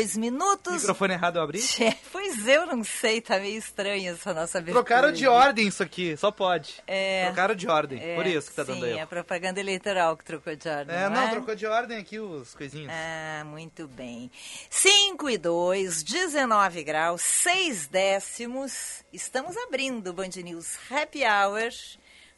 Dois 0.00 0.16
minutos. 0.16 0.72
Microfone 0.72 1.12
errado 1.12 1.36
eu 1.36 1.42
abri? 1.42 1.60
É, 1.80 1.94
pois 2.10 2.46
eu 2.46 2.66
não 2.66 2.82
sei, 2.82 3.20
tá 3.20 3.38
meio 3.38 3.58
estranho 3.58 4.12
essa 4.12 4.32
nossa 4.32 4.58
abertura. 4.58 4.84
Trocaram 4.84 5.12
de 5.12 5.26
ordem 5.26 5.68
isso 5.68 5.82
aqui, 5.82 6.16
só 6.16 6.30
pode. 6.30 6.82
É, 6.86 7.26
Trocaram 7.26 7.54
de 7.54 7.68
ordem, 7.68 8.00
é, 8.02 8.16
por 8.16 8.26
isso 8.26 8.50
que 8.50 8.56
tá 8.56 8.64
sim, 8.64 8.72
dando 8.72 8.84
aí. 8.86 8.92
é 8.98 9.02
a 9.02 9.06
propaganda 9.06 9.60
eleitoral 9.60 10.16
que 10.16 10.24
trocou 10.24 10.54
de 10.56 10.68
ordem. 10.68 10.96
É, 10.96 11.08
não, 11.08 11.22
é? 11.22 11.30
trocou 11.30 11.54
de 11.54 11.66
ordem 11.66 11.98
aqui 11.98 12.18
os 12.18 12.54
coisinhos. 12.54 12.90
Ah, 12.90 13.44
muito 13.44 13.86
bem. 13.88 14.30
5 14.68 15.28
e 15.30 15.38
2, 15.38 16.02
19 16.02 16.82
graus, 16.82 17.20
6 17.22 17.88
décimos. 17.88 19.04
Estamos 19.12 19.56
abrindo 19.56 20.08
o 20.08 20.12
Band 20.12 20.30
News 20.42 20.78
Happy 20.90 21.20
Hour 21.24 21.70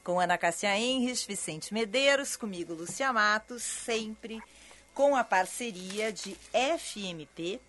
com 0.02 0.18
Ana 0.18 0.36
Cássia 0.36 0.76
Henrich, 0.76 1.26
Vicente 1.28 1.72
Medeiros, 1.72 2.36
comigo 2.36 2.74
Lúcia 2.74 3.12
Matos, 3.12 3.62
sempre 3.62 4.40
com 4.94 5.16
a 5.16 5.24
parceria 5.24 6.12
de 6.12 6.36
FMP, 6.52 7.60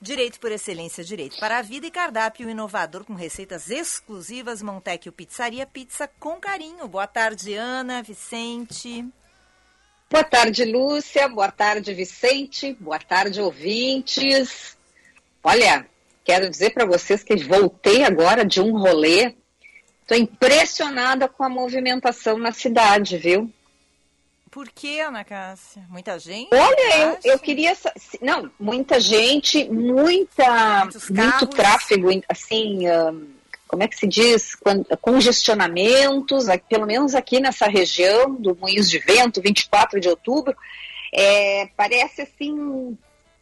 Direito 0.00 0.38
por 0.38 0.52
Excelência, 0.52 1.02
Direito 1.02 1.38
para 1.38 1.58
a 1.58 1.62
Vida 1.62 1.86
e 1.86 1.90
cardápio 1.90 2.50
inovador 2.50 3.04
com 3.04 3.14
receitas 3.14 3.70
exclusivas 3.70 4.60
Montecchio 4.60 5.12
Pizzaria, 5.12 5.66
pizza 5.66 6.08
com 6.18 6.38
carinho. 6.40 6.86
Boa 6.86 7.06
tarde, 7.06 7.54
Ana, 7.54 8.02
Vicente. 8.02 9.06
Boa 10.10 10.24
tarde, 10.24 10.64
Lúcia. 10.64 11.28
Boa 11.28 11.50
tarde, 11.50 11.94
Vicente. 11.94 12.74
Boa 12.78 12.98
tarde, 12.98 13.40
ouvintes. 13.40 14.76
Olha, 15.42 15.86
quero 16.22 16.50
dizer 16.50 16.70
para 16.74 16.84
vocês 16.84 17.22
que 17.22 17.36
voltei 17.36 18.04
agora 18.04 18.44
de 18.44 18.60
um 18.60 18.78
rolê. 18.78 19.34
Estou 20.02 20.18
impressionada 20.18 21.28
com 21.28 21.44
a 21.44 21.48
movimentação 21.48 22.36
na 22.36 22.52
cidade, 22.52 23.16
viu? 23.16 23.50
Por 24.54 24.68
que, 24.68 25.00
Ana 25.00 25.24
Cássia? 25.24 25.82
Muita 25.88 26.16
gente? 26.16 26.48
Olha, 26.54 27.18
eu, 27.24 27.32
eu, 27.32 27.38
queria. 27.40 27.76
Não, 28.22 28.48
muita 28.56 29.00
gente, 29.00 29.68
muita, 29.68 30.88
muito 31.10 31.46
tráfego, 31.48 32.08
assim, 32.28 32.82
como 33.66 33.82
é 33.82 33.88
que 33.88 33.96
se 33.96 34.06
diz? 34.06 34.56
Congestionamentos, 35.00 36.44
pelo 36.68 36.86
menos 36.86 37.16
aqui 37.16 37.40
nessa 37.40 37.66
região 37.66 38.32
do 38.32 38.54
Moinhos 38.54 38.88
de 38.88 39.00
Vento, 39.00 39.42
24 39.42 39.98
de 39.98 40.08
outubro. 40.08 40.54
É, 41.12 41.68
parece 41.76 42.22
assim 42.22 42.52
um 42.52 42.96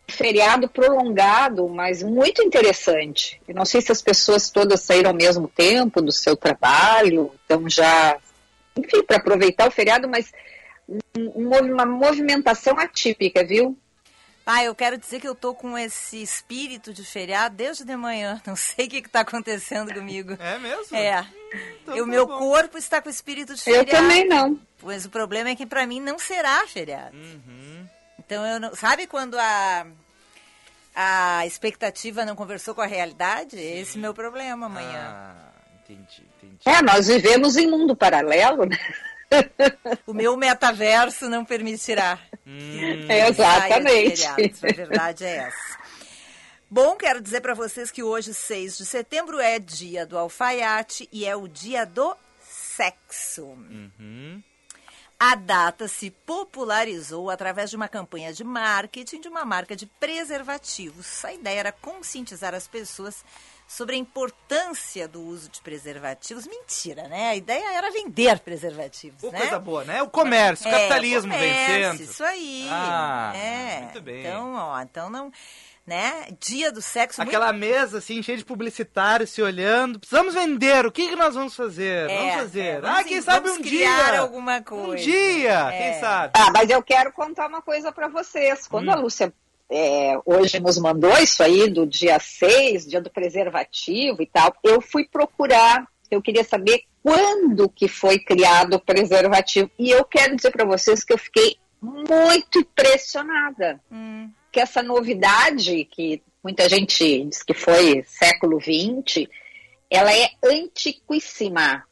feriado 0.09 0.67
prolongado, 0.67 1.69
mas 1.69 2.03
muito 2.03 2.43
interessante. 2.43 3.39
Eu 3.47 3.55
não 3.55 3.67
sei 3.67 3.83
se 3.83 3.93
as 3.93 4.01
pessoas 4.01 4.49
todas 4.49 4.81
saíram 4.81 5.11
ao 5.11 5.17
mesmo 5.17 5.47
tempo 5.47 6.01
do 6.01 6.11
seu 6.11 6.34
trabalho, 6.34 7.34
então 7.45 7.69
já, 7.69 8.17
enfim, 8.75 9.03
para 9.03 9.19
aproveitar 9.19 9.69
o 9.69 9.71
feriado, 9.71 10.09
mas 10.09 10.33
uma 11.34 11.87
movimentação 11.87 12.78
atípica, 12.78 13.44
viu? 13.44 13.78
Ah, 14.44 14.65
eu 14.65 14.75
quero 14.75 14.98
dizer 14.98 15.20
que 15.20 15.28
eu 15.28 15.37
tô 15.37 15.54
com 15.54 15.78
esse 15.78 16.20
espírito 16.20 16.93
de 16.93 17.04
feriado 17.04 17.54
desde 17.54 17.84
de 17.84 17.97
manhã. 17.97 18.43
Não 18.47 18.56
sei 18.56 18.87
o 18.87 18.88
que 18.91 18.97
está 18.97 19.21
acontecendo 19.21 19.94
comigo. 19.94 20.37
É 20.41 20.59
mesmo? 20.59 20.97
É. 20.97 21.25
Então, 21.82 21.97
e 21.97 22.00
o 22.00 22.04
tá 22.04 22.10
meu 22.10 22.26
bom. 22.26 22.38
corpo 22.38 22.76
está 22.76 23.00
com 23.00 23.09
espírito 23.09 23.54
de 23.54 23.60
Eu 23.60 23.84
feriado. 23.84 23.91
também 23.91 24.26
não. 24.26 24.59
Pois 24.78 25.04
o 25.04 25.10
problema 25.10 25.50
é 25.50 25.54
que 25.54 25.66
para 25.66 25.87
mim 25.87 26.00
não 26.00 26.19
será 26.19 26.66
feriado. 26.66 27.16
Uhum. 27.16 27.87
Então 28.19 28.44
eu 28.44 28.59
não. 28.59 28.75
Sabe 28.75 29.06
quando 29.06 29.38
a. 29.38 29.87
A 30.94 31.47
expectativa 31.47 32.25
não 32.25 32.37
conversou 32.37 32.75
com 32.75 32.82
a 32.82 32.87
realidade? 32.87 33.59
Esse 33.59 33.97
é 33.97 33.98
o 33.98 34.03
meu 34.03 34.12
problema 34.15 34.66
amanhã. 34.66 35.09
Ah, 35.09 35.53
entendi, 35.82 36.22
entendi. 36.37 36.59
É, 36.66 36.82
nós 36.82 37.06
vivemos 37.06 37.56
em 37.56 37.66
mundo 37.66 37.97
paralelo, 37.97 38.66
né? 38.66 38.76
O 40.06 40.12
meu 40.15 40.37
metaverso 40.37 41.28
não 41.28 41.44
permitirá. 41.44 42.19
Hum, 42.47 43.06
É, 43.09 43.28
exatamente. 43.28 44.26
A 44.26 44.37
verdade 44.72 45.25
é 45.25 45.37
essa. 45.37 45.78
Bom, 46.70 46.97
quero 46.97 47.20
dizer 47.20 47.41
para 47.41 47.54
vocês 47.54 47.91
que 47.91 48.03
hoje, 48.03 48.32
6 48.32 48.78
de 48.78 48.87
setembro, 48.87 49.38
é 49.38 49.59
dia 49.59 50.06
do 50.06 50.16
alfaiate 50.19 51.09
e 51.12 51.26
é 51.26 51.37
o 51.37 51.47
dia 51.47 51.84
do 51.84 52.16
sexo. 52.41 53.44
uhum. 53.44 54.42
A 55.19 55.37
data 55.37 55.87
se 55.87 56.10
popularizou 56.10 57.31
através 57.31 57.71
de 57.71 57.76
uma 57.76 57.87
campanha 57.87 58.32
de 58.32 58.42
marketing 58.42 59.21
de 59.21 59.28
uma 59.28 59.44
marca 59.44 59.76
de 59.76 59.87
preservativos. 59.87 61.25
A 61.25 61.32
ideia 61.32 61.60
era 61.60 61.72
conscientizar 61.72 62.54
as 62.54 62.66
pessoas 62.66 63.25
sobre 63.77 63.94
a 63.97 63.99
importância 63.99 65.09
do 65.09 65.21
uso 65.22 65.49
de 65.49 65.60
preservativos. 65.62 66.47
Mentira, 66.47 67.09
né? 67.09 67.31
A 67.31 67.37
ideia 67.37 67.75
era 67.77 67.91
vender 67.91 68.38
preservativos, 68.41 69.21
Pô, 69.21 69.31
né? 69.31 69.38
coisa 69.38 69.59
boa, 69.59 69.84
né? 69.84 70.03
O 70.03 70.09
comércio, 70.10 70.66
o 70.66 70.69
É, 70.69 70.72
capitalismo 70.72 71.33
comércio, 71.33 71.75
vencendo. 71.75 72.00
Isso 72.10 72.22
aí. 72.25 72.66
Ah, 72.71 73.33
é. 73.34 73.81
muito 73.83 74.00
bem. 74.03 74.21
Então, 74.21 74.55
ó, 74.55 74.81
então 74.81 75.09
não, 75.10 75.33
né? 75.87 76.28
Dia 76.38 76.71
do 76.71 76.83
sexo 76.83 77.21
muito 77.21 77.28
Aquela 77.31 77.53
mesa 77.53 77.99
assim, 77.99 78.22
cheia 78.22 78.37
de 78.38 78.44
publicitários 78.44 79.31
se 79.31 79.41
olhando. 79.43 79.99
Precisamos 79.99 80.34
vender. 80.34 80.84
O 80.87 80.93
que, 80.93 81.09
que 81.09 81.16
nós 81.16 81.34
vamos 81.34 81.56
fazer? 81.56 82.10
É, 82.10 82.16
vamos 82.19 82.34
fazer. 82.34 82.60
é, 82.60 82.81
vamos 82.81 82.99
ah, 83.00 83.04
quem 83.04 83.16
em- 83.19 83.22
sabe 83.22 83.49
vamos 83.49 83.59
um 83.59 83.69
criar 83.69 84.10
dia. 84.10 84.21
alguma 84.21 84.60
coisa. 84.62 84.84
Um 84.93 84.94
dia, 84.97 85.71
É. 85.72 85.78
quem 85.93 86.00
sabe? 86.00 86.33
Ah, 86.37 86.50
mas 86.53 86.69
eu 86.71 86.83
quero 86.83 87.10
contar 87.12 87.49
uma 87.49 87.62
coisa 87.62 87.91
para 87.91 88.09
vocês. 88.09 88.66
Quando 88.69 88.91
a 88.91 88.94
Lúcia 88.94 89.33
é, 89.72 90.19
hoje 90.27 90.60
nos 90.60 90.78
mandou 90.78 91.16
isso 91.19 91.43
aí 91.43 91.71
do 91.71 91.87
dia 91.87 92.19
6, 92.19 92.87
dia 92.87 93.00
do 93.00 93.10
preservativo 93.10 94.22
e 94.22 94.27
tal, 94.27 94.55
eu 94.62 94.81
fui 94.83 95.06
procurar, 95.09 95.87
eu 96.10 96.21
queria 96.21 96.44
saber 96.44 96.83
quando 97.03 97.69
que 97.69 97.88
foi 97.88 98.19
criado 98.19 98.75
o 98.75 98.81
preservativo. 98.81 99.71
E 99.78 99.91
eu 99.91 100.05
quero 100.05 100.37
dizer 100.37 100.50
para 100.50 100.66
vocês 100.66 101.03
que 101.03 101.12
eu 101.12 101.19
fiquei 101.19 101.56
muito 101.81 102.59
impressionada. 102.59 103.81
Hum, 103.91 104.31
que 104.53 104.60
essa 104.60 104.83
novidade, 104.83 105.84
que 105.87 106.22
muita 106.44 106.69
gente 106.69 107.25
diz 107.25 107.43
que 107.43 107.54
foi 107.54 108.04
século 108.06 108.60
XX, 108.60 109.27
ela 109.91 110.15
é 110.15 110.31
antiquíssima. 110.44 111.84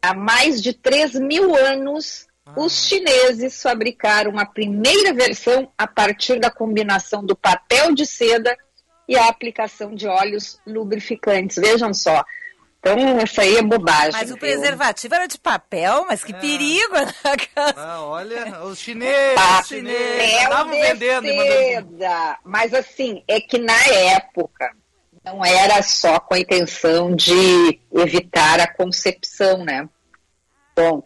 Há 0.00 0.14
mais 0.14 0.60
de 0.60 0.72
3 0.72 1.14
mil 1.14 1.56
anos, 1.56 2.26
os 2.56 2.86
chineses 2.86 3.62
fabricaram 3.62 4.38
a 4.38 4.44
primeira 4.44 5.12
versão 5.12 5.70
a 5.78 5.86
partir 5.86 6.40
da 6.40 6.50
combinação 6.50 7.24
do 7.24 7.36
papel 7.36 7.94
de 7.94 8.04
seda 8.04 8.56
e 9.08 9.16
a 9.16 9.28
aplicação 9.28 9.94
de 9.94 10.06
óleos 10.06 10.58
lubrificantes. 10.66 11.56
Vejam 11.56 11.92
só. 11.94 12.24
Então, 12.80 12.98
essa 13.20 13.42
aí 13.42 13.56
é 13.58 13.62
bobagem. 13.62 14.10
Mas 14.12 14.24
o 14.30 14.34
viu? 14.34 14.38
preservativo 14.38 15.14
era 15.14 15.26
de 15.28 15.38
papel, 15.38 16.04
mas 16.08 16.24
É. 16.24 16.26
que 16.26 16.34
perigo, 16.34 16.94
né? 16.94 17.14
Ah, 17.76 18.00
olha, 18.02 18.60
os 18.64 18.78
chineses, 18.80 19.34
Papel 19.36 19.60
os 19.60 19.68
chineses 19.68 20.16
de 20.18 20.42
estavam 20.42 20.70
vendendo 20.72 21.26
e 21.26 21.36
mandando. 21.36 21.96
seda. 21.98 22.38
Mas 22.44 22.74
assim, 22.74 23.22
é 23.28 23.40
que 23.40 23.56
na 23.58 23.80
época 23.86 24.72
não 25.24 25.44
era 25.44 25.80
só 25.82 26.18
com 26.18 26.34
a 26.34 26.40
intenção 26.40 27.14
de 27.14 27.80
evitar 27.94 28.58
a 28.58 28.66
concepção, 28.66 29.64
né? 29.64 29.88
Bom, 30.74 31.04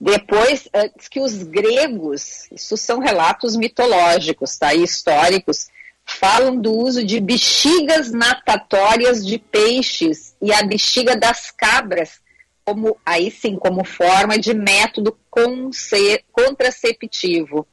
depois 0.00 0.66
diz 0.96 1.08
que 1.08 1.20
os 1.20 1.42
gregos, 1.42 2.50
isso 2.50 2.76
são 2.76 3.00
relatos 3.00 3.54
mitológicos, 3.54 4.56
tá? 4.56 4.74
E 4.74 4.82
históricos, 4.82 5.68
falam 6.06 6.56
do 6.56 6.72
uso 6.72 7.04
de 7.04 7.20
bexigas 7.20 8.10
natatórias 8.10 9.24
de 9.24 9.38
peixes 9.38 10.34
e 10.40 10.52
a 10.52 10.62
bexiga 10.62 11.14
das 11.16 11.50
cabras, 11.50 12.20
como 12.64 12.96
aí 13.04 13.30
sim, 13.30 13.56
como 13.56 13.84
forma 13.84 14.38
de 14.38 14.54
método 14.54 15.16
contraceptivo. 16.32 17.66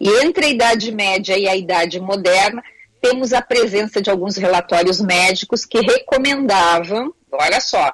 E 0.00 0.08
entre 0.22 0.46
a 0.46 0.50
Idade 0.50 0.92
Média 0.92 1.36
e 1.36 1.48
a 1.48 1.56
Idade 1.56 1.98
Moderna, 1.98 2.62
temos 3.00 3.32
a 3.32 3.42
presença 3.42 4.00
de 4.00 4.10
alguns 4.10 4.36
relatórios 4.36 5.00
médicos 5.00 5.64
que 5.64 5.80
recomendavam, 5.80 7.12
olha 7.32 7.60
só, 7.60 7.92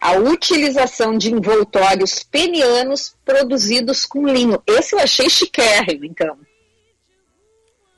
a 0.00 0.12
utilização 0.12 1.16
de 1.16 1.32
envoltórios 1.32 2.22
penianos 2.22 3.16
produzidos 3.24 4.04
com 4.04 4.26
linho. 4.26 4.62
Esse 4.66 4.94
eu 4.94 5.00
achei 5.00 5.28
chiquérrimo, 5.28 6.04
então. 6.04 6.38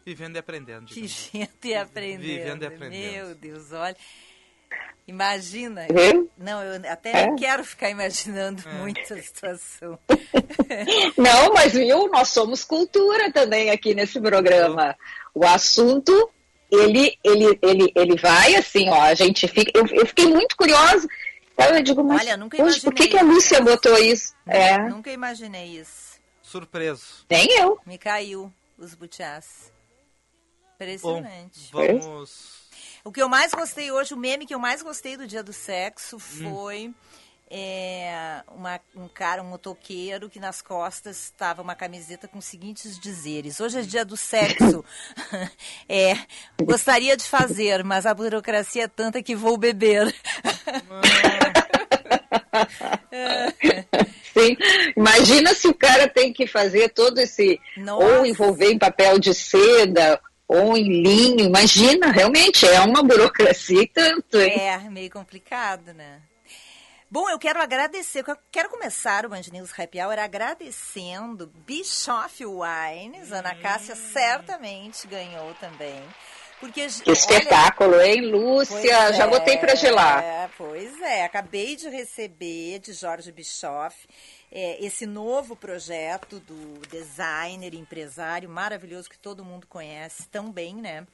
Vivendo 0.07 0.37
e 0.37 0.39
aprendendo. 0.39 0.87
digamos. 0.87 1.31
Vivendo 1.33 1.65
e 1.65 1.75
aprendendo. 1.75 2.23
Vivendo 2.23 2.63
e 2.63 2.67
aprendendo. 2.67 3.13
Meu 3.13 3.35
Deus, 3.35 3.73
olha. 3.73 3.97
Imagina. 5.07 5.87
Viu? 5.91 6.31
Não, 6.37 6.63
eu 6.63 6.83
até 6.91 7.23
É. 7.25 7.35
quero 7.35 7.65
ficar 7.65 7.91
imaginando 7.91 8.63
muito 8.79 9.15
a 9.15 9.23
situação. 9.23 9.99
Não, 11.17 11.53
mas 11.55 11.73
viu, 11.73 12.09
nós 12.09 12.29
somos 12.29 12.63
cultura 12.65 13.33
também 13.33 13.71
aqui 13.71 13.95
nesse 13.95 14.21
programa. 14.21 14.95
O 15.35 15.47
assunto, 15.47 16.31
ele, 16.71 17.17
ele, 17.25 17.59
ele, 17.63 17.93
ele 17.97 18.17
vai 18.17 18.55
assim, 18.57 18.91
ó, 18.91 19.01
a 19.03 19.15
gente 19.15 19.49
fica. 19.49 19.73
Eu, 19.75 19.87
eu 19.87 20.07
fiquei 20.07 20.27
muito 20.27 20.55
curiosa. 20.57 21.09
Então 21.61 21.77
eu 21.77 21.83
digo, 21.83 22.05
mas 22.05 22.21
Olha, 22.23 22.37
nunca 22.37 22.57
poxa, 22.57 22.81
por 22.83 22.95
que, 22.95 23.09
que 23.09 23.19
a 23.19 23.23
Lúcia 23.23 23.57
isso. 23.57 23.65
botou 23.65 23.99
isso? 23.99 24.35
É, 24.47 24.79
Nunca 24.89 25.11
imaginei 25.11 25.77
isso. 25.77 26.19
Surpreso. 26.41 27.27
nem 27.29 27.49
eu. 27.59 27.81
Me 27.85 27.99
caiu 27.99 28.53
os 28.79 28.95
butiás. 28.95 29.73
Bom, 30.79 30.85
Impressionante. 30.85 31.69
vamos. 31.73 32.69
O 33.05 33.11
que 33.11 33.21
eu 33.21 33.29
mais 33.29 33.53
gostei 33.53 33.91
hoje, 33.91 34.15
o 34.15 34.17
meme 34.17 34.47
que 34.47 34.55
eu 34.55 34.59
mais 34.61 34.83
gostei 34.83 35.17
do 35.17 35.27
dia 35.27 35.43
do 35.43 35.53
sexo 35.53 36.17
Hum. 36.17 36.21
É, 37.51 38.43
uma- 38.49 38.81
um 38.95 39.09
cara, 39.09 39.43
um 39.43 39.47
motoqueiro, 39.47 40.29
que 40.29 40.39
nas 40.39 40.61
costas 40.63 41.17
estava 41.25 41.63
uma 41.63 41.75
camiseta 41.75 42.29
com 42.29 42.39
os 42.39 42.45
seguintes 42.45 42.99
dizeres. 42.99 43.61
Hoje 43.61 43.79
é 43.79 43.83
dia 43.83 44.05
do 44.05 44.17
sexo. 44.17 44.85
é, 45.89 46.15
gostaria 46.63 47.17
de 47.17 47.25
fazer, 47.25 47.83
mas 47.85 48.05
a 48.07 48.13
burocracia 48.15 48.85
é 48.85 48.89
tanta 48.89 49.23
que 49.23 49.35
vou 49.35 49.57
beber. 49.57 50.15
Sim. 54.33 54.57
Imagina 54.97 55.55
se 55.55 55.67
o 55.69 55.75
cara 55.75 56.09
tem 56.09 56.33
que 56.33 56.47
fazer 56.47 56.91
todo 56.91 57.19
esse. 57.19 57.61
Nossa. 57.77 58.05
Ou 58.05 58.27
envolver 58.27 58.71
em 58.71 58.79
papel 58.79 59.19
de 59.19 59.35
seda, 59.35 60.21
ou 60.47 60.77
em 60.77 61.03
linho. 61.03 61.41
Imagina, 61.47 62.11
realmente, 62.13 62.67
é 62.67 62.81
uma 62.81 63.03
burocracia 63.03 63.83
e 63.83 63.87
tanto, 63.87 64.39
hein? 64.41 64.53
É, 64.61 64.79
meio 64.91 65.11
complicado, 65.11 65.93
né? 65.93 66.21
Bom, 67.11 67.27
eu 67.31 67.39
quero 67.39 67.59
agradecer, 67.59 68.23
eu 68.27 68.37
quero 68.53 68.69
começar 68.69 69.25
o 69.25 69.31
Band 69.31 69.41
News 69.51 69.73
Happy 69.79 69.99
Hour 69.99 70.19
agradecendo 70.19 71.51
Bischoff 71.67 72.45
Wines. 72.45 73.33
Ana 73.33 73.55
Cássia 73.55 73.97
certamente 73.97 75.07
ganhou 75.07 75.55
também. 75.55 76.03
Porque, 76.61 76.87
Que 76.87 77.11
espetáculo, 77.11 77.99
hein, 77.99 78.27
Lúcia? 78.27 78.77
Pois 78.77 79.17
Já 79.17 79.25
é, 79.25 79.27
botei 79.27 79.57
para 79.57 79.75
gelar. 79.75 80.51
Pois 80.59 81.01
é, 81.01 81.25
acabei 81.25 81.77
de 81.77 81.89
receber 81.89 82.79
de 82.81 82.93
Jorge 82.93 83.33
Bischoff 83.33 83.97
é, 84.53 84.85
esse 84.85 85.07
novo 85.07 85.57
projeto 85.57 86.39
do 86.41 86.79
designer, 86.91 87.73
empresário 87.73 88.51
maravilhoso 88.51 89.09
que 89.09 89.19
todo 89.19 89.43
mundo 89.43 89.67
conhece 89.67 90.29
tão 90.29 90.53
bem, 90.53 90.75
né? 90.75 91.07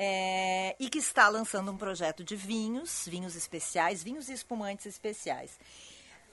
É, 0.00 0.76
e 0.78 0.88
que 0.88 0.98
está 0.98 1.28
lançando 1.28 1.72
um 1.72 1.76
projeto 1.76 2.22
de 2.22 2.36
vinhos, 2.36 3.08
vinhos 3.08 3.34
especiais, 3.34 4.00
vinhos 4.00 4.28
e 4.28 4.32
espumantes 4.32 4.86
especiais. 4.86 5.58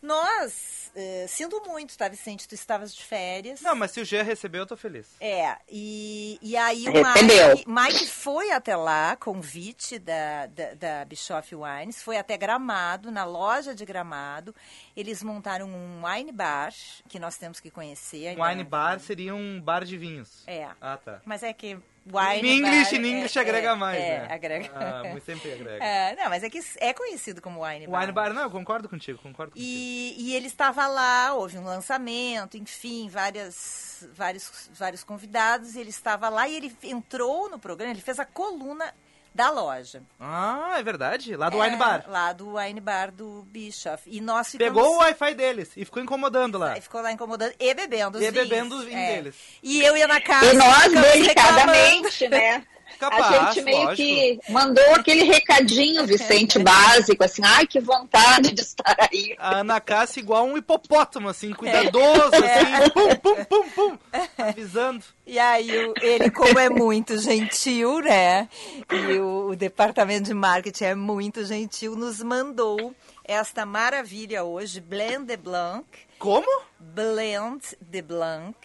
Nós, 0.06 0.91
eh, 0.95 1.25
sinto 1.27 1.59
muito, 1.65 1.97
tá, 1.97 2.07
Vicente? 2.07 2.47
Tu 2.47 2.53
estavas 2.53 2.94
de 2.94 3.03
férias. 3.03 3.62
Não, 3.62 3.75
mas 3.75 3.89
se 3.89 4.00
o 4.00 4.06
G 4.06 4.21
recebeu, 4.21 4.62
eu 4.62 4.65
tô 4.67 4.77
feliz. 4.77 5.07
É, 5.19 5.57
e, 5.67 6.38
e 6.44 6.56
aí 6.56 6.85
o. 6.88 6.94
Mike, 6.94 7.67
Mike 7.67 8.07
foi 8.07 8.51
até 8.51 8.75
lá, 8.75 9.15
convite 9.15 9.97
da, 9.97 10.45
da, 10.45 10.73
da 10.75 11.06
Bischoff 11.06 11.56
Wines, 11.56 12.03
foi 12.03 12.17
até 12.17 12.38
Gramado, 12.38 13.09
na 13.09 13.25
loja 13.25 13.73
de 13.73 13.83
Gramado. 13.83 14.53
Eles 14.95 15.23
montaram 15.23 15.67
um 15.67 16.06
wine 16.06 16.31
bar, 16.31 16.71
que 17.09 17.17
nós 17.17 17.35
temos 17.38 17.59
que 17.59 17.71
conhecer. 17.71 18.38
Wine 18.39 18.63
não 18.63 18.69
bar 18.69 19.00
seria 19.00 19.33
um 19.33 19.59
bar 19.59 19.83
de 19.83 19.97
vinhos. 19.97 20.44
É. 20.45 20.69
Ah, 20.79 20.97
tá. 21.03 21.19
Mas 21.25 21.41
é 21.41 21.51
que 21.51 21.79
wine 22.05 22.47
Em 22.47 22.57
English, 22.59 22.91
bar 22.91 23.05
em 23.05 23.11
English 23.17 23.37
é- 23.37 23.41
agrega 23.41 23.69
é- 23.69 23.75
mais, 23.75 23.99
é, 24.01 24.19
né? 24.19 24.27
agrega. 24.33 24.71
Ah, 24.75 25.03
muito 25.09 25.25
sempre 25.25 25.51
agrega. 25.53 25.83
É, 25.83 26.15
não, 26.15 26.29
mas 26.29 26.43
é 26.43 26.49
que 26.49 26.59
é 26.77 26.93
conhecido 26.93 27.41
como 27.41 27.65
wine 27.65 27.87
bar. 27.87 28.01
Wine 28.01 28.11
bar, 28.11 28.33
não, 28.33 28.43
eu 28.43 28.51
concordo 28.51 28.87
contigo, 28.87 29.19
concordo 29.19 29.53
contigo. 29.53 29.67
E, 29.67 30.15
e 30.17 30.35
ele 30.35 30.47
estava 30.47 30.87
lá, 30.87 31.33
houve 31.33 31.57
um 31.57 31.63
lançamento, 31.63 32.57
enfim, 32.57 33.09
várias, 33.09 34.07
vários, 34.13 34.69
vários 34.73 35.03
convidados, 35.03 35.75
e 35.75 35.79
ele 35.79 35.89
estava 35.89 36.29
lá 36.29 36.47
e 36.47 36.55
ele 36.55 36.77
entrou 36.83 37.49
no 37.49 37.57
programa, 37.59 37.91
ele 37.91 38.01
fez 38.01 38.19
a 38.19 38.25
coluna 38.25 38.93
da 39.35 39.49
loja. 39.51 40.01
Ah, 40.17 40.75
é 40.77 40.81
verdade? 40.83 41.35
Lá 41.35 41.49
do 41.49 41.61
É, 41.61 41.65
Wine 41.65 41.75
Bar. 41.75 42.05
Lá 42.07 42.31
do 42.31 42.55
wine 42.55 42.79
bar 42.79 43.11
do 43.11 43.43
Bischoff. 43.49 44.03
E 44.09 44.21
nós 44.21 44.49
ficamos... 44.51 44.73
Pegou 44.73 44.95
o 44.95 44.99
Wi-Fi 44.99 45.33
deles 45.35 45.71
e 45.75 45.83
ficou 45.83 46.01
incomodando 46.01 46.57
lá. 46.57 46.71
Aí 46.71 46.79
ficou 46.81 47.01
lá 47.01 47.11
incomodando 47.11 47.53
e 47.59 47.73
bebendo 47.73 48.17
os 48.17 48.23
E 48.23 48.31
vinhos. 48.31 48.47
bebendo 48.47 48.75
os 48.77 48.85
vinhos 48.85 49.01
É. 49.01 49.15
deles. 49.15 49.35
E 49.61 49.81
eu 49.83 49.97
ia 49.97 50.07
na 50.07 50.21
casa... 50.21 50.53
E 50.53 50.57
nós, 50.57 50.89
delicadamente, 50.91 52.27
né? 52.29 52.63
Capaz, 52.99 53.25
a 53.25 53.51
gente 53.51 53.63
meio 53.63 53.83
lógico. 53.83 53.95
que 53.95 54.39
mandou 54.49 54.95
aquele 54.95 55.23
recadinho, 55.23 56.05
Vicente, 56.05 56.57
básico, 56.63 57.23
assim, 57.23 57.41
ai, 57.43 57.67
que 57.67 57.79
vontade 57.79 58.51
de 58.51 58.61
estar 58.61 58.95
aí. 58.99 59.35
A 59.37 59.57
Ana 59.59 59.79
Cássia 59.81 60.21
igual 60.21 60.45
um 60.45 60.57
hipopótamo, 60.57 61.27
assim, 61.29 61.51
cuidadoso, 61.51 62.31
assim, 62.33 62.89
pum, 62.91 63.15
pum, 63.15 63.45
pum, 63.45 63.69
pum, 63.69 63.97
avisando. 64.37 65.03
E 65.25 65.37
aí 65.39 65.69
ele, 66.01 66.29
como 66.29 66.57
é 66.59 66.69
muito 66.69 67.17
gentil, 67.17 67.99
né? 67.99 68.47
E 68.91 69.19
o, 69.19 69.49
o 69.49 69.55
departamento 69.55 70.25
de 70.25 70.33
marketing 70.33 70.83
é 70.83 70.95
muito 70.95 71.45
gentil, 71.45 71.95
nos 71.95 72.21
mandou 72.21 72.95
esta 73.23 73.65
maravilha 73.65 74.43
hoje, 74.43 74.79
Blend 74.79 75.25
de 75.25 75.38
Blanc. 75.38 75.85
Como? 76.19 76.45
Blend 76.79 77.75
de 77.81 78.01
Blanc, 78.01 78.55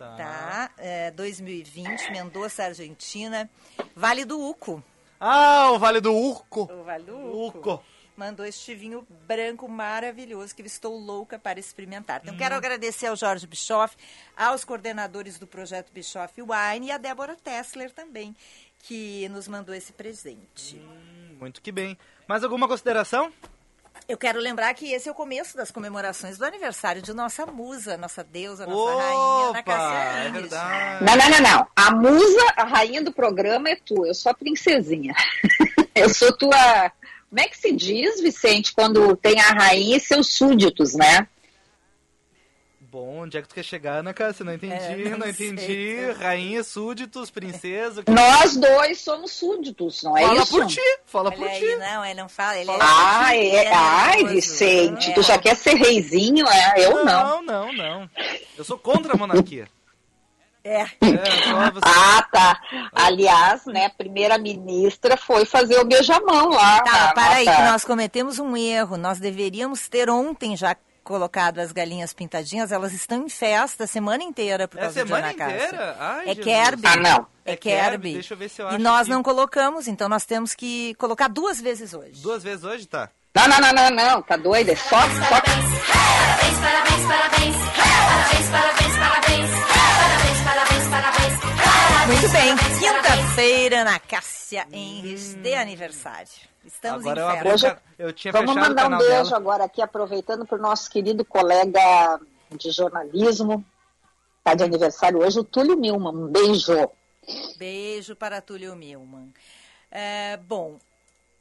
Tá. 0.00 0.16
tá? 0.16 0.70
É, 0.78 1.10
2020, 1.10 2.10
Mendoza, 2.10 2.64
Argentina. 2.64 3.50
Vale 3.94 4.24
do 4.24 4.40
Uco. 4.40 4.82
Ah, 5.20 5.72
o 5.72 5.78
Vale 5.78 6.00
do 6.00 6.10
Urco. 6.14 6.62
O 6.72 6.82
Vale 6.84 7.04
do 7.04 7.14
Uco. 7.18 7.58
Uco. 7.58 7.84
Mandou 8.16 8.46
este 8.46 8.74
vinho 8.74 9.06
branco 9.26 9.68
maravilhoso 9.68 10.54
que 10.56 10.62
estou 10.62 10.98
louca 10.98 11.38
para 11.38 11.60
experimentar. 11.60 12.20
Então, 12.22 12.34
Hum. 12.34 12.38
quero 12.38 12.54
agradecer 12.54 13.08
ao 13.08 13.16
Jorge 13.16 13.46
Bischoff, 13.46 13.94
aos 14.34 14.64
coordenadores 14.64 15.38
do 15.38 15.46
projeto 15.46 15.92
Bischoff 15.92 16.32
Wine 16.40 16.86
e 16.86 16.90
a 16.90 16.96
Débora 16.96 17.36
Tessler 17.36 17.90
também, 17.92 18.34
que 18.78 19.28
nos 19.28 19.46
mandou 19.48 19.74
esse 19.74 19.92
presente. 19.92 20.80
Muito 21.38 21.60
que 21.60 21.70
bem. 21.70 21.96
Mais 22.26 22.42
alguma 22.42 22.66
consideração? 22.66 23.30
Eu 24.08 24.18
quero 24.18 24.40
lembrar 24.40 24.72
que 24.74 24.92
esse 24.92 25.08
é 25.08 25.12
o 25.12 25.14
começo 25.14 25.56
das 25.56 25.70
comemorações 25.70 26.38
do 26.38 26.44
aniversário 26.44 27.00
de 27.00 27.12
nossa 27.12 27.46
musa, 27.46 27.96
nossa 27.96 28.24
deusa, 28.24 28.66
nossa 28.66 28.96
rainha, 28.96 29.48
Ana 29.48 29.50
Opa, 29.50 29.62
Cássia 29.62 29.98
é 29.98 30.30
verdade. 30.30 31.04
Não, 31.04 31.16
não, 31.16 31.30
não, 31.30 31.40
não. 31.40 31.66
A 31.76 31.90
musa, 31.90 32.52
a 32.56 32.64
rainha 32.64 33.02
do 33.02 33.12
programa 33.12 33.68
é 33.68 33.76
tu, 33.76 34.04
eu 34.04 34.14
sou 34.14 34.30
a 34.30 34.34
princesinha. 34.34 35.14
eu 35.94 36.08
sou 36.08 36.36
tua. 36.36 36.92
Como 37.28 37.40
é 37.40 37.48
que 37.48 37.56
se 37.56 37.72
diz, 37.72 38.20
Vicente, 38.20 38.72
quando 38.74 39.14
tem 39.16 39.38
a 39.40 39.52
rainha 39.52 39.96
e 39.96 40.00
seus 40.00 40.34
súditos, 40.34 40.94
né? 40.94 41.28
Bom, 42.90 43.20
onde 43.20 43.38
é 43.38 43.42
que 43.42 43.46
tu 43.46 43.54
quer 43.54 43.62
chegar, 43.62 43.98
Ana 43.98 44.12
Cássia? 44.12 44.44
Não 44.44 44.52
entendi, 44.52 44.74
É, 44.74 45.10
não, 45.10 45.18
não 45.18 45.28
entendi. 45.28 45.64
sei. 45.64 46.10
Rainha, 46.12 46.64
súditos, 46.64 47.30
princesa. 47.30 48.02
que- 48.02 48.10
Nós 48.10 48.56
dois 48.56 48.98
somos 49.00 49.30
súditos, 49.30 50.02
não 50.02 50.18
é 50.18 50.22
Fala 50.26 50.42
isso? 50.42 50.50
por 50.50 50.66
ti, 50.66 50.80
fala 51.06 51.30
por 51.30 51.46
Olha 51.46 51.56
ti. 51.56 51.64
aí, 51.66 51.76
não, 51.76 52.04
ele 52.04 52.20
não 52.20 52.28
fala, 52.28 52.58
ele 52.58 52.68
é... 52.68 52.78
Ah, 52.80 53.36
ele 53.36 53.56
é, 53.56 53.72
ai. 53.72 54.24
Vicente, 54.24 55.10
É. 55.10 55.14
tu 55.14 55.22
já 55.22 55.38
quer 55.38 55.54
ser 55.54 55.74
reizinho, 55.74 56.44
é? 56.48 56.74
Eu 56.84 57.04
não. 57.04 57.40
Não, 57.40 57.42
não, 57.42 57.72
não. 57.72 58.10
Eu 58.58 58.64
sou 58.64 58.76
contra 58.76 59.14
a 59.14 59.16
monarquia. 59.16 59.68
É. 60.64 60.80
É, 60.82 60.86
você... 61.72 61.80
Ah, 61.86 62.22
tá. 62.32 62.60
Aliás, 62.92 63.64
né, 63.66 63.86
a 63.86 63.90
primeira-ministra 63.90 65.16
foi 65.16 65.44
fazer 65.44 65.78
o 65.78 65.84
beijamão 65.84 66.48
lá. 66.50 66.80
Tá, 66.82 66.92
na 67.06 67.12
para 67.14 67.34
aí, 67.36 67.44
nossa- 67.44 67.56
que 67.56 67.62
nós 67.70 67.84
cometemos 67.84 68.38
um 68.40 68.56
erro. 68.56 68.96
Nós 68.96 69.20
deveríamos 69.20 69.88
ter 69.88 70.10
ontem 70.10 70.56
já 70.56 70.74
colocado 71.10 71.58
as 71.58 71.72
galinhas 71.72 72.12
pintadinhas. 72.12 72.70
Elas 72.72 72.92
estão 72.92 73.24
em 73.24 73.28
festa 73.28 73.84
a 73.84 73.86
semana 73.86 74.22
inteira 74.22 74.68
por 74.68 74.78
É 74.78 74.82
causa 74.82 75.02
de 75.02 75.06
semana 75.08 75.26
Ana 75.28 75.34
Cássia. 75.36 75.66
inteira? 75.66 75.96
Ai, 75.98 76.22
É 76.24 76.34
Jesus. 76.34 76.44
Kerb. 76.44 76.86
Ah, 76.86 76.96
não. 76.96 77.26
É 77.44 77.52
É 77.52 77.56
Kerb, 77.56 77.80
Kerb. 77.90 78.12
deixa 78.14 78.34
eu 78.34 78.38
ver 78.38 78.48
se 78.48 78.62
eu 78.62 78.66
E 78.66 78.68
acho 78.68 78.78
nós 78.78 79.00
aqui. 79.02 79.10
não 79.10 79.22
colocamos, 79.22 79.88
então 79.88 80.08
nós 80.08 80.24
temos 80.24 80.54
que 80.54 80.94
colocar 80.94 81.28
duas 81.28 81.60
vezes 81.60 81.92
hoje. 81.92 82.22
Duas 82.22 82.42
vezes 82.42 82.64
hoje, 82.64 82.86
tá? 82.86 83.10
Não, 83.34 83.46
não, 83.48 83.60
não, 83.60 83.72
não, 83.72 83.90
não, 83.90 84.22
tá 84.22 84.36
doida? 84.36 84.72
É 84.72 84.76
só, 84.76 84.98
só 85.00 85.99
Parabéns, 86.40 86.58
parabéns, 86.58 87.06
parabéns. 87.06 87.56
Parabéns, 87.76 88.48
parabéns, 88.50 88.96
parabéns. 88.98 89.50
Parabéns, 90.00 90.88
parabéns, 90.88 90.88
parabéns. 90.88 92.06
Muito 92.06 92.28
bem, 92.32 92.56
quinta-feira 92.80 93.84
na 93.84 93.98
Cássia 93.98 94.66
Henris 94.72 95.34
de 95.34 95.54
aniversário. 95.54 96.28
Estamos 96.64 97.02
Agora 97.02 97.20
eu 97.20 97.26
em 97.26 97.38
abri 97.38 97.50
festa. 97.50 97.68
o 97.68 97.74
ca- 97.74 97.82
Eu 97.98 98.12
tinha 98.14 98.32
Vamos 98.32 98.54
mandar 98.54 98.90
um 98.90 98.96
beijo 98.98 99.10
dela. 99.24 99.36
agora 99.36 99.64
aqui, 99.64 99.82
aproveitando 99.82 100.46
para 100.46 100.56
o 100.58 100.60
nosso 100.62 100.90
querido 100.90 101.24
colega 101.26 102.18
de 102.50 102.70
jornalismo, 102.70 103.62
tá 104.42 104.54
de 104.54 104.64
aniversário 104.64 105.18
hoje, 105.18 105.38
o 105.40 105.44
Túlio 105.44 105.76
Milman. 105.76 106.14
Um 106.14 106.26
beijo. 106.28 106.72
Beijo 107.58 108.16
para 108.16 108.40
Túlio 108.40 108.74
Milman. 108.74 109.30
É, 109.90 110.38
bom, 110.38 110.78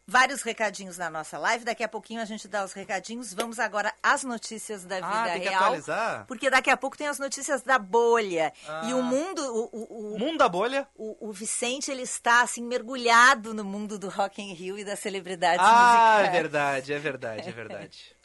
vários 0.10 0.42
recadinhos 0.42 0.98
na 0.98 1.10
nossa 1.10 1.38
live. 1.38 1.64
Daqui 1.64 1.84
a 1.84 1.88
pouquinho 1.88 2.22
a 2.22 2.26
gente 2.26 2.48
dá 2.48 2.64
os 2.66 2.74
recadinhos. 2.74 3.34
Vamos 3.34 3.60
agora 3.60 3.94
às 4.02 4.24
notícias 4.24 4.84
da 4.84 4.96
vida 4.96 5.08
Ah, 5.08 5.30
tem 5.32 5.42
que 5.42 5.48
real. 5.50 5.64
atualizar? 5.64 6.26
Porque 6.28 6.50
daqui 6.50 6.70
a 6.70 6.76
pouco 6.78 6.98
tem 6.98 7.08
as 7.08 7.20
notícias 7.20 7.62
da 7.62 7.78
bolha. 7.80 8.52
Ah. 8.68 8.82
E 8.86 8.94
o 8.94 9.02
mundo, 9.04 9.42
o, 9.42 9.70
o, 9.72 10.16
o, 10.16 10.20
Mundo 10.20 10.38
da 10.38 10.50
bolha. 10.50 10.88
o, 10.96 11.30
o 11.30 11.32
Vicente, 11.32 11.92
ele 11.92 12.02
está 12.02 12.42
assim 12.42 12.64
mergulhado 12.64 13.54
no 13.54 13.64
mundo 13.64 13.98
do 14.00 14.10
Rock 14.10 14.42
in 14.42 14.54
Rio 14.54 14.78
e 14.78 14.84
das 14.84 15.00
celebridades 15.00 15.64
Ah, 15.66 16.16
é 16.16 16.18
musicais. 16.24 16.32
verdade, 16.42 16.94
é 16.94 17.00
verdade, 17.00 17.50
é 17.50 17.52
verdade. 17.52 18.16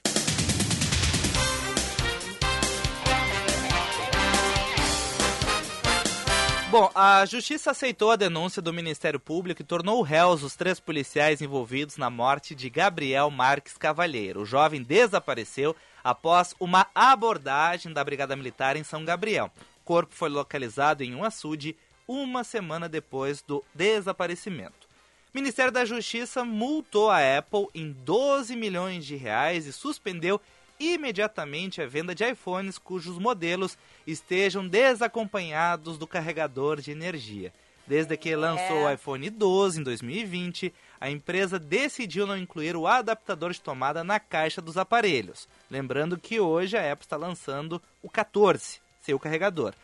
Bom, 6.74 6.90
a 6.92 7.24
justiça 7.24 7.70
aceitou 7.70 8.10
a 8.10 8.16
denúncia 8.16 8.60
do 8.60 8.72
Ministério 8.72 9.20
Público 9.20 9.62
e 9.62 9.64
tornou 9.64 10.02
réus 10.02 10.42
os 10.42 10.56
três 10.56 10.80
policiais 10.80 11.40
envolvidos 11.40 11.96
na 11.96 12.10
morte 12.10 12.52
de 12.52 12.68
Gabriel 12.68 13.30
Marques 13.30 13.78
Cavalheiro. 13.78 14.40
O 14.40 14.44
jovem 14.44 14.82
desapareceu 14.82 15.76
após 16.02 16.52
uma 16.58 16.88
abordagem 16.92 17.92
da 17.92 18.02
Brigada 18.02 18.34
Militar 18.34 18.76
em 18.76 18.82
São 18.82 19.04
Gabriel. 19.04 19.52
O 19.82 19.84
corpo 19.84 20.16
foi 20.16 20.28
localizado 20.28 21.04
em 21.04 21.14
um 21.14 21.22
açude 21.22 21.76
uma 22.08 22.42
semana 22.42 22.88
depois 22.88 23.40
do 23.40 23.62
desaparecimento. 23.72 24.88
O 25.32 25.38
Ministério 25.38 25.70
da 25.70 25.84
Justiça 25.84 26.44
multou 26.44 27.08
a 27.08 27.38
Apple 27.38 27.68
em 27.72 27.92
12 28.04 28.56
milhões 28.56 29.06
de 29.06 29.14
reais 29.14 29.64
e 29.66 29.72
suspendeu 29.72 30.40
imediatamente 30.78 31.80
a 31.80 31.86
venda 31.86 32.14
de 32.14 32.24
iPhones 32.24 32.78
cujos 32.78 33.18
modelos 33.18 33.78
estejam 34.06 34.66
desacompanhados 34.66 35.98
do 35.98 36.06
carregador 36.06 36.80
de 36.80 36.90
energia. 36.90 37.52
Desde 37.86 38.16
que 38.16 38.34
lançou 38.34 38.84
o 38.84 38.90
iPhone 38.90 39.28
12 39.28 39.80
em 39.80 39.82
2020, 39.82 40.72
a 40.98 41.10
empresa 41.10 41.58
decidiu 41.58 42.26
não 42.26 42.36
incluir 42.36 42.76
o 42.76 42.86
adaptador 42.86 43.52
de 43.52 43.60
tomada 43.60 44.02
na 44.02 44.18
caixa 44.18 44.62
dos 44.62 44.78
aparelhos. 44.78 45.46
Lembrando 45.70 46.18
que 46.18 46.40
hoje 46.40 46.78
a 46.78 46.92
Apple 46.92 47.04
está 47.04 47.16
lançando 47.16 47.80
o 48.02 48.08
14, 48.08 48.80
sem 49.02 49.14
o 49.14 49.18
carregador. 49.18 49.74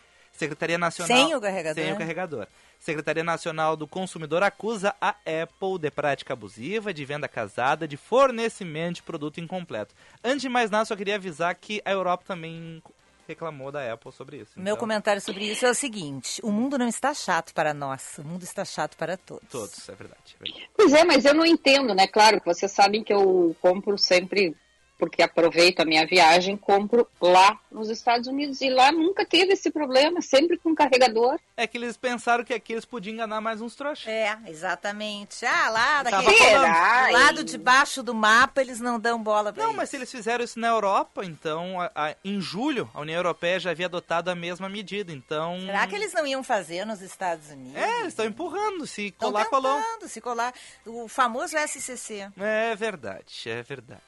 Secretaria 0.40 0.78
Nacional 0.78 1.16
Sem 1.18 1.34
o 1.34 1.40
carregador? 1.40 1.84
Sem 1.84 1.92
o 1.92 1.98
carregador. 1.98 2.46
Secretaria 2.78 3.22
Nacional 3.22 3.76
do 3.76 3.86
Consumidor 3.86 4.42
acusa 4.42 4.94
a 4.98 5.10
Apple 5.10 5.78
de 5.78 5.90
prática 5.90 6.32
abusiva, 6.32 6.94
de 6.94 7.04
venda 7.04 7.28
casada, 7.28 7.86
de 7.86 7.98
fornecimento 7.98 8.96
de 8.96 9.02
produto 9.02 9.38
incompleto. 9.38 9.94
Antes 10.24 10.40
de 10.40 10.48
mais 10.48 10.70
nada, 10.70 10.86
só 10.86 10.96
queria 10.96 11.16
avisar 11.16 11.54
que 11.54 11.82
a 11.84 11.92
Europa 11.92 12.24
também 12.26 12.82
reclamou 13.28 13.70
da 13.70 13.92
Apple 13.92 14.10
sobre 14.12 14.38
isso. 14.38 14.52
Meu 14.56 14.72
Então, 14.72 14.76
comentário 14.78 15.20
sobre 15.20 15.44
isso 15.44 15.66
é 15.66 15.70
o 15.70 15.74
seguinte: 15.74 16.40
o 16.42 16.50
mundo 16.50 16.78
não 16.78 16.88
está 16.88 17.12
chato 17.12 17.52
para 17.52 17.74
nós, 17.74 18.16
o 18.16 18.24
mundo 18.24 18.42
está 18.42 18.64
chato 18.64 18.96
para 18.96 19.18
todos. 19.18 19.46
Todos, 19.50 19.88
é 19.90 19.94
verdade. 19.94 20.36
É 20.40 20.44
verdade. 20.44 20.70
Pois 20.74 20.92
é, 20.94 21.04
mas 21.04 21.26
eu 21.26 21.34
não 21.34 21.44
entendo, 21.44 21.94
né? 21.94 22.06
Claro 22.06 22.40
que 22.40 22.46
vocês 22.46 22.72
sabem 22.72 23.04
que 23.04 23.12
eu 23.12 23.54
compro 23.60 23.98
sempre, 23.98 24.56
porque 25.00 25.22
aproveito 25.22 25.80
a 25.80 25.84
minha 25.84 26.06
viagem, 26.06 26.56
compro 26.56 27.08
lá 27.20 27.58
nos 27.72 27.88
Estados 27.88 28.28
Unidos. 28.28 28.60
E 28.60 28.68
lá 28.70 28.92
nunca 28.92 29.24
teve 29.24 29.54
esse 29.54 29.70
problema, 29.70 30.20
sempre 30.20 30.58
com 30.58 30.74
carregador. 30.74 31.38
É 31.56 31.66
que 31.66 31.78
eles 31.78 31.96
pensaram 31.96 32.44
que 32.44 32.52
aqui 32.54 32.74
eles 32.74 32.84
podiam 32.84 33.14
enganar 33.14 33.40
mais 33.40 33.60
uns 33.62 33.74
trouxas. 33.74 34.06
É, 34.06 34.36
exatamente. 34.46 35.44
Ah, 35.46 35.70
lá 35.70 36.02
daquele 36.02 36.50
do 36.50 37.12
lado 37.12 37.44
de 37.44 37.56
baixo 37.58 38.02
do 38.02 38.14
mapa 38.14 38.60
eles 38.60 38.78
não 38.80 39.00
dão 39.00 39.22
bola 39.22 39.52
pra 39.52 39.62
Não, 39.62 39.70
isso. 39.70 39.76
mas 39.76 39.88
se 39.90 39.96
eles 39.96 40.10
fizeram 40.10 40.44
isso 40.44 40.60
na 40.60 40.68
Europa, 40.68 41.24
então, 41.24 41.80
a- 41.80 41.90
a- 41.94 42.16
em 42.24 42.40
julho, 42.40 42.90
a 42.94 43.00
União 43.00 43.16
Europeia 43.16 43.58
já 43.58 43.70
havia 43.70 43.86
adotado 43.86 44.30
a 44.30 44.34
mesma 44.34 44.68
medida. 44.68 45.12
Então. 45.12 45.58
Será 45.64 45.86
que 45.86 45.94
eles 45.94 46.12
não 46.12 46.26
iam 46.26 46.42
fazer 46.42 46.84
nos 46.84 47.00
Estados 47.00 47.48
Unidos? 47.50 47.76
É, 47.76 48.00
eles 48.00 48.08
estão 48.08 48.26
empurrando. 48.26 48.86
Se 48.86 49.10
colar, 49.12 49.46
colou. 49.46 49.80
se 50.06 50.20
colar. 50.20 50.52
O 50.84 51.08
famoso 51.08 51.56
SCC. 51.56 52.28
É 52.38 52.74
verdade, 52.74 53.42
é 53.46 53.62
verdade. 53.62 54.00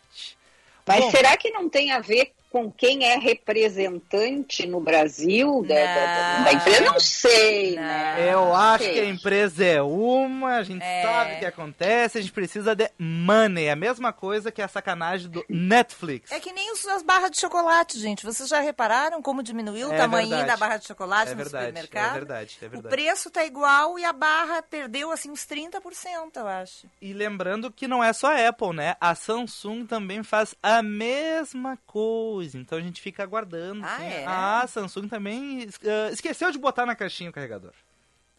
Mas 0.87 1.01
Bom. 1.01 1.11
será 1.11 1.37
que 1.37 1.51
não 1.51 1.69
tem 1.69 1.93
a 1.93 2.01
ver 2.01 2.33
com 2.53 2.71
quem 2.71 3.05
é 3.07 3.17
representante 3.19 4.67
no 4.67 4.81
Brasil 4.81 5.63
da, 5.67 5.75
da- 5.75 6.45
da- 6.45 6.53
empresa? 6.53 6.81
Não 6.83 7.01
sei, 7.01 7.75
Não. 7.77 7.83
né? 7.83 8.33
Eu 8.33 8.55
acho 8.55 8.85
sei. 8.85 8.93
que 8.95 9.01
a 9.01 9.05
empresa 9.07 9.65
é 9.65 9.83
uma, 9.83 10.57
a 10.57 10.63
gente 10.63 10.83
É. 10.83 11.03
sabe 11.03 11.35
o 11.35 11.39
que 11.39 11.47
acontece, 11.47 12.19
a 12.19 12.21
gente 12.21 12.33
precisa 12.33 12.77
de 12.77 12.91
money. 12.99 13.65
É 13.67 13.73
a 13.73 13.77
mesma 13.77 14.13
coisa 14.13 14.53
que 14.53 14.61
a 14.61 14.69
sacanagem 14.69 15.31
do 15.31 15.45
Netflix. 15.49 16.31
É 16.31 16.39
que 16.39 16.53
nem 16.53 16.71
as 16.71 17.03
barras 17.03 17.31
de 17.31 17.41
chocolate, 17.41 17.99
gente. 17.99 18.25
Vocês 18.25 18.49
já 18.49 18.61
repararam 18.61 19.23
como 19.23 19.43
diminuiu 19.43 19.89
o 19.89 19.93
É 19.93 19.97
tamanho 19.97 20.29
verdade. 20.29 20.49
da 20.51 20.57
barra 20.57 20.77
de 20.77 20.87
chocolate 20.87 21.31
É 21.33 21.35
no 21.35 21.43
verdade, 21.43 21.67
supermercado? 21.67 22.11
é 22.11 22.15
verdade, 22.15 22.59
é 22.61 22.67
O 22.67 22.71
verdade. 22.71 22.95
preço 22.95 23.31
tá 23.31 23.45
igual 23.45 23.99
e 23.99 24.05
a 24.05 24.13
barra 24.13 24.63
perdeu 24.63 25.11
assim 25.11 25.31
uns 25.31 25.47
30%, 25.47 26.37
eu 26.37 26.47
acho. 26.47 26.87
E 27.01 27.13
lembrando 27.13 27.71
que 27.71 27.89
não 27.89 28.05
é 28.05 28.13
só 28.13 28.29
a 28.33 28.49
Apple, 28.49 28.75
né? 28.75 28.97
A 29.01 29.15
Samsung 29.15 29.87
também 29.87 30.23
faz 30.23 30.55
a 30.63 30.83
mesma 30.83 31.79
coisa. 31.87 32.42
Então 32.55 32.79
a 32.79 32.81
gente 32.81 33.01
fica 33.01 33.23
aguardando. 33.23 33.85
Ah, 33.85 33.97
assim. 33.97 34.05
é? 34.05 34.27
A 34.27 34.67
Samsung 34.67 35.09
também 35.09 35.69
ah, 35.85 36.11
esqueceu 36.11 36.51
de 36.51 36.59
botar 36.59 36.87
na 36.87 36.95
caixinha 36.95 37.31
o 37.31 37.33
carregador. 37.33 37.73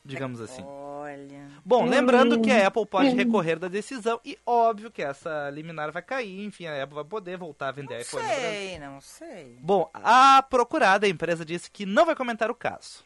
Digamos 0.05 0.41
assim. 0.41 0.61
Olha. 0.65 1.49
Bom, 1.63 1.85
lembrando 1.85 2.41
que 2.41 2.51
a 2.51 2.67
Apple 2.67 2.85
pode 2.85 3.15
recorrer 3.15 3.57
da 3.57 3.69
decisão 3.69 4.19
e 4.25 4.37
óbvio 4.45 4.91
que 4.91 5.01
essa 5.01 5.49
liminar 5.49 5.93
vai 5.93 6.01
cair, 6.01 6.43
enfim, 6.43 6.65
a 6.65 6.83
Apple 6.83 6.95
vai 6.95 7.05
poder 7.05 7.37
voltar 7.37 7.69
a 7.69 7.71
vender 7.71 7.95
Não 7.95 8.01
iPhone 8.01 8.25
Brasil. 8.25 8.41
sei, 8.41 8.79
não 8.79 9.01
sei. 9.01 9.57
Bom, 9.61 9.89
a 9.93 10.43
procurada, 10.43 11.05
a 11.05 11.09
empresa 11.09 11.45
disse 11.45 11.71
que 11.71 11.85
não 11.85 12.05
vai 12.05 12.15
comentar 12.15 12.51
o 12.51 12.55
caso. 12.55 13.01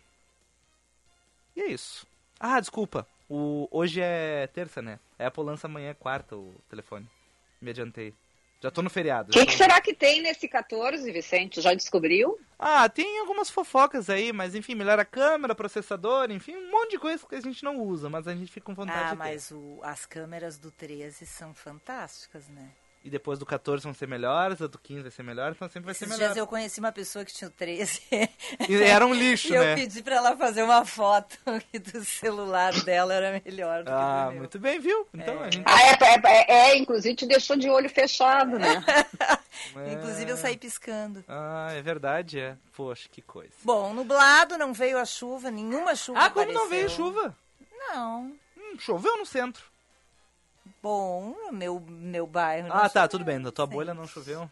E 1.56 1.62
é 1.62 1.68
isso. 1.68 2.08
Ah, 2.40 2.60
desculpa. 2.60 3.08
O, 3.30 3.68
hoje 3.70 4.02
é 4.02 4.48
terça, 4.48 4.82
né? 4.82 5.00
A 5.20 5.28
Apple 5.28 5.44
lança 5.44 5.68
amanhã, 5.68 5.94
quarta, 5.94 6.36
o 6.36 6.56
telefone. 6.68 7.08
Me 7.62 7.70
adiantei. 7.70 8.14
Já 8.60 8.72
tô 8.72 8.82
no 8.82 8.90
feriado. 8.90 9.30
O 9.30 9.34
que, 9.34 9.40
tô- 9.40 9.46
que 9.46 9.56
será 9.56 9.80
que 9.80 9.94
tem 9.94 10.22
nesse 10.22 10.48
14, 10.48 11.12
Vicente? 11.12 11.62
Já 11.62 11.74
descobriu? 11.74 12.40
Ah, 12.58 12.90
tem 12.90 13.20
algumas 13.20 13.50
fofocas 13.52 14.10
aí, 14.10 14.34
mas 14.34 14.56
enfim, 14.56 14.74
melhora 14.74 15.04
a 15.04 15.06
câmera, 15.06 15.54
processador, 15.54 16.32
enfim, 16.32 16.56
um 16.56 16.72
monte 16.72 16.92
de 16.92 16.98
coisa 17.00 17.24
que 17.28 17.36
a 17.36 17.42
gente 17.42 17.64
não 17.64 17.78
usa, 17.80 18.10
mas 18.10 18.28
a 18.28 18.34
gente 18.34 18.52
fica 18.52 18.66
com 18.66 18.74
vontade 18.74 19.00
Ah, 19.00 19.04
de 19.04 19.10
ter. 19.12 19.16
mas 19.18 19.52
o- 19.52 19.80
as 19.84 20.08
câmeras 20.08 20.58
do 20.58 20.72
13 20.72 21.24
são 21.28 21.54
fantásticas, 21.54 22.48
né? 22.48 22.72
E 23.08 23.10
depois 23.10 23.40
do 23.40 23.46
14 23.46 23.86
vão 23.86 23.94
ser 23.94 24.06
melhores, 24.06 24.62
a 24.62 24.68
do 24.68 24.78
15 24.78 25.02
vai 25.04 25.12
ser 25.12 25.24
melhor, 25.24 25.54
então 25.54 25.70
sempre 25.70 25.86
vai 25.86 25.94
ser 25.94 26.04
Esses 26.04 26.18
melhor. 26.18 26.28
dias 26.34 26.38
eu 26.38 26.46
conheci 26.46 26.78
uma 26.82 26.92
pessoa 26.92 27.24
que 27.24 27.34
tinha 27.34 27.48
o 27.48 27.52
13. 27.52 28.02
E 28.68 28.76
era 28.84 29.08
um 29.08 29.14
lixo, 29.14 29.48
e 29.54 29.56
eu 29.56 29.64
né? 29.64 29.76
pedi 29.76 30.04
pra 30.04 30.16
ela 30.18 30.36
fazer 30.36 30.62
uma 30.62 30.84
foto 30.84 31.38
e 31.72 31.80
do 31.80 32.04
celular 32.04 32.74
dela 32.84 33.14
era 33.14 33.42
melhor 33.46 33.80
do 33.84 33.86
que 33.86 33.92
Ah, 33.94 34.26
do 34.26 34.32
meu. 34.32 34.40
muito 34.40 34.60
bem, 34.60 34.78
viu? 34.78 35.08
Então 35.14 35.40
a 35.42 35.50
gente. 35.50 35.64
Ah, 35.66 35.84
é, 35.84 35.92
é, 36.04 36.22
é, 36.26 36.72
é, 36.72 36.78
inclusive 36.78 37.16
te 37.16 37.26
deixou 37.26 37.56
de 37.56 37.70
olho 37.70 37.90
fechado, 37.90 38.60
né? 38.60 38.84
Inclusive 39.94 40.30
eu 40.32 40.36
saí 40.38 40.58
piscando. 40.58 41.24
Ah, 41.30 41.70
é 41.72 41.82
verdade, 41.82 42.42
é. 42.42 42.58
Poxa, 42.76 43.08
que 43.10 43.22
coisa. 43.22 43.54
Bom, 43.64 43.94
nublado, 43.94 44.58
não 44.58 44.74
veio 44.74 44.98
a 45.00 45.06
chuva, 45.06 45.50
nenhuma 45.50 45.96
chuva 45.96 46.20
Ah, 46.20 46.30
como 46.30 46.52
não 46.52 46.66
apareceu. 46.66 46.70
veio 46.70 46.90
chuva? 46.90 47.36
Não. 47.88 48.34
Hum, 48.58 48.78
choveu 48.78 49.16
no 49.18 49.26
centro. 49.26 49.64
Bom, 50.88 51.36
no 51.48 51.52
meu, 51.52 51.82
meu 51.82 52.26
bairro. 52.26 52.70
Ah, 52.72 52.88
tá, 52.88 53.02
choveu. 53.02 53.10
tudo 53.10 53.26
bem. 53.26 53.40
Na 53.40 53.52
tua 53.52 53.68
bolha 53.68 53.94
não 53.94 54.08
choveu. 54.08 54.50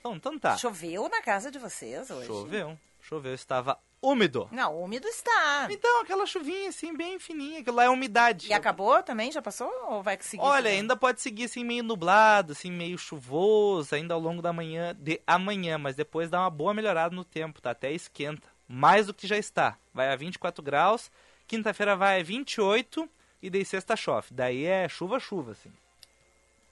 Então, 0.00 0.16
então 0.16 0.38
tá. 0.38 0.56
Choveu 0.56 1.10
na 1.10 1.20
casa 1.20 1.50
de 1.50 1.58
vocês 1.58 2.10
hoje? 2.10 2.26
Choveu. 2.26 2.78
Choveu, 3.02 3.34
estava 3.34 3.78
úmido. 4.00 4.48
Não, 4.50 4.80
úmido 4.80 5.06
está. 5.06 5.68
Então, 5.70 6.00
aquela 6.00 6.24
chuvinha 6.24 6.70
assim, 6.70 6.96
bem 6.96 7.18
fininha, 7.18 7.60
aquilo 7.60 7.76
lá 7.76 7.84
é 7.84 7.90
umidade. 7.90 8.48
E 8.48 8.52
acabou 8.54 9.02
também? 9.02 9.30
Já 9.30 9.42
passou 9.42 9.70
ou 9.90 10.02
vai 10.02 10.16
seguir? 10.22 10.42
Olha, 10.42 10.70
ainda 10.70 10.96
pode 10.96 11.20
seguir 11.20 11.44
assim 11.44 11.62
meio 11.62 11.82
nublado, 11.82 12.52
assim 12.52 12.70
meio 12.70 12.96
chuvoso, 12.96 13.94
ainda 13.94 14.14
ao 14.14 14.20
longo 14.20 14.40
da 14.40 14.54
manhã 14.54 14.96
de 14.98 15.20
amanhã, 15.26 15.76
mas 15.76 15.94
depois 15.94 16.30
dá 16.30 16.40
uma 16.40 16.50
boa 16.50 16.72
melhorada 16.72 17.14
no 17.14 17.24
tempo, 17.24 17.60
tá? 17.60 17.72
Até 17.72 17.92
esquenta, 17.92 18.48
mais 18.66 19.08
do 19.08 19.12
que 19.12 19.26
já 19.26 19.36
está. 19.36 19.76
Vai 19.92 20.08
a 20.10 20.16
24 20.16 20.62
graus, 20.62 21.10
quinta-feira 21.46 21.94
vai 21.94 22.20
a 22.20 22.24
28 22.24 23.06
e 23.42 23.48
daí 23.50 23.64
sexta 23.64 23.94
chove. 23.96 24.28
Daí 24.30 24.64
é 24.64 24.88
chuva, 24.88 25.18
chuva 25.20 25.52
assim. 25.52 25.72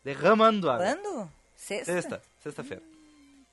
Derramando 0.05 0.71
água. 0.71 0.85
Quando? 0.87 1.31
Sexta? 1.57 1.93
Sexta, 1.93 2.23
sexta-feira. 2.43 2.83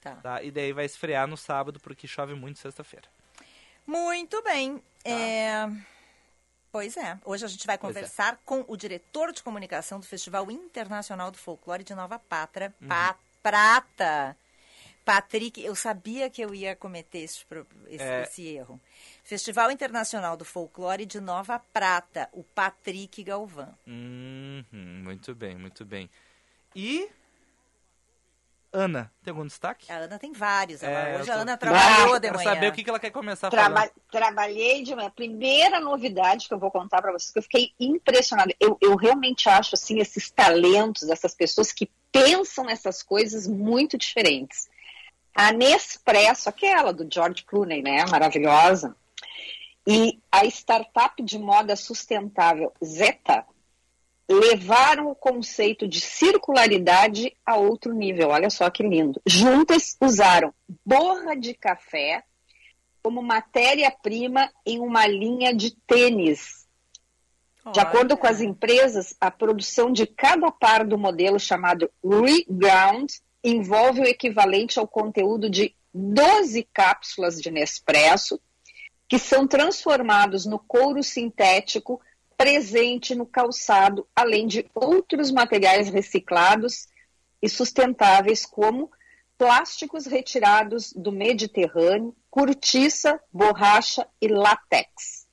Tá. 0.02 0.16
Tá? 0.16 0.44
E 0.44 0.52
daí 0.52 0.72
vai 0.74 0.86
esfriar 0.86 1.28
no 1.28 1.38
sábado 1.38 1.80
porque 1.80 2.08
chove 2.08 2.34
muito 2.34 2.60
sexta-feira. 2.60 3.08
Muito 3.88 4.42
bem. 4.44 4.78
Tá. 4.78 5.10
É, 5.10 5.70
Pois 6.72 6.98
é. 6.98 7.20
Hoje 7.24 7.46
a 7.46 7.48
gente 7.48 7.68
vai 7.68 7.76
é. 7.76 7.78
conversar 7.78 8.40
com 8.44 8.66
o 8.68 8.76
diretor 8.76 9.32
de 9.32 9.44
comunicação 9.44 10.00
do 10.00 10.06
Festival 10.08 10.50
Internacional 10.50 11.30
do 11.30 11.38
Folclore 11.38 11.84
de 11.84 11.94
Nova 11.94 12.18
Pátria, 12.18 12.74
Uhum. 12.82 12.88
Pa- 12.88 13.16
Prata. 13.44 14.36
Patrick, 15.06 15.62
eu 15.64 15.76
sabia 15.76 16.30
que 16.30 16.42
eu 16.42 16.56
ia 16.56 16.76
cometer 16.76 17.20
esse, 17.20 17.46
esse- 17.90 18.04
É. 18.04 18.24
esse 18.24 18.48
erro. 18.48 18.80
Festival 19.24 19.72
Internacional 19.72 20.36
do 20.36 20.44
Folclore 20.44 21.06
de 21.06 21.20
Nova 21.22 21.58
Prata, 21.72 22.28
o 22.34 22.44
Patrick 22.44 23.24
Galvão. 23.24 23.74
Uhum, 23.88 24.64
muito 24.72 25.34
bem, 25.34 25.56
muito 25.56 25.86
bem. 25.86 26.10
E 26.76 27.10
Ana, 28.76 29.12
tem 29.24 29.32
algum 29.32 29.46
destaque? 29.46 29.90
A 29.92 29.96
Ana 29.98 30.18
tem 30.20 30.34
vários. 30.34 30.82
É, 30.82 31.16
hoje 31.16 31.28
tô- 31.28 31.32
a 31.32 31.36
Ana 31.36 31.56
trabalhou 31.56 32.16
de 32.20 32.22
Quero 32.28 32.36
manhã. 32.38 32.54
saber 32.54 32.68
o 32.70 32.72
que, 32.74 32.84
que 32.84 32.90
ela 32.90 33.00
quer 33.00 33.12
começar 33.12 33.50
Traba- 33.52 33.76
falando. 33.82 33.92
trabalhei 34.12 34.84
de 34.84 34.94
uma 34.94 35.12
primeira 35.12 35.80
novidade 35.80 36.48
que 36.48 36.54
eu 36.54 36.60
vou 36.60 36.72
contar 36.72 37.02
para 37.02 37.12
vocês, 37.12 37.32
que 37.32 37.38
eu 37.40 37.44
fiquei 37.44 37.72
impressionada. 37.80 38.54
Eu, 38.60 38.78
eu 38.82 38.96
realmente 38.96 39.48
acho 39.48 39.76
assim 39.76 40.00
esses 40.00 40.30
talentos, 40.32 41.08
essas 41.10 41.36
pessoas 41.36 41.72
que 41.72 41.90
pensam 42.12 42.66
nessas 42.66 43.04
coisas 43.04 43.48
muito 43.48 43.96
diferentes. 43.98 44.68
A 45.36 45.52
Nespresso, 45.52 46.50
aquela 46.50 46.92
do 46.92 47.08
George 47.12 47.44
Clooney, 47.44 47.82
né, 47.84 48.04
maravilhosa, 48.10 48.96
e 49.86 50.20
a 50.32 50.46
startup 50.46 51.22
de 51.22 51.38
moda 51.38 51.76
sustentável 51.76 52.72
Zeta 52.84 53.46
levaram 54.30 55.10
o 55.10 55.16
conceito 55.16 55.88
de 55.88 56.00
circularidade 56.00 57.36
a 57.46 57.58
outro 57.58 57.94
nível. 57.94 58.30
Olha 58.30 58.50
só 58.50 58.70
que 58.70 58.82
lindo. 58.82 59.22
Juntas 59.26 59.98
usaram 60.02 60.54
borra 60.86 61.36
de 61.36 61.54
café 61.54 62.24
como 63.02 63.22
matéria-prima 63.22 64.50
em 64.66 64.80
uma 64.80 65.06
linha 65.06 65.54
de 65.54 65.72
tênis. 65.72 66.64
De 67.72 67.80
acordo 67.80 68.18
com 68.18 68.28
as 68.28 68.42
empresas, 68.42 69.16
a 69.20 69.32
produção 69.32 69.92
de 69.92 70.06
cada 70.06 70.52
par 70.52 70.86
do 70.86 70.98
modelo 70.98 71.40
chamado 71.40 71.90
Reground 72.04 73.10
envolve 73.44 74.02
o 74.02 74.06
equivalente 74.06 74.80
ao 74.80 74.88
conteúdo 74.88 75.50
de 75.50 75.76
12 75.94 76.68
cápsulas 76.74 77.40
de 77.40 77.52
Nespresso, 77.52 78.40
que 79.14 79.20
são 79.20 79.46
transformados 79.46 80.44
no 80.44 80.58
couro 80.58 81.04
sintético 81.04 82.02
presente 82.36 83.14
no 83.14 83.28
calçado, 83.28 84.08
além 84.16 84.48
de 84.48 84.66
outros 84.74 85.30
materiais 85.30 85.88
reciclados 85.88 86.88
e 87.40 87.48
sustentáveis, 87.48 88.44
como 88.44 88.90
plásticos 89.38 90.08
retirados 90.08 90.92
do 90.94 91.12
Mediterrâneo, 91.12 92.16
cortiça, 92.28 93.20
borracha 93.32 94.08
e 94.20 94.28
látex. 94.28 95.28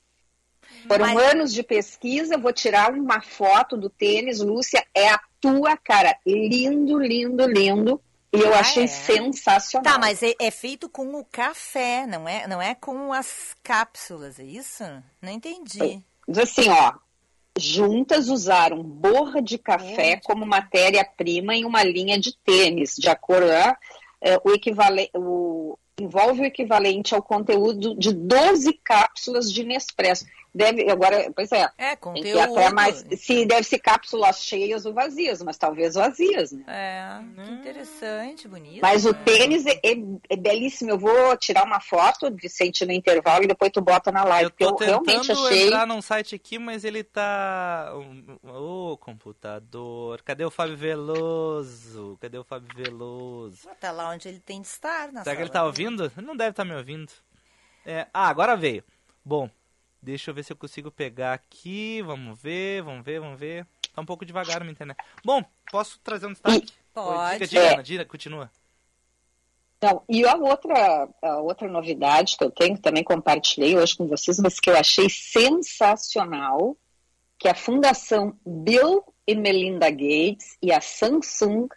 Foram 0.87 1.15
Mas- 1.15 1.31
anos 1.31 1.51
de 1.51 1.63
pesquisa, 1.63 2.37
vou 2.37 2.53
tirar 2.53 2.93
uma 2.93 3.19
foto 3.19 3.75
do 3.75 3.89
tênis, 3.89 4.41
Lúcia, 4.41 4.85
é 4.93 5.09
a 5.09 5.19
tua 5.39 5.75
cara. 5.75 6.15
Lindo, 6.23 6.99
lindo, 6.99 7.47
lindo. 7.47 7.99
E 8.33 8.39
eu 8.39 8.53
Ah, 8.53 8.59
achei 8.59 8.85
é? 8.85 8.87
sensacional. 8.87 9.93
Tá, 9.93 9.99
mas 9.99 10.23
é, 10.23 10.33
é 10.39 10.49
feito 10.49 10.87
com 10.87 11.15
o 11.15 11.25
café, 11.25 12.07
não 12.07 12.27
é, 12.27 12.47
não 12.47 12.61
é 12.61 12.73
com 12.73 13.11
as 13.11 13.55
cápsulas, 13.61 14.39
é 14.39 14.43
isso? 14.43 14.83
Não 15.21 15.31
entendi. 15.31 16.01
Diz 16.27 16.37
assim, 16.37 16.69
ó. 16.69 16.93
Juntas 17.59 18.29
usaram 18.29 18.81
borra 18.81 19.41
de 19.41 19.57
café 19.57 20.15
de 20.15 20.21
como 20.21 20.45
matéria-prima 20.45 21.53
em 21.53 21.65
uma 21.65 21.83
linha 21.83 22.17
de 22.17 22.33
tênis, 22.45 22.95
de 22.95 23.09
acordo 23.09 23.47
né, 23.47 23.75
é, 24.21 24.39
o 24.41 24.51
equivalente, 24.51 25.11
o, 25.13 25.77
envolve 25.99 26.41
o 26.41 26.45
equivalente 26.45 27.13
ao 27.13 27.21
conteúdo 27.21 27.93
de 27.95 28.13
12 28.13 28.73
cápsulas 28.83 29.51
de 29.51 29.65
Nespresso. 29.65 30.25
Deve, 30.53 30.89
agora, 30.91 31.31
pois 31.33 31.49
é, 31.53 31.69
É, 31.77 31.95
tem 31.95 32.13
que 32.13 32.27
ir 32.27 32.33
conteúdo. 32.33 32.57
até 32.59 32.69
mais, 32.73 33.05
se 33.17 33.45
deve 33.45 33.63
ser 33.63 33.79
cápsulas 33.79 34.43
cheias 34.43 34.85
ou 34.85 34.93
vazias, 34.93 35.41
mas 35.41 35.57
talvez 35.57 35.93
vazias, 35.95 36.51
né? 36.51 36.65
É, 36.67 37.43
que 37.45 37.51
interessante, 37.51 38.49
bonito. 38.49 38.81
Mas 38.81 39.05
o 39.05 39.13
né? 39.13 39.21
tênis 39.23 39.65
é, 39.65 39.79
é- 39.81 39.95
é 40.29 40.35
belíssimo. 40.35 40.89
Eu 40.89 40.97
vou 40.99 41.37
tirar 41.37 41.63
uma 41.63 41.79
foto, 41.79 42.29
Vicente, 42.35 42.85
no 42.85 42.91
intervalo, 42.91 43.45
e 43.45 43.47
depois 43.47 43.71
tu 43.71 43.79
bota 43.79 44.11
na 44.11 44.25
live. 44.25 44.45
Eu 44.45 44.49
porque 44.51 44.65
tô 44.65 44.83
eu 44.83 44.87
realmente 44.89 45.27
tentando 45.27 45.47
achei. 45.47 45.67
entrar 45.67 45.87
num 45.87 46.01
site 46.01 46.35
aqui, 46.35 46.59
mas 46.59 46.83
ele 46.83 47.01
tá. 47.03 47.93
Ô, 48.43 48.97
computador. 48.97 50.21
Cadê 50.21 50.43
o 50.43 50.51
Fábio 50.51 50.75
Veloso? 50.75 52.17
Cadê 52.19 52.37
o 52.37 52.43
Fábio 52.43 52.75
Veloso? 52.75 53.69
Tá 53.79 53.91
lá 53.91 54.09
onde 54.09 54.27
ele 54.27 54.39
tem 54.39 54.61
de 54.61 54.67
estar. 54.67 55.11
Na 55.13 55.23
Será 55.23 55.35
que 55.35 55.41
ele 55.43 55.49
tá 55.49 55.63
ouvindo? 55.63 56.11
Ele 56.17 56.27
não 56.27 56.35
deve 56.35 56.49
estar 56.51 56.65
me 56.65 56.75
ouvindo. 56.75 57.11
É, 57.85 58.05
ah, 58.13 58.27
agora 58.27 58.55
veio. 58.57 58.83
Bom, 59.23 59.49
deixa 60.01 60.31
eu 60.31 60.35
ver 60.35 60.43
se 60.43 60.51
eu 60.51 60.57
consigo 60.57 60.91
pegar 60.91 61.33
aqui. 61.33 62.01
Vamos 62.01 62.39
ver, 62.41 62.81
vamos 62.81 63.05
ver, 63.05 63.19
vamos 63.19 63.39
ver. 63.39 63.65
Tá 63.93 64.01
um 64.01 64.05
pouco 64.05 64.25
devagar 64.25 64.57
a 64.57 64.59
minha 64.61 64.71
internet. 64.71 64.97
Bom, 65.23 65.43
posso 65.71 65.99
trazer 65.99 66.27
um 66.27 66.31
destaque? 66.31 66.73
Pode. 66.93 67.33
Diga, 67.33 67.47
diga, 67.47 67.61
É. 67.61 67.73
Ana, 67.73 67.83
diga, 67.83 68.05
continua. 68.05 68.51
Não, 69.81 70.03
e 70.07 70.23
a 70.25 70.35
outra, 70.35 71.09
a 71.21 71.37
outra 71.37 71.67
novidade 71.67 72.37
que 72.37 72.43
eu 72.43 72.51
tenho, 72.51 72.75
que 72.75 72.81
também 72.81 73.03
compartilhei 73.03 73.75
hoje 73.75 73.97
com 73.97 74.07
vocês, 74.07 74.37
mas 74.39 74.59
que 74.59 74.69
eu 74.69 74.77
achei 74.77 75.09
sensacional, 75.09 76.77
que 77.39 77.47
a 77.47 77.55
Fundação 77.55 78.37
Bill 78.45 79.03
e 79.25 79.33
Melinda 79.33 79.89
Gates 79.89 80.55
e 80.61 80.71
a 80.71 80.79
Samsung 80.79 81.67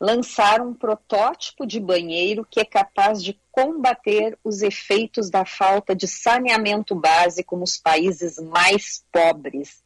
lançaram 0.00 0.70
um 0.70 0.74
protótipo 0.74 1.66
de 1.66 1.78
banheiro 1.78 2.46
que 2.50 2.58
é 2.58 2.64
capaz 2.64 3.22
de 3.22 3.38
combater 3.52 4.38
os 4.42 4.62
efeitos 4.62 5.28
da 5.28 5.44
falta 5.44 5.94
de 5.94 6.08
saneamento 6.08 6.94
básico 6.94 7.54
nos 7.54 7.76
países 7.76 8.38
mais 8.38 9.04
pobres. 9.12 9.84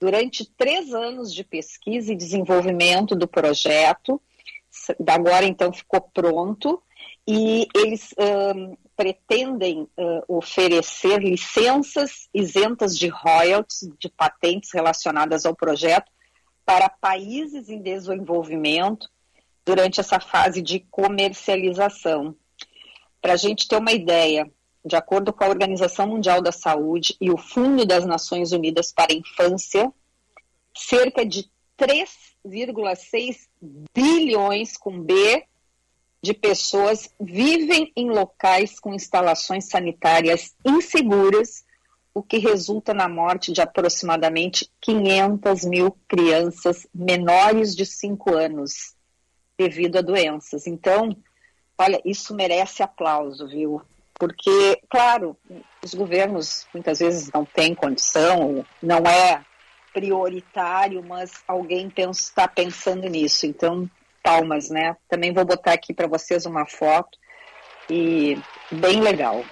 Durante 0.00 0.50
três 0.56 0.94
anos 0.94 1.32
de 1.32 1.44
pesquisa 1.44 2.12
e 2.12 2.16
desenvolvimento 2.16 3.14
do 3.14 3.28
projeto, 3.28 4.20
agora 5.06 5.44
então 5.44 5.70
ficou 5.70 6.00
pronto 6.00 6.82
e 7.28 7.68
eles 7.74 8.14
ãh, 8.18 8.74
pretendem 8.96 9.86
ãh, 9.98 10.22
oferecer 10.26 11.18
licenças 11.18 12.28
isentas 12.32 12.98
de 12.98 13.08
royalties, 13.08 13.88
de 13.98 14.08
patentes 14.08 14.70
relacionadas 14.72 15.44
ao 15.44 15.54
projeto 15.54 16.10
para 16.64 16.88
países 16.88 17.68
em 17.68 17.80
desenvolvimento 17.82 19.08
durante 19.64 20.00
essa 20.00 20.18
fase 20.18 20.60
de 20.60 20.80
comercialização. 20.90 22.34
Para 23.20 23.34
a 23.34 23.36
gente 23.36 23.68
ter 23.68 23.76
uma 23.76 23.92
ideia, 23.92 24.50
de 24.84 24.96
acordo 24.96 25.32
com 25.32 25.44
a 25.44 25.48
Organização 25.48 26.08
Mundial 26.08 26.42
da 26.42 26.52
Saúde 26.52 27.16
e 27.20 27.30
o 27.30 27.38
Fundo 27.38 27.86
das 27.86 28.04
Nações 28.04 28.52
Unidas 28.52 28.92
para 28.92 29.12
a 29.12 29.16
Infância, 29.16 29.92
cerca 30.76 31.24
de 31.24 31.48
3,6 31.78 33.48
bilhões 33.94 34.76
com 34.76 35.00
B 35.00 35.44
de 36.20 36.32
pessoas 36.32 37.12
vivem 37.20 37.92
em 37.96 38.08
locais 38.08 38.78
com 38.78 38.94
instalações 38.94 39.68
sanitárias 39.68 40.54
inseguras, 40.64 41.64
o 42.14 42.22
que 42.22 42.38
resulta 42.38 42.94
na 42.94 43.08
morte 43.08 43.52
de 43.52 43.60
aproximadamente 43.60 44.70
500 44.80 45.64
mil 45.64 45.96
crianças 46.06 46.86
menores 46.94 47.74
de 47.74 47.84
5 47.86 48.34
anos 48.34 48.94
devido 49.58 49.96
a 49.96 50.02
doenças. 50.02 50.66
Então, 50.66 51.16
olha, 51.78 52.00
isso 52.04 52.34
merece 52.34 52.82
aplauso, 52.82 53.48
viu? 53.48 53.82
Porque, 54.14 54.80
claro, 54.88 55.36
os 55.82 55.94
governos 55.94 56.66
muitas 56.72 57.00
vezes 57.00 57.30
não 57.32 57.44
têm 57.44 57.74
condição, 57.74 58.64
não 58.82 58.98
é 58.98 59.44
prioritário, 59.92 61.02
mas 61.02 61.32
alguém 61.46 61.92
está 61.96 62.46
pensando 62.46 63.08
nisso. 63.08 63.46
Então, 63.46 63.88
palmas, 64.22 64.70
né? 64.70 64.96
Também 65.08 65.32
vou 65.32 65.44
botar 65.44 65.72
aqui 65.72 65.92
para 65.92 66.06
vocês 66.06 66.46
uma 66.46 66.66
foto 66.66 67.18
e 67.90 68.38
bem 68.70 69.00
legal. 69.00 69.44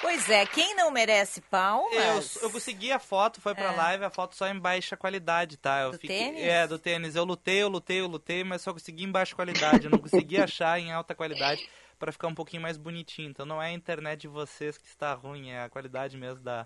Pois 0.00 0.28
é, 0.30 0.46
quem 0.46 0.74
não 0.76 0.90
merece 0.90 1.40
palmas? 1.42 2.36
Eu, 2.36 2.42
eu 2.42 2.50
consegui 2.50 2.92
a 2.92 2.98
foto, 2.98 3.40
foi 3.40 3.54
pra 3.54 3.72
É. 3.72 3.76
live, 3.76 4.04
a 4.04 4.10
foto 4.10 4.34
só 4.36 4.46
em 4.46 4.58
baixa 4.58 4.96
qualidade, 4.96 5.56
tá? 5.56 5.80
Eu 5.80 5.90
Do 5.90 5.98
fiquei- 5.98 6.18
tênis? 6.18 6.42
É, 6.42 6.66
do 6.66 6.78
tênis. 6.78 7.16
Eu 7.16 7.24
lutei, 7.24 7.62
eu 7.62 7.68
lutei, 7.68 8.00
eu 8.00 8.06
lutei, 8.06 8.44
mas 8.44 8.62
só 8.62 8.72
consegui 8.72 9.04
em 9.04 9.10
baixa 9.10 9.34
qualidade. 9.34 9.84
Eu 9.86 9.90
não 9.90 9.98
consegui 9.98 10.36
achar 10.40 10.78
em 10.80 10.92
alta 10.92 11.14
qualidade 11.14 11.68
pra 11.98 12.12
ficar 12.12 12.28
um 12.28 12.34
pouquinho 12.34 12.62
mais 12.62 12.76
bonitinho. 12.76 13.28
Então 13.30 13.44
não 13.44 13.60
é 13.60 13.66
a 13.68 13.72
internet 13.72 14.20
de 14.20 14.28
vocês 14.28 14.78
que 14.78 14.86
está 14.86 15.12
ruim, 15.14 15.50
é 15.50 15.62
a 15.64 15.68
qualidade 15.68 16.16
mesmo 16.16 16.40
da, 16.44 16.64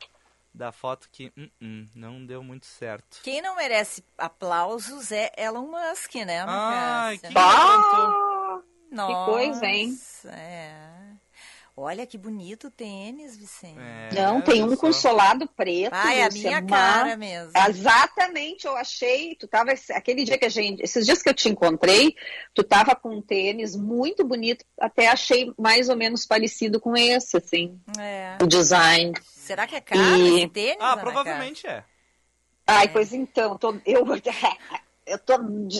da 0.53 0.71
foto 0.71 1.09
que 1.11 1.33
hum, 1.37 1.49
hum, 1.61 1.87
não 1.95 2.25
deu 2.27 2.43
muito 2.45 2.67
certo. 2.67 3.21
Quem 3.23 3.41
não 3.41 3.57
merece 3.57 4.05
aplausos 4.19 5.11
é 5.11 5.33
Elon 5.39 5.69
Musk, 5.69 6.15
né, 6.17 6.45
Cássia? 6.45 7.29
que- 7.31 7.39
Ah, 7.39 8.59
Nossa, 8.91 9.31
coisa, 9.33 9.65
hein? 9.67 9.99
É. 10.27 10.92
Olha 11.83 12.07
que 12.07 12.17
bonito 12.17 12.69
o 12.69 12.71
tênis, 12.71 13.37
Vicente. 13.37 13.77
É, 13.79 14.11
não, 14.15 14.41
tem 14.41 14.63
um 14.63 14.77
com 14.77 14.93
solado 14.93 15.49
preto. 15.49 15.93
Ai, 15.93 16.23
a 16.23 16.27
Lúcia, 16.27 16.41
minha 16.43 16.61
mas- 16.61 16.71
cara 16.71 17.17
mesmo. 17.17 17.51
Exatamente, 17.69 18.67
eu 18.67 18.77
achei. 18.77 19.35
Tu 19.35 19.49
tava 19.49 19.73
aquele 19.91 20.25
dia 20.25 20.39
que 20.39 20.45
a 20.45 20.49
gente, 20.49 20.81
esses 20.83 21.05
dias 21.05 21.21
que 21.23 21.29
eu 21.29 21.35
te 21.35 21.49
encontrei, 21.49 22.15
tu 22.55 22.63
tava 22.63 22.95
com 22.95 23.17
um 23.17 23.21
tênis 23.21 23.75
muito 23.75 24.25
bonito, 24.25 24.65
até 24.79 25.09
achei 25.09 25.53
mais 25.59 25.89
ou 25.89 25.97
menos 25.97 26.25
parecido 26.25 26.79
com 26.81 26.97
esse, 26.97 27.37
assim, 27.37 27.79
É. 27.99 28.39
o 28.41 28.47
design. 28.47 29.13
Será 29.25 29.67
que 29.67 29.75
é 29.75 29.81
caro 29.81 30.01
E- 30.17 30.37
esse 30.39 30.49
tênis? 30.49 30.77
Ah, 30.81 30.97
provavelmente 30.97 31.67
é. 31.67 31.83
Ai, 32.65 32.89
pois 32.89 33.13
então, 33.13 33.59
tô- 33.59 33.75
eu, 33.85 34.05
eu 35.05 35.19
tô 35.19 35.35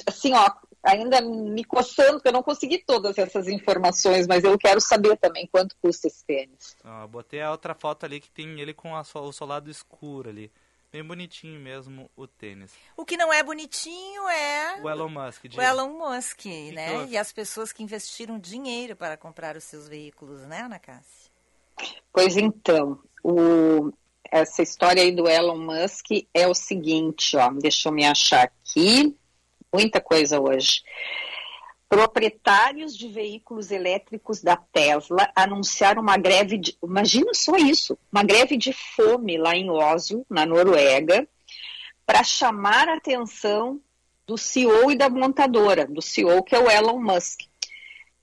assim, 0.07 0.33
ó, 0.35 0.51
ainda 0.83 1.21
me 1.21 1.65
coçando, 1.65 2.15
porque 2.15 2.29
eu 2.29 2.33
não 2.33 2.43
consegui 2.43 2.79
todas 2.85 3.17
essas 3.19 3.49
informações, 3.49 4.27
mas 4.27 4.43
eu 4.45 4.59
quero 4.59 4.81
saber 4.81 5.17
também 5.17 5.47
quanto 5.47 5.77
custa 5.81 6.07
esse 6.09 6.25
tênis. 6.25 6.77
Ó, 6.85 7.07
botei 7.07 7.41
a 7.41 7.51
outra 7.51 7.75
foto 7.75 8.05
ali 8.05 8.21
que 8.21 8.31
tem 8.31 8.61
ele 8.61 8.75
com 8.75 8.97
a 8.97 9.03
o 9.15 9.33
solado 9.33 9.71
escuro 9.71 10.29
ali. 10.29 10.51
Bem 10.93 11.03
bonitinho 11.03 11.59
mesmo 11.59 12.11
o 12.15 12.27
tênis. 12.27 12.73
O 12.95 13.05
que 13.07 13.17
não 13.17 13.33
é 13.33 13.43
bonitinho 13.43 14.29
é 14.29 14.79
O 14.83 14.91
Elon 14.91 15.09
Musk. 15.09 15.45
o. 15.57 15.61
Elon 15.63 15.89
Musk, 15.89 16.45
né? 16.75 16.93
houve? 16.99 17.13
E 17.13 17.17
as 17.17 17.33
pessoas 17.33 17.73
que 17.73 17.83
investiram 17.83 18.39
dinheiro 18.39 18.95
para 18.95 19.17
comprar 19.17 19.57
os 19.57 19.65
seus 19.65 19.89
veículos, 19.89 20.43
né, 20.43 20.61
Ana 20.61 20.79
Cássia? 20.79 21.31
Pois 22.13 22.37
então, 22.37 23.01
o- 23.25 23.91
essa 24.31 24.63
história 24.63 25.03
aí 25.03 25.13
do 25.13 25.27
Elon 25.27 25.57
Musk 25.57 26.09
é 26.35 26.47
o 26.47 26.55
seguinte, 26.55 27.37
ó, 27.39 27.51
deixa 27.53 27.89
eu 27.89 27.93
me 27.93 28.05
achar 28.05 28.45
aqui, 28.45 29.17
muita 29.73 30.01
coisa 30.01 30.41
hoje. 30.41 30.83
Proprietários 31.89 32.97
de 32.97 33.09
veículos 33.09 33.71
elétricos 33.71 34.41
da 34.41 34.57
Tesla 34.57 35.31
anunciaram 35.37 36.01
uma 36.01 36.17
greve 36.17 36.57
de, 36.59 36.77
imagina 36.83 37.35
só 37.35 37.57
isso, 37.57 37.99
uma 38.11 38.23
greve 38.23 38.57
de 38.57 38.73
fome 38.73 39.37
lá 39.37 39.55
em 39.55 39.71
Oslo, 39.71 40.25
na 40.29 40.47
Noruega, 40.47 41.29
para 42.07 42.25
chamar 42.25 42.89
a 42.89 42.97
atenção 42.97 43.81
do 44.27 44.39
CEO 44.39 44.91
e 44.91 44.97
da 44.97 45.11
montadora, 45.11 45.87
do 45.87 46.01
CEO 46.01 46.43
que 46.43 46.55
é 46.55 46.59
o 46.59 46.71
Elon 46.71 47.01
Musk. 47.01 47.41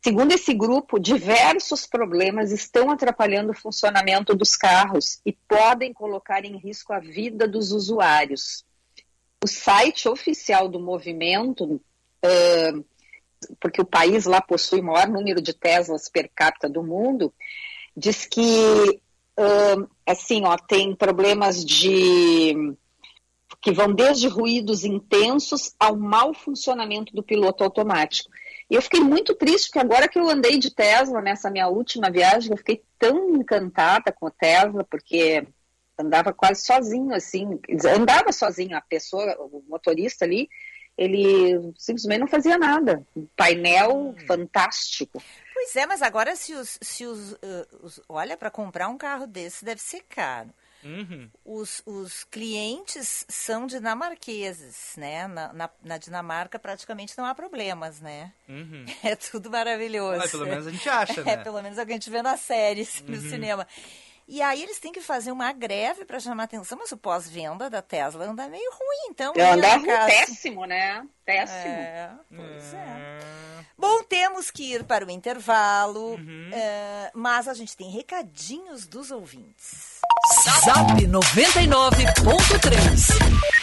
Segundo 0.02 0.32
esse 0.32 0.54
grupo, 0.54 0.98
diversos 0.98 1.86
problemas 1.86 2.52
estão 2.52 2.90
atrapalhando 2.90 3.52
o 3.52 3.56
funcionamento 3.56 4.34
dos 4.34 4.56
carros 4.56 5.20
e 5.26 5.34
podem 5.34 5.94
colocar 5.94 6.46
em 6.46 6.58
risco 6.58 6.94
a 6.94 7.00
vida 7.00 7.48
dos 7.48 7.72
usuários. 7.72 8.64
O 9.44 9.48
site 9.48 10.10
oficial 10.10 10.68
do 10.68 10.80
movimento, 10.80 11.82
eh, 12.22 12.74
porque 13.60 13.82
o 13.82 13.86
país 13.86 14.26
lá 14.26 14.42
possui 14.42 14.82
o 14.82 14.84
maior 14.84 15.08
número 15.08 15.42
de 15.42 15.54
Teslas 15.54 16.10
per 16.10 16.30
capita 16.34 16.70
do 16.70 16.84
mundo, 16.84 17.34
diz 17.96 18.26
que 18.26 19.02
ah, 19.40 19.88
assim, 20.06 20.44
ó, 20.44 20.58
tem 20.58 20.94
problemas 20.94 21.64
de 21.64 22.76
que 23.62 23.72
vão 23.72 23.94
desde 23.94 24.28
ruídos 24.28 24.84
intensos 24.84 25.74
ao 25.80 25.96
mau 25.98 26.34
funcionamento 26.34 27.14
do 27.14 27.24
piloto 27.24 27.64
automático. 27.64 28.30
E 28.70 28.76
eu 28.76 28.82
fiquei 28.82 29.00
muito 29.00 29.34
triste, 29.34 29.68
porque 29.68 29.80
agora 29.80 30.08
que 30.08 30.20
eu 30.20 30.30
andei 30.30 30.58
de 30.58 30.74
Tesla 30.74 31.22
nessa 31.22 31.50
minha 31.50 31.68
última 31.68 32.12
viagem, 32.12 32.52
eu 32.52 32.58
fiquei 32.58 32.84
tão 32.98 33.36
encantada 33.36 34.12
com 34.12 34.28
o 34.28 34.32
Tesla, 34.32 34.86
porque 34.90 35.48
andava 36.00 36.34
quase 36.34 36.64
sozinho, 36.66 37.14
assim, 37.14 37.60
andava 37.96 38.32
sozinho, 38.32 38.76
a 38.78 38.82
pessoa, 38.82 39.36
o 39.40 39.64
motorista 39.68 40.26
ali, 40.26 40.50
ele 40.98 41.74
simplesmente 41.78 42.20
não 42.22 42.28
fazia 42.28 42.58
nada. 42.58 43.06
Um 43.16 43.28
painel 43.36 44.16
fantástico. 44.26 45.22
Pois 45.54 45.76
é, 45.76 45.86
mas 45.86 46.02
agora 46.02 46.36
se 46.36 46.54
os, 46.54 46.78
se 46.82 47.06
os, 47.06 47.34
eh, 47.42 47.68
os- 47.82 48.02
olha, 48.08 48.36
para 48.38 48.50
comprar 48.50 48.88
um 48.88 48.98
carro 48.98 49.28
desse 49.28 49.64
deve 49.66 49.82
ser 49.82 50.04
caro. 50.10 50.50
Uhum. 50.82 51.30
Os, 51.44 51.82
os 51.86 52.24
clientes 52.24 53.26
são 53.28 53.68
dinamarqueses, 53.68 54.94
né? 54.96 55.28
Na, 55.28 55.52
na, 55.52 55.70
na 55.84 55.98
Dinamarca 55.98 56.58
praticamente 56.58 57.18
não 57.18 57.26
há 57.26 57.36
problemas, 57.36 58.00
né? 58.00 58.32
Uhum. 58.48 58.86
É 59.04 59.16
tudo 59.16 59.50
maravilhoso. 59.50 60.18
Mas 60.18 60.32
pelo 60.32 60.46
menos 60.46 60.66
a 60.68 60.72
gente 60.72 60.88
acha, 60.88 61.20
É, 61.30 61.36
né? 61.36 61.44
pelo 61.44 61.62
menos 61.62 61.78
é 61.78 61.84
o 61.84 61.86
que 61.86 61.92
a 61.92 61.96
gente 61.96 62.10
vê 62.10 62.22
nas 62.22 62.40
séries, 62.40 63.04
no 63.06 63.18
cinema. 63.20 63.68
E 64.32 64.44
aí 64.44 64.62
eles 64.62 64.78
têm 64.80 64.92
que 64.92 65.02
fazer 65.02 65.32
uma 65.32 65.52
greve 65.52 66.06
para 66.06 66.20
chamar 66.20 66.44
atenção, 66.44 66.78
mas 66.80 66.92
o 66.92 66.98
pós-venda 66.98 67.68
da 67.68 67.82
Tesla 67.82 68.26
anda 68.26 68.48
meio 68.48 68.70
ruim, 68.72 69.08
então. 69.10 69.34
Eu 69.36 69.44
né, 69.44 69.52
andava 69.74 70.06
péssimo, 70.06 70.66
né? 70.66 71.04
Péssimo. 71.26 71.74
É, 71.74 72.12
pois 72.36 72.74
é. 72.76 72.78
Hum, 72.78 73.64
Bom, 73.76 74.04
temos 74.04 74.52
que 74.52 74.72
ir 74.74 74.84
para 74.84 75.04
o 75.06 75.10
intervalo, 75.10 76.12
Uhum. 76.16 76.50
eh, 76.54 77.10
mas 77.16 77.48
a 77.48 77.56
gente 77.56 77.76
tem 77.76 77.90
recadinhos 77.90 78.86
dos 78.86 79.10
ouvintes. 79.10 80.00
Zap 80.64 81.02
99.3. 81.08 83.59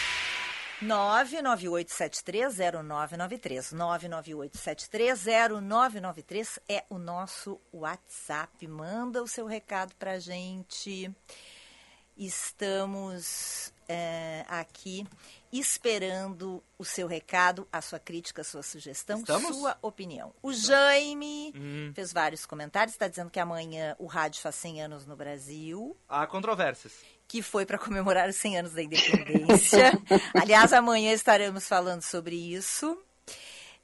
998730993. 0.81 3.73
998730993 3.73 6.59
é 6.69 6.83
o 6.89 6.97
nosso 6.97 7.59
WhatsApp. 7.73 8.65
Manda 8.67 9.21
o 9.23 9.27
seu 9.27 9.45
recado 9.45 9.93
pra 9.95 10.19
gente. 10.19 11.11
Estamos 12.15 13.71
eh, 13.87 14.43
aqui 14.47 15.05
esperando 15.53 16.63
o 16.79 16.83
seu 16.83 17.05
recado, 17.07 17.67
a 17.71 17.79
sua 17.79 17.99
crítica, 17.99 18.41
a 18.41 18.43
sua 18.43 18.63
sugestão, 18.63 19.19
Estamos? 19.19 19.55
sua 19.55 19.77
opinião. 19.83 20.33
O 20.41 20.51
Jaime 20.51 21.53
Hum. 21.55 21.91
fez 21.93 22.11
vários 22.11 22.43
comentários, 22.45 22.95
está 22.95 23.07
dizendo 23.07 23.29
que 23.29 23.39
amanhã 23.39 23.95
o 23.99 24.07
rádio 24.07 24.41
faz 24.41 24.55
100 24.55 24.81
anos 24.81 25.05
no 25.05 25.15
Brasil 25.15 25.95
Há 26.09 26.25
controvérsias. 26.25 26.93
Que 27.27 27.41
foi 27.41 27.65
para 27.65 27.77
comemorar 27.77 28.29
os 28.29 28.35
100 28.37 28.59
anos 28.59 28.73
da 28.73 28.81
independência. 28.83 29.91
Aliás, 30.33 30.71
amanhã 30.73 31.11
estaremos 31.13 31.67
falando 31.67 32.01
sobre 32.01 32.35
isso. 32.35 32.97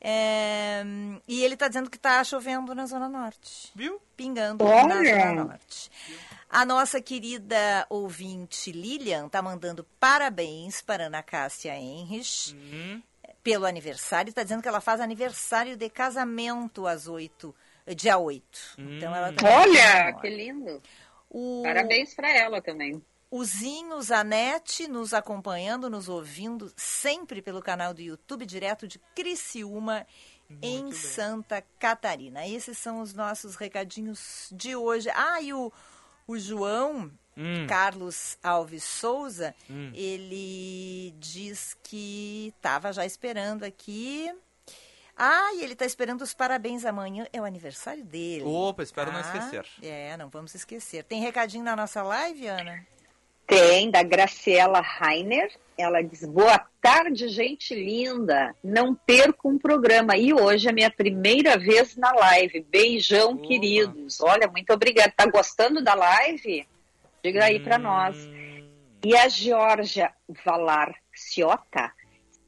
É, 0.06 0.84
e 1.28 1.44
ele 1.44 1.54
está 1.54 1.68
dizendo 1.68 1.90
que 1.90 1.96
está 1.98 2.22
chovendo 2.24 2.76
na 2.76 2.86
Zona 2.86 3.08
Norte. 3.08 3.72
Viu? 3.74 4.02
Pingando 4.18 4.64
na 4.64 4.70
Olha! 4.70 5.20
Zona 5.30 5.44
Norte. 5.46 5.90
A 6.50 6.66
nossa 6.66 7.02
querida 7.02 7.86
ouvinte 7.90 8.72
Lilian 8.72 9.28
está 9.28 9.42
mandando 9.42 9.86
parabéns 10.00 10.82
para 10.82 11.06
Ana 11.06 11.24
Cássia 11.24 11.76
Henrich 11.76 12.54
Uhum. 12.54 13.02
pelo 13.42 13.66
aniversário. 13.66 14.30
Está 14.30 14.44
dizendo 14.44 14.62
que 14.62 14.68
ela 14.68 14.82
faz 14.82 15.00
aniversário 15.00 15.76
de 15.78 15.90
casamento 15.90 16.86
às 16.86 17.08
8, 17.08 17.56
dia 17.96 18.18
8. 18.18 18.44
Então 18.78 19.16
ela 19.16 19.32
tá 19.34 19.48
Olha, 19.50 20.04
comemora. 20.04 20.14
que 20.22 20.30
lindo. 20.30 20.82
O- 21.30 21.62
Parabéns 21.64 22.14
para 22.14 22.30
ela 22.30 22.62
também. 22.62 23.02
O 23.36 23.44
Zinho 23.44 24.00
Zanetti 24.00 24.88
nos 24.88 25.12
acompanhando, 25.12 25.90
nos 25.90 26.08
ouvindo 26.08 26.72
sempre 26.78 27.42
pelo 27.42 27.64
canal 27.64 27.92
do 27.92 28.00
YouTube, 28.00 28.46
direto 28.46 28.88
de 28.88 29.00
Criciúma, 29.16 30.06
em 30.62 30.84
bem. 30.84 30.92
Santa 30.92 31.64
Catarina. 31.80 32.46
Esses 32.48 32.78
são 32.78 33.02
os 33.02 33.12
nossos 33.12 33.56
recadinhos 33.56 34.50
de 34.52 34.76
hoje. 34.76 35.10
Ah, 35.16 35.42
e 35.42 35.52
o, 35.52 35.72
o 36.28 36.38
João 36.38 37.12
Hum. 37.36 37.66
Carlos 37.68 38.38
Alves 38.44 38.84
Souza, 38.84 39.56
Hum. 39.68 39.92
ele 39.96 41.16
diz 41.18 41.76
que 41.82 42.54
estava 42.56 42.94
já 42.94 43.04
esperando 43.04 43.64
aqui. 43.64 44.32
Ah, 45.18 45.52
e 45.56 45.64
ele 45.64 45.74
está 45.74 45.84
esperando 45.88 46.22
os 46.22 46.36
parabéns 46.36 46.86
amanhã. 46.86 47.26
É 47.34 47.42
o 47.42 47.46
aniversário 47.46 48.04
dele. 48.04 48.44
Opa, 48.46 48.84
espero 48.84 49.12
não 49.12 49.20
tá? 49.24 49.28
esquecer. 49.36 49.66
É, 49.82 50.16
não 50.18 50.30
vamos 50.30 50.54
esquecer. 50.54 51.04
Tem 51.04 51.20
recadinho 51.20 51.64
na 51.64 51.76
nossa 51.76 52.04
live, 52.04 52.46
Ana? 52.46 52.86
Tem, 53.46 53.92
da 53.92 54.04
Graciela 54.04 54.82
Rainer. 54.82 55.52
Ela 55.78 56.02
diz: 56.02 56.24
Boa 56.26 56.60
tarde, 56.82 57.28
gente 57.28 57.74
linda. 57.74 58.56
Não 58.64 58.94
perco 58.94 59.50
um 59.50 59.58
programa. 59.58 60.16
E 60.16 60.34
hoje 60.34 60.70
é 60.70 60.72
minha 60.72 60.92
primeira 60.92 61.58
vez 61.58 61.96
na 61.96 62.12
live. 62.12 62.66
Beijão, 62.70 63.32
Opa. 63.32 63.48
queridos. 63.48 64.22
Olha, 64.22 64.48
muito 64.48 64.72
obrigada. 64.72 65.14
Tá 65.16 65.26
gostando 65.26 65.84
da 65.84 65.94
live? 65.94 66.68
Diga 67.24 67.46
aí 67.46 67.60
para 67.60 67.78
nós. 67.78 68.16
Hum. 68.18 68.44
E 69.06 69.16
a 69.18 69.28
Georgia 69.28 70.12
Valar 70.46 70.96
Ciota 71.14 71.92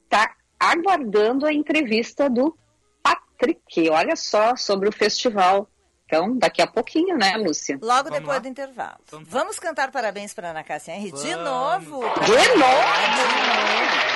está 0.04 0.34
aguardando 0.58 1.46
a 1.46 1.52
entrevista 1.52 2.30
do 2.30 2.56
Patrick. 3.02 3.90
Olha 3.90 4.16
só, 4.16 4.56
sobre 4.56 4.88
o 4.88 4.92
festival. 4.92 5.68
Então, 6.06 6.38
daqui 6.38 6.62
a 6.62 6.66
pouquinho, 6.68 7.16
né, 7.18 7.36
Lúcia? 7.36 7.76
Logo 7.82 8.04
Vamos 8.04 8.18
depois 8.20 8.36
lá? 8.36 8.38
do 8.38 8.48
intervalo. 8.48 8.96
Tá. 9.10 9.18
Vamos 9.26 9.58
cantar 9.58 9.90
parabéns 9.90 10.32
para 10.32 10.50
Ana 10.50 10.62
Cássia 10.62 10.94
Henry 10.94 11.10
de 11.10 11.34
Vamos. 11.34 11.44
novo. 11.44 12.00
pra- 12.12 12.24
De 12.24 12.54
novo! 12.56 14.15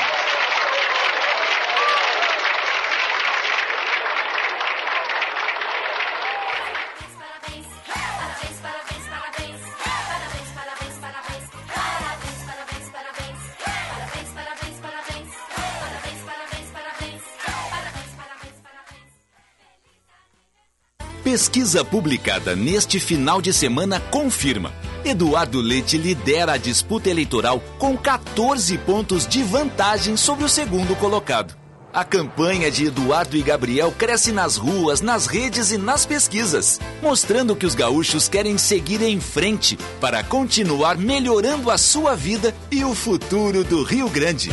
Pesquisa 21.30 21.84
publicada 21.84 22.56
neste 22.56 22.98
final 22.98 23.40
de 23.40 23.52
semana 23.52 24.00
confirma. 24.00 24.72
Eduardo 25.04 25.60
Leite 25.60 25.96
lidera 25.96 26.54
a 26.54 26.56
disputa 26.56 27.08
eleitoral 27.08 27.62
com 27.78 27.96
14 27.96 28.76
pontos 28.78 29.28
de 29.28 29.40
vantagem 29.44 30.16
sobre 30.16 30.42
o 30.42 30.48
segundo 30.48 30.96
colocado. 30.96 31.54
A 31.92 32.02
campanha 32.02 32.68
de 32.68 32.86
Eduardo 32.86 33.36
e 33.36 33.42
Gabriel 33.42 33.94
cresce 33.96 34.32
nas 34.32 34.56
ruas, 34.56 35.00
nas 35.00 35.28
redes 35.28 35.70
e 35.70 35.78
nas 35.78 36.04
pesquisas, 36.04 36.80
mostrando 37.00 37.54
que 37.54 37.64
os 37.64 37.76
gaúchos 37.76 38.28
querem 38.28 38.58
seguir 38.58 39.00
em 39.00 39.20
frente 39.20 39.78
para 40.00 40.24
continuar 40.24 40.98
melhorando 40.98 41.70
a 41.70 41.78
sua 41.78 42.16
vida 42.16 42.52
e 42.72 42.84
o 42.84 42.92
futuro 42.92 43.62
do 43.62 43.84
Rio 43.84 44.08
Grande. 44.08 44.50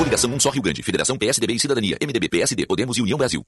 Coligação 0.00 0.32
Um 0.32 0.40
Só 0.40 0.48
Rio 0.48 0.62
Grande, 0.62 0.82
Federação 0.82 1.18
PSDB 1.18 1.52
e 1.52 1.60
Cidadania, 1.60 1.98
MDB, 2.00 2.30
PSD, 2.30 2.64
Podemos 2.64 2.96
e 2.96 3.02
União 3.02 3.18
Brasil. 3.18 3.44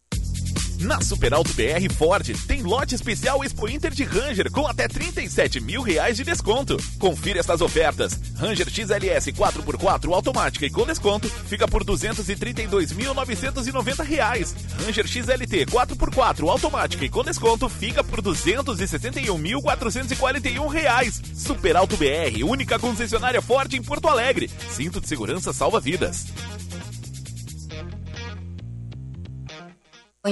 Na 0.83 1.01
Super 1.01 1.33
Alto 1.33 1.51
BR 1.53 1.89
Ford 1.97 2.29
tem 2.47 2.63
lote 2.63 2.95
especial 2.97 3.45
Expo 3.45 3.69
Inter 3.69 3.93
de 3.93 4.03
Ranger 4.03 4.51
com 4.51 4.67
até 4.67 4.89
37 4.89 5.61
mil 5.61 5.81
reais 5.81 6.17
de 6.17 6.25
desconto. 6.25 6.77
Confira 6.99 7.39
estas 7.39 7.61
ofertas. 7.61 8.19
Ranger 8.37 8.69
XLS 8.69 9.31
4x4 9.31 10.13
automática 10.13 10.67
e 10.67 10.71
com 10.71 10.85
desconto 10.85 11.29
fica 11.29 11.69
por 11.69 11.85
232.990 11.85 14.03
reais. 14.03 14.57
Ranger 14.85 15.07
XLT 15.07 15.67
4x4 15.67 16.49
automática 16.49 17.05
e 17.05 17.09
com 17.09 17.23
desconto 17.23 17.69
fica 17.69 18.03
por 18.03 18.21
261.441 18.21 20.69
reais. 20.69 21.23
Super 21.33 21.77
Alto 21.77 21.97
BR, 21.97 22.43
única 22.45 22.77
concessionária 22.81 23.41
Ford 23.41 23.73
em 23.73 23.83
Porto 23.83 24.09
Alegre. 24.09 24.51
Cinto 24.71 25.01
de 25.01 25.07
segurança 25.07 25.53
salva 25.53 25.79
vidas. 25.79 26.27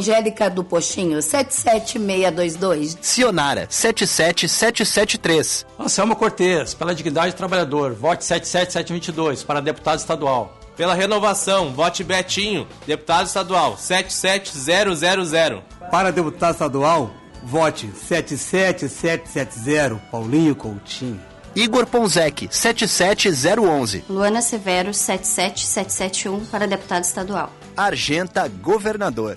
Angélica 0.00 0.48
do 0.48 0.62
Postinho, 0.62 1.20
77622. 1.20 2.96
Cionara, 3.02 3.66
77773. 3.68 5.66
Anselmo 5.76 6.14
Cortez, 6.14 6.74
pela 6.74 6.94
dignidade 6.94 7.32
do 7.32 7.36
trabalhador, 7.36 7.92
vote 7.92 8.24
77722 8.24 9.42
para 9.42 9.60
deputado 9.60 9.98
estadual. 9.98 10.56
Pela 10.76 10.94
renovação, 10.94 11.74
vote 11.74 12.04
Betinho, 12.04 12.68
deputado 12.86 13.26
estadual, 13.26 13.76
77000. 13.76 15.60
Para 15.90 16.12
deputado 16.12 16.52
estadual, 16.52 17.10
vote 17.42 17.90
77770, 17.92 19.96
Paulinho 20.08 20.54
Coutinho. 20.54 21.20
Igor 21.56 21.84
Ponzec, 21.84 22.46
77011. 22.48 24.04
Luana 24.08 24.40
Severo, 24.40 24.94
77771 24.94 26.46
para 26.46 26.68
deputado 26.68 27.02
estadual. 27.02 27.52
Argenta, 27.76 28.46
governador. 28.46 29.36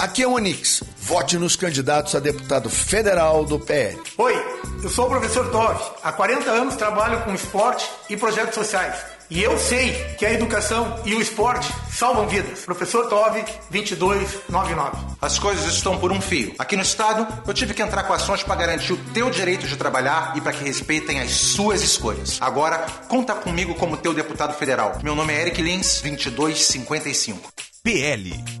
Aqui 0.00 0.22
é 0.22 0.26
o 0.26 0.32
Onix. 0.32 0.82
Vote 0.96 1.36
nos 1.36 1.56
candidatos 1.56 2.14
a 2.14 2.20
deputado 2.20 2.70
federal 2.70 3.44
do 3.44 3.58
PL. 3.58 4.00
Oi, 4.16 4.34
eu 4.82 4.88
sou 4.88 5.04
o 5.04 5.10
professor 5.10 5.50
Tove. 5.50 5.84
Há 6.02 6.10
40 6.10 6.50
anos 6.50 6.74
trabalho 6.74 7.20
com 7.20 7.34
esporte 7.34 7.86
e 8.08 8.16
projetos 8.16 8.54
sociais. 8.54 8.96
E 9.28 9.42
eu 9.42 9.58
sei 9.58 9.92
que 10.18 10.24
a 10.24 10.32
educação 10.32 10.98
e 11.04 11.14
o 11.14 11.20
esporte 11.20 11.70
salvam 11.92 12.26
vidas. 12.26 12.60
Professor 12.60 13.10
Tove, 13.10 13.44
2299. 13.70 14.96
As 15.20 15.38
coisas 15.38 15.70
estão 15.70 15.98
por 15.98 16.10
um 16.10 16.20
fio. 16.20 16.54
Aqui 16.58 16.76
no 16.76 16.82
estado, 16.82 17.28
eu 17.46 17.52
tive 17.52 17.74
que 17.74 17.82
entrar 17.82 18.04
com 18.04 18.14
ações 18.14 18.42
para 18.42 18.54
garantir 18.54 18.94
o 18.94 19.04
teu 19.12 19.28
direito 19.28 19.66
de 19.66 19.76
trabalhar 19.76 20.32
e 20.34 20.40
para 20.40 20.54
que 20.54 20.64
respeitem 20.64 21.20
as 21.20 21.30
suas 21.30 21.82
escolhas. 21.82 22.38
Agora, 22.40 22.86
conta 23.06 23.34
comigo 23.34 23.74
como 23.74 23.98
teu 23.98 24.14
deputado 24.14 24.54
federal. 24.54 24.98
Meu 25.02 25.14
nome 25.14 25.34
é 25.34 25.42
Eric 25.42 25.60
Lins, 25.60 26.00
2255. 26.00 27.52
PL 27.82 28.59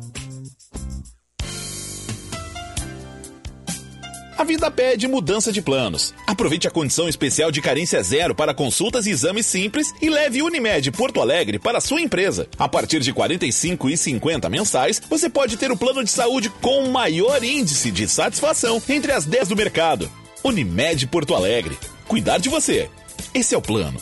A 4.40 4.44
vida 4.44 4.70
pede 4.70 5.06
mudança 5.06 5.52
de 5.52 5.60
planos. 5.60 6.14
Aproveite 6.26 6.66
a 6.66 6.70
condição 6.70 7.06
especial 7.06 7.50
de 7.50 7.60
carência 7.60 8.02
zero 8.02 8.34
para 8.34 8.54
consultas 8.54 9.04
e 9.04 9.10
exames 9.10 9.44
simples 9.44 9.92
e 10.00 10.08
leve 10.08 10.40
Unimed 10.40 10.90
Porto 10.92 11.20
Alegre 11.20 11.58
para 11.58 11.78
sua 11.78 12.00
empresa. 12.00 12.48
A 12.58 12.66
partir 12.66 13.00
de 13.00 13.10
R$ 13.10 13.18
45,50 13.18 14.48
mensais, 14.48 14.98
você 15.10 15.28
pode 15.28 15.58
ter 15.58 15.70
o 15.70 15.76
plano 15.76 16.02
de 16.02 16.10
saúde 16.10 16.48
com 16.62 16.88
maior 16.88 17.44
índice 17.44 17.90
de 17.90 18.08
satisfação 18.08 18.82
entre 18.88 19.12
as 19.12 19.26
10 19.26 19.48
do 19.48 19.56
mercado. 19.56 20.10
Unimed 20.42 21.06
Porto 21.08 21.34
Alegre. 21.34 21.76
Cuidar 22.08 22.38
de 22.38 22.48
você. 22.48 22.88
Esse 23.34 23.54
é 23.54 23.58
o 23.58 23.60
plano. 23.60 24.00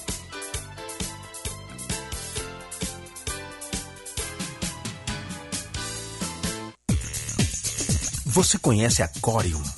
Você 8.24 8.57
conhece 8.57 9.03
a 9.03 9.09
Corium? 9.20 9.77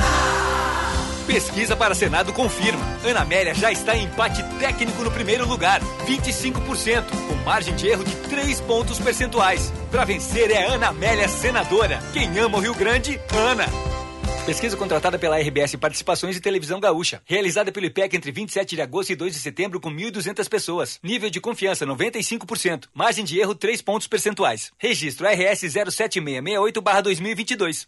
Pesquisa 1.31 1.75
para 1.77 1.95
Senado 1.95 2.33
confirma. 2.33 2.85
Ana 3.05 3.21
Amélia 3.21 3.55
já 3.55 3.71
está 3.71 3.95
em 3.95 4.03
empate 4.03 4.43
técnico 4.59 5.01
no 5.01 5.09
primeiro 5.09 5.47
lugar, 5.47 5.79
25%, 6.05 7.05
com 7.09 7.35
margem 7.45 7.73
de 7.73 7.87
erro 7.87 8.03
de 8.03 8.13
3 8.27 8.59
pontos 8.59 8.99
percentuais. 8.99 9.71
Para 9.89 10.03
vencer 10.03 10.51
é 10.51 10.65
Ana 10.65 10.89
Amélia 10.89 11.29
senadora. 11.29 12.01
Quem 12.11 12.37
ama 12.37 12.57
o 12.57 12.59
Rio 12.59 12.75
Grande, 12.75 13.17
Ana. 13.33 13.65
Pesquisa 14.45 14.75
contratada 14.75 15.17
pela 15.17 15.39
RBS 15.39 15.77
Participações 15.77 16.35
e 16.35 16.41
Televisão 16.41 16.81
Gaúcha. 16.81 17.21
Realizada 17.25 17.71
pelo 17.71 17.85
IPEC 17.85 18.17
entre 18.17 18.33
27 18.33 18.75
de 18.75 18.81
agosto 18.81 19.11
e 19.11 19.15
2 19.15 19.33
de 19.33 19.39
setembro 19.39 19.79
com 19.79 19.89
1.200 19.89 20.49
pessoas. 20.49 20.99
Nível 21.01 21.29
de 21.29 21.39
confiança 21.39 21.85
95%. 21.85 22.89
Margem 22.93 23.23
de 23.23 23.39
erro 23.39 23.55
3 23.55 23.81
pontos 23.81 24.05
percentuais. 24.05 24.69
Registro 24.77 25.25
RS 25.25 25.63
07668-2022. 25.63 27.87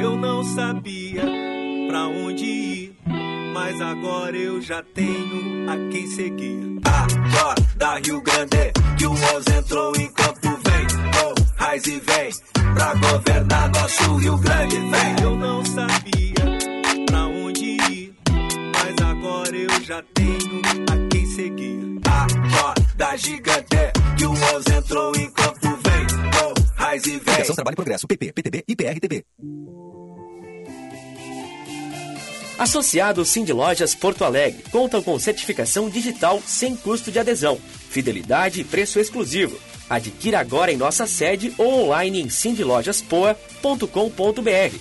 Eu 0.00 0.16
não 0.16 0.44
sabia 0.44 1.22
pra 1.88 2.06
onde 2.06 2.44
ir, 2.44 2.96
mas 3.52 3.80
agora 3.80 4.36
eu 4.36 4.62
já 4.62 4.80
tenho 4.94 5.68
a 5.68 5.90
quem 5.90 6.06
seguir. 6.06 6.78
Acorda 6.84 8.00
Rio 8.06 8.22
Grande, 8.22 8.72
que 8.96 9.06
o 9.08 9.12
Oz 9.12 9.44
entrou 9.48 9.92
em 9.96 10.12
campo, 10.12 10.40
vem, 10.42 10.86
oh, 11.24 11.34
raiz 11.60 11.84
e 11.84 11.98
vem, 11.98 12.30
pra 12.72 12.94
governar 12.94 13.70
nosso 13.70 14.16
Rio 14.18 14.38
Grande, 14.38 14.76
vem. 14.76 15.16
Eu 15.20 15.34
não 15.34 15.64
sabia 15.64 16.34
pra 17.06 17.26
onde 17.26 17.64
ir, 17.90 18.14
mas 18.72 19.04
agora 19.04 19.56
eu 19.56 19.82
já 19.82 20.00
tenho 20.14 20.62
a 20.92 21.08
quem 21.10 21.26
seguir. 21.26 21.98
Acorda 22.06 23.16
gigante, 23.16 23.92
que 24.16 24.26
o 24.26 24.32
Oz 24.32 24.64
entrou 24.68 25.12
em 25.16 25.28
campo, 25.32 25.79
raiz 26.90 27.04
e 27.04 27.10
vem. 27.10 27.20
Federação 27.20 27.54
Trabalho 27.54 27.74
e 27.74 27.76
Progresso, 27.76 28.06
PP, 28.06 28.32
PTB 28.32 28.64
e 28.66 28.76
PRTB. 28.76 29.24
Associados 32.58 33.28
Cindy 33.30 33.52
Lojas 33.54 33.94
Porto 33.94 34.24
Alegre 34.24 34.62
contam 34.70 35.02
com 35.02 35.18
certificação 35.18 35.88
digital 35.88 36.42
sem 36.44 36.76
custo 36.76 37.10
de 37.10 37.18
adesão, 37.18 37.58
fidelidade 37.88 38.60
e 38.60 38.64
preço 38.64 39.00
exclusivo. 39.00 39.58
Adquira 39.88 40.38
agora 40.38 40.70
em 40.70 40.76
nossa 40.76 41.06
sede 41.06 41.54
ou 41.56 41.86
online 41.86 42.20
em 42.20 42.28
cindylojaspoa.com.br 42.28 44.76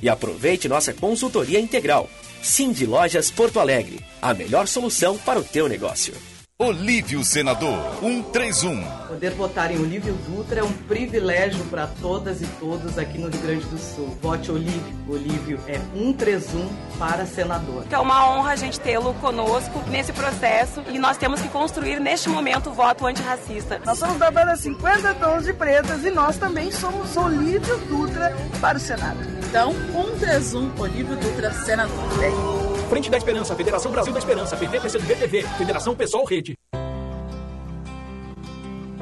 e 0.00 0.08
aproveite 0.08 0.68
nossa 0.68 0.94
consultoria 0.94 1.58
integral. 1.58 2.08
Cindy 2.40 2.86
Lojas 2.86 3.32
Porto 3.32 3.58
Alegre, 3.58 3.98
a 4.22 4.32
melhor 4.32 4.68
solução 4.68 5.18
para 5.18 5.40
o 5.40 5.44
teu 5.44 5.68
negócio. 5.68 6.14
Olívio 6.56 7.24
Senador 7.24 7.76
131. 7.98 8.80
Poder 9.08 9.32
votar 9.32 9.72
em 9.72 9.76
Olívio 9.76 10.14
Dutra 10.24 10.60
é 10.60 10.62
um 10.62 10.72
privilégio 10.72 11.64
para 11.64 11.88
todas 12.00 12.40
e 12.40 12.46
todos 12.60 12.96
aqui 12.96 13.18
no 13.18 13.28
Rio 13.28 13.40
Grande 13.40 13.66
do 13.66 13.76
Sul. 13.76 14.16
Vote 14.22 14.52
Olívio. 14.52 14.94
Olívio 15.08 15.60
é 15.66 15.80
131 15.92 16.68
para 16.96 17.26
senador. 17.26 17.84
É 17.90 17.98
uma 17.98 18.30
honra 18.30 18.52
a 18.52 18.56
gente 18.56 18.78
tê-lo 18.78 19.14
conosco 19.14 19.82
nesse 19.88 20.12
processo 20.12 20.80
e 20.92 20.96
nós 20.96 21.16
temos 21.16 21.40
que 21.42 21.48
construir 21.48 21.98
neste 21.98 22.28
momento 22.28 22.70
o 22.70 22.72
voto 22.72 23.04
antirracista. 23.04 23.80
Nós 23.84 23.98
somos 23.98 24.16
da 24.16 24.30
banda 24.30 24.54
50 24.54 25.12
Tons 25.14 25.44
de 25.46 25.52
Pretas 25.54 26.04
e 26.04 26.10
nós 26.12 26.36
também 26.36 26.70
somos 26.70 27.16
Olívio 27.16 27.76
Dutra 27.88 28.32
para 28.60 28.78
o 28.78 28.80
Senado. 28.80 29.18
Então, 29.48 29.74
131 29.92 30.70
Olívio 30.80 31.16
Dutra, 31.16 31.52
senador. 31.52 32.04
É. 32.22 32.63
Frente 32.84 33.10
da 33.10 33.16
Esperança, 33.16 33.54
Federação 33.54 33.90
Brasil 33.90 34.12
da 34.12 34.18
Esperança, 34.18 34.56
PT, 34.56 34.80
PCdoB, 34.80 35.14
TV, 35.16 35.42
Federação 35.58 35.94
Pessoal 35.94 36.24
Rede. 36.24 36.54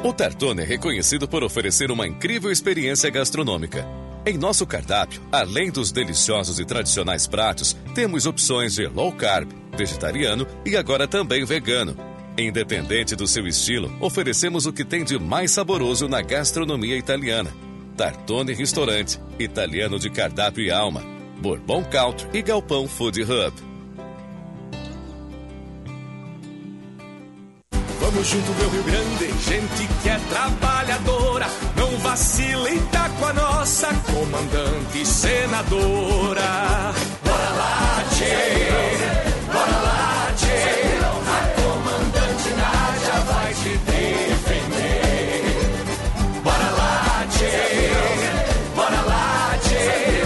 O 0.05 0.13
Tartone 0.13 0.63
é 0.63 0.65
reconhecido 0.65 1.29
por 1.29 1.45
oferecer 1.45 1.91
uma 1.91 2.07
incrível 2.07 2.51
experiência 2.51 3.09
gastronômica. 3.09 3.87
Em 4.27 4.37
nosso 4.37 4.67
cardápio, 4.67 5.23
além 5.31 5.71
dos 5.71 5.93
deliciosos 5.93 6.59
e 6.59 6.65
tradicionais 6.65 7.27
pratos, 7.27 7.77
temos 7.95 8.27
opções 8.27 8.75
de 8.75 8.87
low 8.87 9.13
carb, 9.13 9.49
vegetariano 9.77 10.47
e 10.67 10.77
agora 10.77 11.07
também 11.07 11.45
vegano. 11.45 11.97
Independente 12.37 13.15
do 13.15 13.27
seu 13.27 13.47
estilo, 13.47 13.93
oferecemos 14.01 14.67
o 14.67 14.73
que 14.73 14.85
tem 14.85 15.05
de 15.05 15.19
mais 15.19 15.51
saboroso 15.51 16.09
na 16.09 16.23
gastronomia 16.23 16.97
italiana. 16.97 17.53
Tartone 17.97 18.55
Restaurante, 18.55 19.21
italiano 19.39 19.99
de 19.99 20.11
cardápio 20.11 20.65
e 20.65 20.71
alma. 20.71 21.03
Bourbon 21.41 21.85
Country 21.85 22.29
e 22.33 22.43
Galpão 22.43 22.89
Food 22.89 23.23
Hub. 23.23 23.72
Vamos 28.13 28.29
junto, 28.29 28.53
meu 28.53 28.69
Rio 28.69 28.83
Grande, 28.83 29.33
gente 29.43 29.89
que 30.03 30.09
é 30.11 30.19
trabalhadora, 30.29 31.47
não 31.75 31.97
vacila 32.01 32.71
e 32.71 32.79
tá 32.93 33.09
com 33.09 33.25
a 33.25 33.33
nossa 33.33 33.89
comandante 34.13 35.07
senadora. 35.07 36.93
Bora 37.25 37.51
lá, 37.57 38.05
tchê, 38.11 38.37
bora 39.51 39.79
lá, 39.83 40.31
tchê, 40.37 40.99
a 41.27 41.41
comandante 41.59 42.51
Nádia 42.51 43.19
vai 43.33 43.55
te 43.55 43.79
defender. 43.79 45.43
Bora 46.45 46.71
lá, 46.77 47.27
tchê, 47.31 47.91
bora 48.77 49.01
lá, 49.07 49.59
tchê, 49.63 50.23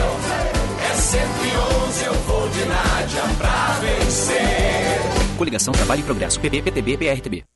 é 0.91 0.97
111, 0.97 2.05
eu 2.05 2.15
vou 2.15 2.49
de 2.49 2.65
Nádia 2.65 3.23
pra 3.39 3.79
vencer. 3.81 5.37
Coligação 5.39 5.73
Trabalho 5.73 6.01
e 6.01 6.03
Progresso, 6.03 6.41
PP, 6.41 6.63
PTB, 6.63 6.97
PRTB. 6.97 7.56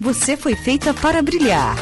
você 0.00 0.36
foi 0.36 0.54
feita 0.54 0.94
para 0.94 1.20
brilhar. 1.22 1.76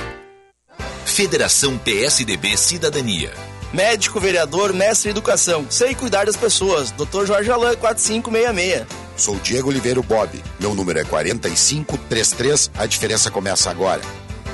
Federação 1.05 1.79
PSDB 1.79 2.57
Cidadania. 2.57 3.33
Médico, 3.73 4.19
vereador, 4.21 4.73
mestre 4.73 5.09
em 5.09 5.13
educação. 5.13 5.67
Sei 5.69 5.95
cuidar 5.95 6.27
das 6.27 6.37
pessoas. 6.37 6.91
Dr. 6.93 7.27
Jorge 7.27 7.51
Alain, 7.51 7.77
4566. 7.77 8.87
Sou 9.17 9.37
Diego 9.37 9.69
Oliveira 9.69 10.01
Bob. 10.03 10.43
Meu 10.59 10.75
número 10.75 10.99
é 10.99 11.05
4533. 11.05 12.71
A 12.77 12.87
diferença 12.87 13.31
começa 13.31 13.71
agora. 13.71 14.01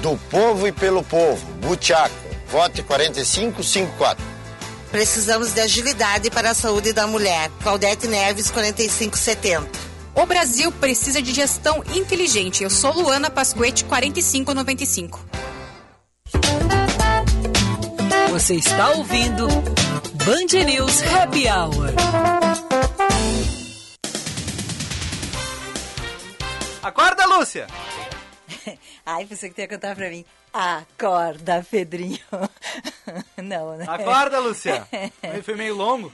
Do 0.01 0.17
povo 0.31 0.67
e 0.67 0.73
pelo 0.73 1.03
povo. 1.03 1.45
Butiaco. 1.61 2.15
Vote 2.49 2.83
4554. 2.83 4.25
Precisamos 4.91 5.53
de 5.53 5.61
agilidade 5.61 6.31
para 6.31 6.51
a 6.51 6.55
saúde 6.55 6.93
da 6.93 7.07
mulher. 7.07 7.51
Claudete 7.63 8.07
Neves, 8.07 8.51
4570. 8.51 9.82
O 10.15 10.27
Brasil 10.27 10.71
precisa 10.73 11.23
de 11.23 11.33
gestão 11.33 11.83
inteligente. 11.95 12.63
Eu 12.63 12.71
sou 12.71 12.93
Luana 12.93 13.31
Pasquete, 13.31 13.85
4595. 13.85 15.25
Você 18.31 18.55
está 18.55 18.91
ouvindo 18.91 19.49
Band 20.25 20.65
News 20.67 21.03
Happy 21.03 21.45
Hour. 21.49 21.93
Acorda, 26.83 27.27
Lúcia! 27.27 27.67
Ai, 29.07 29.25
pensei 29.25 29.51
que 29.51 29.61
ia 29.61 29.69
cantar 29.69 29.95
pra 29.97 30.11
mim. 30.11 30.25
Acorda, 30.53 31.67
Pedrinho. 31.71 32.19
Não, 33.43 33.77
né? 33.77 33.87
Acorda, 33.89 34.41
Lúcia! 34.41 34.87
Foi 35.43 35.55
meio 35.55 35.75
longo. 35.75 36.13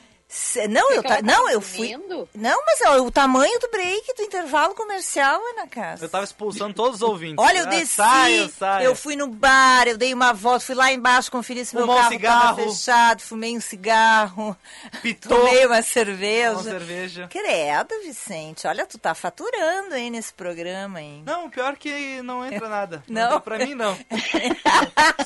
Não, 0.69 0.91
eu, 0.93 1.03
ta... 1.03 1.23
não, 1.23 1.47
tá 1.47 1.53
eu 1.53 1.61
fui. 1.61 1.97
Não, 2.35 2.63
mas 2.67 2.81
ó, 2.87 3.01
o 3.01 3.11
tamanho 3.11 3.59
do 3.61 3.71
break, 3.71 4.15
do 4.15 4.23
intervalo 4.23 4.75
comercial, 4.75 5.41
Ana 5.53 5.67
Casa. 5.67 6.05
Eu 6.05 6.09
tava 6.09 6.25
expulsando 6.25 6.75
todos 6.75 6.97
os 6.97 7.03
ouvintes. 7.03 7.43
Olha, 7.43 7.61
eu 7.61 7.67
desci, 7.67 7.95
saio, 7.95 8.49
saio. 8.51 8.85
eu 8.85 8.95
fui 8.95 9.17
no 9.17 9.27
bar, 9.29 9.89
eu 9.89 9.97
dei 9.97 10.13
uma 10.13 10.35
volta, 10.35 10.67
fui 10.67 10.75
lá 10.75 10.93
embaixo 10.93 11.31
conferir 11.33 11.65
se 11.65 11.75
meu 11.75 11.85
Fumou 11.87 11.97
um 11.97 12.01
carro 12.01 12.13
cigarro. 12.13 12.57
tava 12.57 12.69
fechado, 12.69 13.23
fumei 13.23 13.57
um 13.57 13.61
cigarro, 13.61 14.55
Pitou. 15.01 15.35
tomei 15.39 15.65
uma 15.65 15.81
cerveja. 15.81 16.53
Uma 16.53 16.63
cerveja. 16.63 17.29
Credo, 17.29 17.95
Vicente, 18.05 18.67
olha, 18.67 18.85
tu 18.85 18.99
tá 18.99 19.15
faturando 19.15 19.95
aí 19.95 20.11
nesse 20.11 20.35
programa, 20.35 21.01
hein? 21.01 21.23
Não, 21.25 21.49
pior 21.49 21.75
que 21.75 22.21
não 22.21 22.45
entra 22.45 22.69
nada. 22.69 23.03
Não? 23.09 23.41
Pra 23.41 23.59
mim, 23.59 23.75
não. 23.75 23.97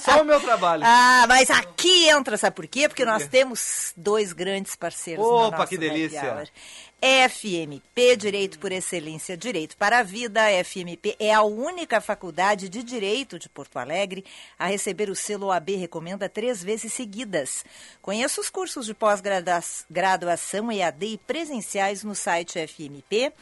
Só 0.01 0.23
o 0.23 0.25
meu 0.25 0.39
trabalho. 0.41 0.85
Ah, 0.87 1.25
mas 1.27 1.51
aqui 1.51 2.09
entra, 2.09 2.37
sabe 2.37 2.55
por 2.55 2.69
quê? 2.69 2.89
Porque 2.89 3.05
nós 3.05 3.27
temos 3.27 3.93
dois 3.97 4.33
grandes 4.33 4.77
parceiros 4.77 4.92
no 5.19 5.47
Opa, 5.47 5.59
nosso 5.59 5.69
que 5.69 5.79
delícia. 5.79 6.45
FMP, 7.03 8.17
Direito 8.17 8.61
por 8.61 8.71
Excelência, 8.71 9.37
Direito 9.37 9.77
para 9.77 9.99
a 9.99 10.03
Vida. 10.05 10.45
A 10.45 10.65
FMP 10.65 11.17
é 11.19 11.35
a 11.35 11.43
única 11.43 12.01
faculdade 12.01 12.69
de 12.69 12.81
Direito 12.81 13.41
de 13.41 13.49
Porto 13.49 13.77
Alegre 13.79 14.25
a 14.57 14.67
receber 14.67 15.11
o 15.11 15.17
selo 15.17 15.47
OAB 15.47 15.71
Recomenda 15.71 16.29
três 16.29 16.63
vezes 16.63 16.93
seguidas. 16.93 17.65
Conheça 18.01 18.41
os 18.41 18.49
cursos 18.49 18.87
de 18.87 18.95
pós-graduação 18.95 20.71
EAD 20.71 21.07
e 21.07 21.19
presenciais 21.19 22.05
no 22.05 22.15
site 22.15 22.61
fmp.edu.br. 22.69 23.33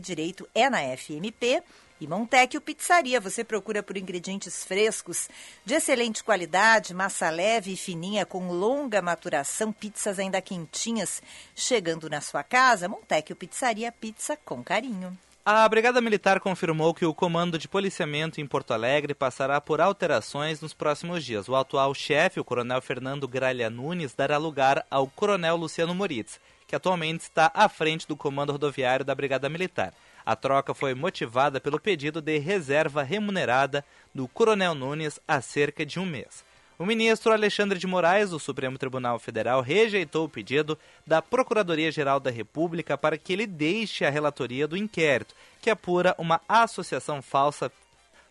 Direito 0.00 0.48
é 0.52 0.68
na 0.68 0.80
FMP. 0.96 1.62
E 2.00 2.06
Montecchio 2.06 2.62
Pizzaria, 2.62 3.20
você 3.20 3.44
procura 3.44 3.82
por 3.82 3.94
ingredientes 3.94 4.64
frescos, 4.64 5.28
de 5.66 5.74
excelente 5.74 6.24
qualidade, 6.24 6.94
massa 6.94 7.28
leve 7.28 7.74
e 7.74 7.76
fininha, 7.76 8.24
com 8.24 8.50
longa 8.50 9.02
maturação, 9.02 9.70
pizzas 9.70 10.18
ainda 10.18 10.40
quentinhas, 10.40 11.22
chegando 11.54 12.08
na 12.08 12.22
sua 12.22 12.42
casa. 12.42 12.88
Montecchio 12.88 13.36
Pizzaria, 13.36 13.92
pizza 13.92 14.34
com 14.34 14.64
carinho. 14.64 15.14
A 15.44 15.68
Brigada 15.68 16.00
Militar 16.00 16.40
confirmou 16.40 16.94
que 16.94 17.04
o 17.04 17.12
comando 17.12 17.58
de 17.58 17.68
policiamento 17.68 18.40
em 18.40 18.46
Porto 18.46 18.72
Alegre 18.72 19.14
passará 19.14 19.60
por 19.60 19.80
alterações 19.80 20.60
nos 20.60 20.72
próximos 20.72 21.22
dias. 21.22 21.48
O 21.48 21.56
atual 21.56 21.92
chefe, 21.92 22.40
o 22.40 22.44
coronel 22.44 22.80
Fernando 22.80 23.28
Gralha 23.28 23.68
Nunes, 23.68 24.14
dará 24.14 24.38
lugar 24.38 24.86
ao 24.90 25.06
coronel 25.06 25.56
Luciano 25.56 25.94
Moritz, 25.94 26.40
que 26.66 26.76
atualmente 26.76 27.22
está 27.22 27.50
à 27.52 27.68
frente 27.68 28.06
do 28.06 28.16
comando 28.16 28.52
rodoviário 28.52 29.04
da 29.04 29.14
Brigada 29.14 29.48
Militar. 29.48 29.92
A 30.30 30.36
troca 30.36 30.72
foi 30.72 30.94
motivada 30.94 31.60
pelo 31.60 31.80
pedido 31.80 32.22
de 32.22 32.38
reserva 32.38 33.02
remunerada 33.02 33.84
do 34.14 34.28
Coronel 34.28 34.76
Nunes 34.76 35.18
há 35.26 35.40
cerca 35.40 35.84
de 35.84 35.98
um 35.98 36.06
mês. 36.06 36.44
O 36.78 36.86
ministro 36.86 37.32
Alexandre 37.32 37.80
de 37.80 37.86
Moraes, 37.88 38.30
do 38.30 38.38
Supremo 38.38 38.78
Tribunal 38.78 39.18
Federal, 39.18 39.60
rejeitou 39.60 40.26
o 40.26 40.28
pedido 40.28 40.78
da 41.04 41.20
Procuradoria-Geral 41.20 42.20
da 42.20 42.30
República 42.30 42.96
para 42.96 43.18
que 43.18 43.32
ele 43.32 43.44
deixe 43.44 44.04
a 44.04 44.08
relatoria 44.08 44.68
do 44.68 44.76
inquérito, 44.76 45.34
que 45.60 45.68
apura 45.68 46.14
uma 46.16 46.40
associação 46.48 47.20
falsa, 47.20 47.72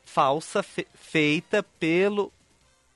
falsa 0.05 0.63
fe, 0.63 0.88
feita 0.95 1.62
pelo 1.81 2.31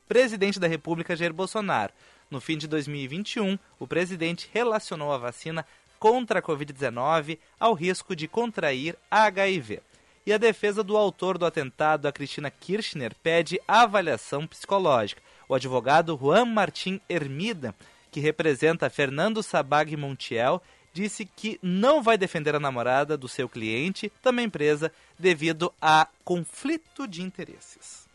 presidente 0.07 0.61
da 0.61 0.67
República, 0.67 1.13
Jair 1.13 1.33
Bolsonaro. 1.33 1.91
No 2.31 2.39
fim 2.39 2.57
de 2.57 2.69
2021, 2.69 3.59
o 3.77 3.85
presidente 3.85 4.49
relacionou 4.53 5.11
a 5.11 5.17
vacina 5.17 5.65
contra 6.03 6.39
a 6.39 6.41
Covid-19 6.41 7.39
ao 7.57 7.73
risco 7.73 8.13
de 8.13 8.27
contrair 8.27 8.97
HIV. 9.09 9.79
E 10.25 10.33
a 10.33 10.37
defesa 10.37 10.83
do 10.83 10.97
autor 10.97 11.37
do 11.37 11.45
atentado, 11.45 12.05
a 12.05 12.11
Cristina 12.11 12.51
Kirchner, 12.51 13.15
pede 13.23 13.57
avaliação 13.65 14.45
psicológica. 14.45 15.21
O 15.47 15.55
advogado 15.55 16.19
Juan 16.21 16.43
Martim 16.43 16.99
Hermida, 17.07 17.73
que 18.11 18.19
representa 18.19 18.89
Fernando 18.89 19.41
Sabag 19.41 19.95
Montiel 19.95 20.61
disse 20.91 21.23
que 21.23 21.57
não 21.63 22.03
vai 22.03 22.17
defender 22.17 22.53
a 22.53 22.59
namorada 22.59 23.15
do 23.17 23.29
seu 23.29 23.47
cliente, 23.47 24.11
também 24.21 24.49
presa, 24.49 24.91
devido 25.17 25.73
a 25.81 26.09
conflito 26.25 27.07
de 27.07 27.21
interesses. 27.21 28.05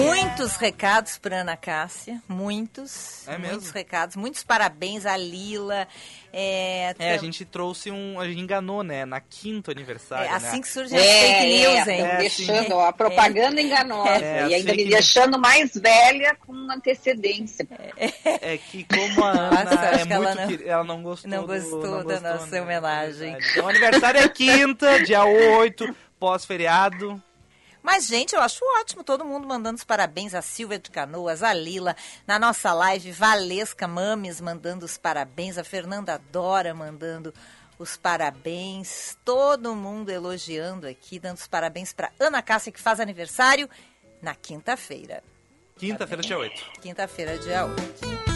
Muitos 0.00 0.56
recados 0.56 1.16
para 1.16 1.40
Ana 1.40 1.56
Cássia, 1.56 2.20
muitos. 2.28 3.26
É 3.26 3.32
mesmo? 3.38 3.52
Muitos 3.54 3.70
recados, 3.70 4.14
muitos 4.16 4.42
parabéns 4.44 5.06
a 5.06 5.16
Lila. 5.16 5.88
É, 6.30 6.94
É, 6.98 7.14
a 7.14 7.16
gente 7.16 7.46
trouxe 7.46 7.90
um. 7.90 8.20
A 8.20 8.26
gente 8.28 8.38
enganou, 8.40 8.82
né? 8.82 9.06
Na 9.06 9.20
quinto 9.20 9.70
aniversário. 9.70 10.26
É, 10.30 10.34
assim 10.34 10.56
né? 10.56 10.62
que 10.62 10.68
surgem 10.68 10.98
as 10.98 11.04
fake 11.06 11.46
news, 11.46 11.88
hein? 11.88 12.00
É, 12.02 12.16
deixando 12.18 12.66
sim. 12.66 12.80
a 12.82 12.92
propaganda 12.92 13.60
enganosa 13.62 14.10
É, 14.22 14.46
e 14.48 14.54
ainda 14.54 14.70
fake 14.70 14.76
me 14.76 14.84
news. 14.90 14.90
deixando 14.90 15.38
mais 15.38 15.72
velha 15.74 16.36
com 16.46 16.52
antecedência. 16.70 17.66
É 18.24 18.58
que 18.58 18.84
como 18.84 19.24
a 19.24 19.30
Ana 19.30 19.64
Nossa, 19.64 19.74
é 19.86 19.94
acho 19.94 20.06
que 20.06 20.12
ela 20.12 20.34
não- 20.34 20.46
que- 20.48 20.68
ela 20.68 20.84
não 20.84 21.02
gostou. 21.02 21.30
Não 21.30 21.40
do- 21.40 21.46
gostou 21.46 21.80
não 21.82 21.96
da 21.98 22.02
gostou, 22.18 22.30
nossa 22.32 22.46
né? 22.50 22.60
homenagem. 22.62 23.36
Então, 23.52 23.64
o 23.64 23.68
aniversário 23.68 24.20
é 24.20 24.28
quinta, 24.28 25.02
dia 25.02 25.24
8, 25.24 25.88
pós-feriado. 26.20 27.22
Mas, 27.86 28.08
gente, 28.08 28.34
eu 28.34 28.40
acho 28.40 28.64
ótimo 28.80 29.04
todo 29.04 29.24
mundo 29.24 29.46
mandando 29.46 29.76
os 29.76 29.84
parabéns 29.84 30.34
a 30.34 30.42
Silvia 30.42 30.76
de 30.76 30.90
Canoas, 30.90 31.40
a 31.40 31.52
Lila, 31.52 31.94
na 32.26 32.36
nossa 32.36 32.72
live, 32.72 33.12
Valesca 33.12 33.86
Mames 33.86 34.40
mandando 34.40 34.84
os 34.84 34.98
parabéns, 34.98 35.56
a 35.56 35.62
Fernanda 35.62 36.20
Dora 36.32 36.74
mandando 36.74 37.32
os 37.78 37.96
parabéns, 37.96 39.16
todo 39.24 39.76
mundo 39.76 40.10
elogiando 40.10 40.88
aqui, 40.88 41.20
dando 41.20 41.36
os 41.36 41.46
parabéns 41.46 41.92
para 41.92 42.10
Ana 42.18 42.42
Cássia, 42.42 42.72
que 42.72 42.80
faz 42.80 42.98
aniversário 42.98 43.70
na 44.20 44.34
quinta-feira. 44.34 45.22
Quinta-feira, 45.76 46.22
dia 46.24 46.38
8. 46.38 46.64
Quinta-feira, 46.82 47.38
dia 47.38 47.66
8. 47.66 48.35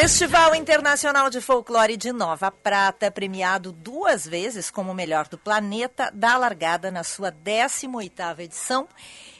Festival 0.00 0.54
Internacional 0.54 1.28
de 1.28 1.42
Folclore 1.42 1.94
de 1.94 2.10
Nova 2.10 2.50
Prata, 2.50 3.10
premiado 3.10 3.70
duas 3.70 4.26
vezes 4.26 4.70
como 4.70 4.92
o 4.92 4.94
melhor 4.94 5.28
do 5.28 5.36
planeta, 5.36 6.10
dá 6.14 6.38
largada 6.38 6.90
na 6.90 7.04
sua 7.04 7.30
18ª 7.30 8.38
edição 8.38 8.88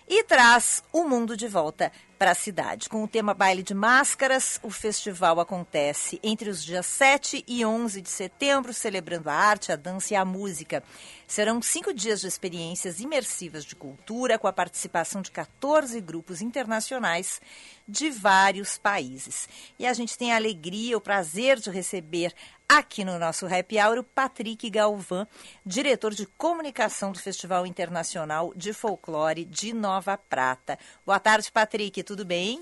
e 0.06 0.22
traz 0.22 0.84
o 0.92 1.02
mundo 1.04 1.34
de 1.34 1.48
volta 1.48 1.90
para 2.20 2.32
a 2.32 2.34
cidade. 2.34 2.90
Com 2.90 3.02
o 3.02 3.08
tema 3.08 3.32
Baile 3.32 3.62
de 3.62 3.72
Máscaras, 3.72 4.60
o 4.62 4.68
festival 4.68 5.40
acontece 5.40 6.20
entre 6.22 6.50
os 6.50 6.62
dias 6.62 6.84
7 6.84 7.42
e 7.48 7.64
11 7.64 8.02
de 8.02 8.10
setembro, 8.10 8.74
celebrando 8.74 9.30
a 9.30 9.34
arte, 9.34 9.72
a 9.72 9.76
dança 9.76 10.12
e 10.12 10.16
a 10.18 10.22
música. 10.22 10.82
Serão 11.26 11.62
cinco 11.62 11.94
dias 11.94 12.20
de 12.20 12.26
experiências 12.26 13.00
imersivas 13.00 13.64
de 13.64 13.74
cultura, 13.74 14.38
com 14.38 14.46
a 14.46 14.52
participação 14.52 15.22
de 15.22 15.30
14 15.30 15.98
grupos 16.02 16.42
internacionais 16.42 17.40
de 17.88 18.10
vários 18.10 18.76
países. 18.76 19.48
E 19.78 19.86
a 19.86 19.92
gente 19.94 20.18
tem 20.18 20.32
a 20.32 20.36
alegria, 20.36 20.98
o 20.98 21.00
prazer 21.00 21.58
de 21.58 21.70
receber 21.70 22.34
aqui 22.68 23.04
no 23.04 23.18
nosso 23.18 23.46
Happy 23.46 23.80
Hour 23.80 23.98
o 23.98 24.04
Patrick 24.04 24.70
Galvão, 24.70 25.26
diretor 25.66 26.14
de 26.14 26.24
comunicação 26.24 27.10
do 27.10 27.18
Festival 27.18 27.66
Internacional 27.66 28.52
de 28.54 28.72
Folclore 28.72 29.44
de 29.44 29.72
Nova 29.72 30.16
Prata. 30.16 30.78
Boa 31.04 31.18
tarde, 31.18 31.50
Patrick, 31.50 32.00
tudo 32.10 32.24
bem? 32.24 32.58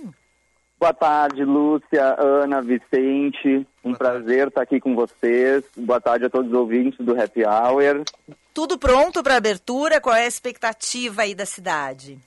Boa 0.78 0.92
tarde, 0.92 1.42
Lúcia, 1.42 2.14
Ana, 2.18 2.60
Vicente. 2.60 3.66
Um 3.82 3.94
prazer 3.94 4.48
estar 4.48 4.60
aqui 4.60 4.78
com 4.78 4.94
vocês. 4.94 5.64
Boa 5.74 5.98
tarde 5.98 6.26
a 6.26 6.28
todos 6.28 6.52
os 6.52 6.54
ouvintes 6.54 7.02
do 7.02 7.18
Happy 7.18 7.46
Hour. 7.46 8.04
Tudo 8.52 8.78
pronto 8.78 9.22
para 9.22 9.36
abertura? 9.36 10.02
Qual 10.02 10.14
é 10.14 10.24
a 10.24 10.28
expectativa 10.28 11.22
aí 11.22 11.34
da 11.34 11.46
cidade? 11.46 12.18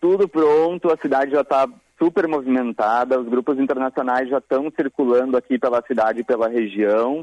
Tudo 0.00 0.26
pronto, 0.26 0.90
a 0.90 0.96
cidade 0.96 1.32
já 1.32 1.42
está 1.42 1.68
super 1.98 2.26
movimentada, 2.26 3.20
os 3.20 3.28
grupos 3.28 3.58
internacionais 3.58 4.30
já 4.30 4.38
estão 4.38 4.72
circulando 4.74 5.36
aqui 5.36 5.58
pela 5.58 5.82
cidade 5.82 6.20
e 6.20 6.24
pela 6.24 6.48
região. 6.48 7.22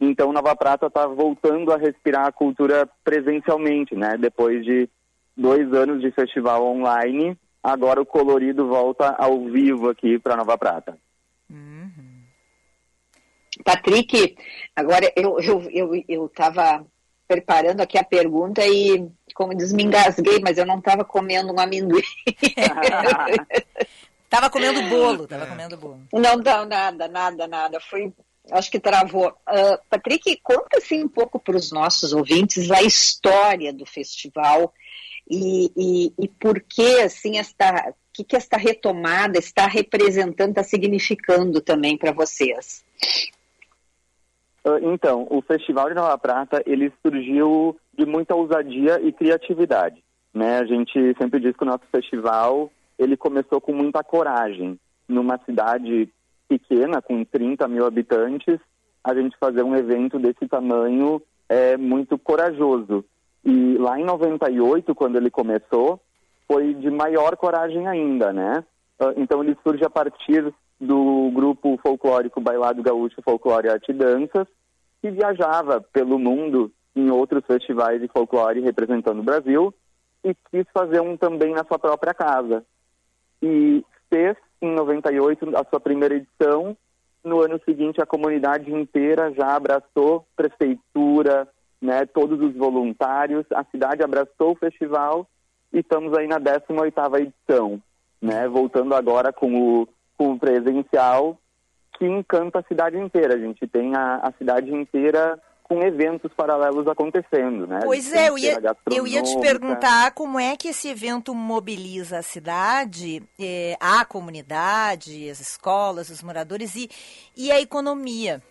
Então, 0.00 0.32
Nova 0.32 0.56
Prata 0.56 0.88
está 0.88 1.06
voltando 1.06 1.72
a 1.72 1.76
respirar 1.76 2.26
a 2.26 2.32
cultura 2.32 2.88
presencialmente, 3.04 3.94
né? 3.94 4.16
Depois 4.18 4.64
de 4.64 4.88
dois 5.36 5.72
anos 5.72 6.00
de 6.00 6.10
festival 6.10 6.66
online, 6.66 7.38
agora 7.62 8.00
o 8.00 8.06
colorido 8.06 8.66
volta 8.66 9.10
ao 9.18 9.44
vivo 9.46 9.88
aqui 9.88 10.18
para 10.18 10.36
Nova 10.36 10.56
Prata. 10.56 10.98
Patrick, 13.64 14.36
agora 14.74 15.12
eu 15.16 15.38
eu 15.40 15.70
eu 15.70 16.04
eu 16.08 16.26
estava 16.26 16.86
preparando 17.26 17.80
aqui 17.80 17.98
a 17.98 18.04
pergunta 18.04 18.64
e 18.66 19.10
como 19.34 19.54
diz, 19.54 19.72
me 19.72 19.84
engasguei, 19.84 20.40
mas 20.40 20.58
eu 20.58 20.66
não 20.66 20.78
estava 20.78 21.04
comendo 21.04 21.52
um 21.52 21.60
amendoim. 21.60 22.02
Tava 24.28 24.50
comendo 24.50 24.82
bolo, 24.90 25.26
tava 25.26 25.46
comendo 25.46 25.76
bolo. 25.78 26.02
Não, 26.12 26.36
não, 26.36 26.66
nada, 26.66 27.08
nada, 27.08 27.46
nada. 27.46 27.80
Foi, 27.80 28.12
acho 28.50 28.70
que 28.70 28.78
travou. 28.78 29.34
Ah, 29.46 29.80
Patrick, 29.88 30.38
conta 30.42 30.76
assim 30.76 31.02
um 31.02 31.08
pouco 31.08 31.40
para 31.40 31.56
os 31.56 31.72
nossos 31.72 32.12
ouvintes 32.12 32.70
a 32.70 32.82
história 32.82 33.72
do 33.72 33.86
festival 33.86 34.74
e, 35.30 35.70
e, 35.76 36.12
e 36.18 36.28
por 36.28 36.60
que 36.60 37.00
assim 37.00 37.38
esta, 37.38 37.94
que, 38.12 38.24
que 38.24 38.36
esta 38.36 38.56
retomada 38.56 39.38
está 39.38 39.66
representando, 39.66 40.50
está 40.50 40.62
significando 40.62 41.60
também 41.60 41.96
para 41.96 42.12
vocês. 42.12 42.84
Ah, 44.64 44.78
Então, 44.82 45.26
o 45.30 45.40
Festival 45.42 45.88
de 45.88 45.94
Nova 45.94 46.16
Prata, 46.18 46.62
ele 46.66 46.92
surgiu 47.02 47.76
de 47.96 48.06
muita 48.06 48.34
ousadia 48.34 49.00
e 49.02 49.12
criatividade, 49.12 50.02
né? 50.32 50.58
A 50.58 50.64
gente 50.64 50.92
sempre 51.18 51.40
diz 51.40 51.56
que 51.56 51.62
o 51.62 51.66
nosso 51.66 51.84
festival, 51.90 52.70
ele 52.98 53.16
começou 53.16 53.60
com 53.60 53.72
muita 53.72 54.02
coragem. 54.02 54.78
Numa 55.08 55.38
cidade 55.44 56.08
pequena, 56.48 57.00
com 57.00 57.24
30 57.24 57.66
mil 57.66 57.86
habitantes, 57.86 58.58
a 59.02 59.14
gente 59.14 59.36
fazer 59.38 59.62
um 59.62 59.74
evento 59.74 60.18
desse 60.18 60.46
tamanho 60.46 61.22
é 61.48 61.76
muito 61.76 62.18
corajoso. 62.18 63.04
E 63.44 63.76
lá 63.78 63.98
em 63.98 64.04
98, 64.04 64.94
quando 64.94 65.16
ele 65.16 65.30
começou, 65.30 66.00
foi 66.46 66.74
de 66.74 66.90
maior 66.90 67.36
coragem 67.36 67.86
ainda, 67.86 68.32
né? 68.32 68.64
Ah, 68.98 69.12
Então 69.16 69.42
ele 69.42 69.56
surge 69.62 69.84
a 69.84 69.90
partir 69.90 70.52
do 70.80 71.30
grupo 71.34 71.78
folclórico 71.82 72.40
Bailado 72.40 72.82
Gaúcho 72.82 73.22
Folclore 73.22 73.68
Arte 73.68 73.90
e 73.90 73.94
Danças, 73.94 74.46
que 75.00 75.10
viajava 75.10 75.80
pelo 75.92 76.18
mundo 76.18 76.70
em 76.94 77.10
outros 77.10 77.44
festivais 77.46 78.00
de 78.00 78.08
folclore 78.08 78.60
representando 78.60 79.20
o 79.20 79.24
Brasil 79.24 79.72
e 80.24 80.34
quis 80.50 80.66
fazer 80.72 81.00
um 81.00 81.16
também 81.16 81.52
na 81.52 81.64
sua 81.64 81.78
própria 81.78 82.12
casa. 82.12 82.64
E 83.42 83.84
fez 84.10 84.36
em 84.60 84.74
98 84.74 85.56
a 85.56 85.64
sua 85.68 85.80
primeira 85.80 86.16
edição. 86.16 86.76
No 87.22 87.40
ano 87.42 87.60
seguinte, 87.64 88.00
a 88.00 88.06
comunidade 88.06 88.72
inteira 88.72 89.32
já 89.32 89.54
abraçou 89.54 90.26
prefeitura, 90.36 91.48
né, 91.80 92.06
todos 92.06 92.40
os 92.40 92.54
voluntários, 92.56 93.46
a 93.52 93.64
cidade 93.64 94.02
abraçou 94.02 94.52
o 94.52 94.56
festival 94.56 95.26
e 95.72 95.78
estamos 95.78 96.16
aí 96.16 96.26
na 96.26 96.40
18ª 96.40 97.20
edição, 97.20 97.80
né, 98.20 98.48
voltando 98.48 98.94
agora 98.94 99.32
com 99.32 99.80
o, 99.82 99.88
com 100.16 100.32
o 100.32 100.38
presencial 100.38 101.38
que 101.98 102.06
encanta 102.06 102.60
a 102.60 102.64
cidade 102.64 102.96
inteira. 102.96 103.34
A 103.34 103.38
gente 103.38 103.66
tem 103.66 103.94
a, 103.94 104.16
a 104.16 104.32
cidade 104.38 104.72
inteira 104.72 105.40
com 105.68 105.82
eventos 105.82 106.32
paralelos 106.34 106.86
acontecendo, 106.86 107.66
né? 107.66 107.80
Pois 107.84 108.10
é, 108.14 108.30
eu 108.30 108.38
ia, 108.38 108.58
eu 108.90 109.06
ia 109.06 109.22
te 109.22 109.38
perguntar 109.38 110.12
como 110.12 110.40
é 110.40 110.56
que 110.56 110.68
esse 110.68 110.88
evento 110.88 111.34
mobiliza 111.34 112.18
a 112.18 112.22
cidade, 112.22 113.22
eh, 113.38 113.76
a 113.78 114.02
comunidade, 114.06 115.28
as 115.28 115.40
escolas, 115.40 116.08
os 116.08 116.22
moradores 116.22 116.74
e, 116.74 116.88
e 117.36 117.52
a 117.52 117.60
economia. 117.60 118.42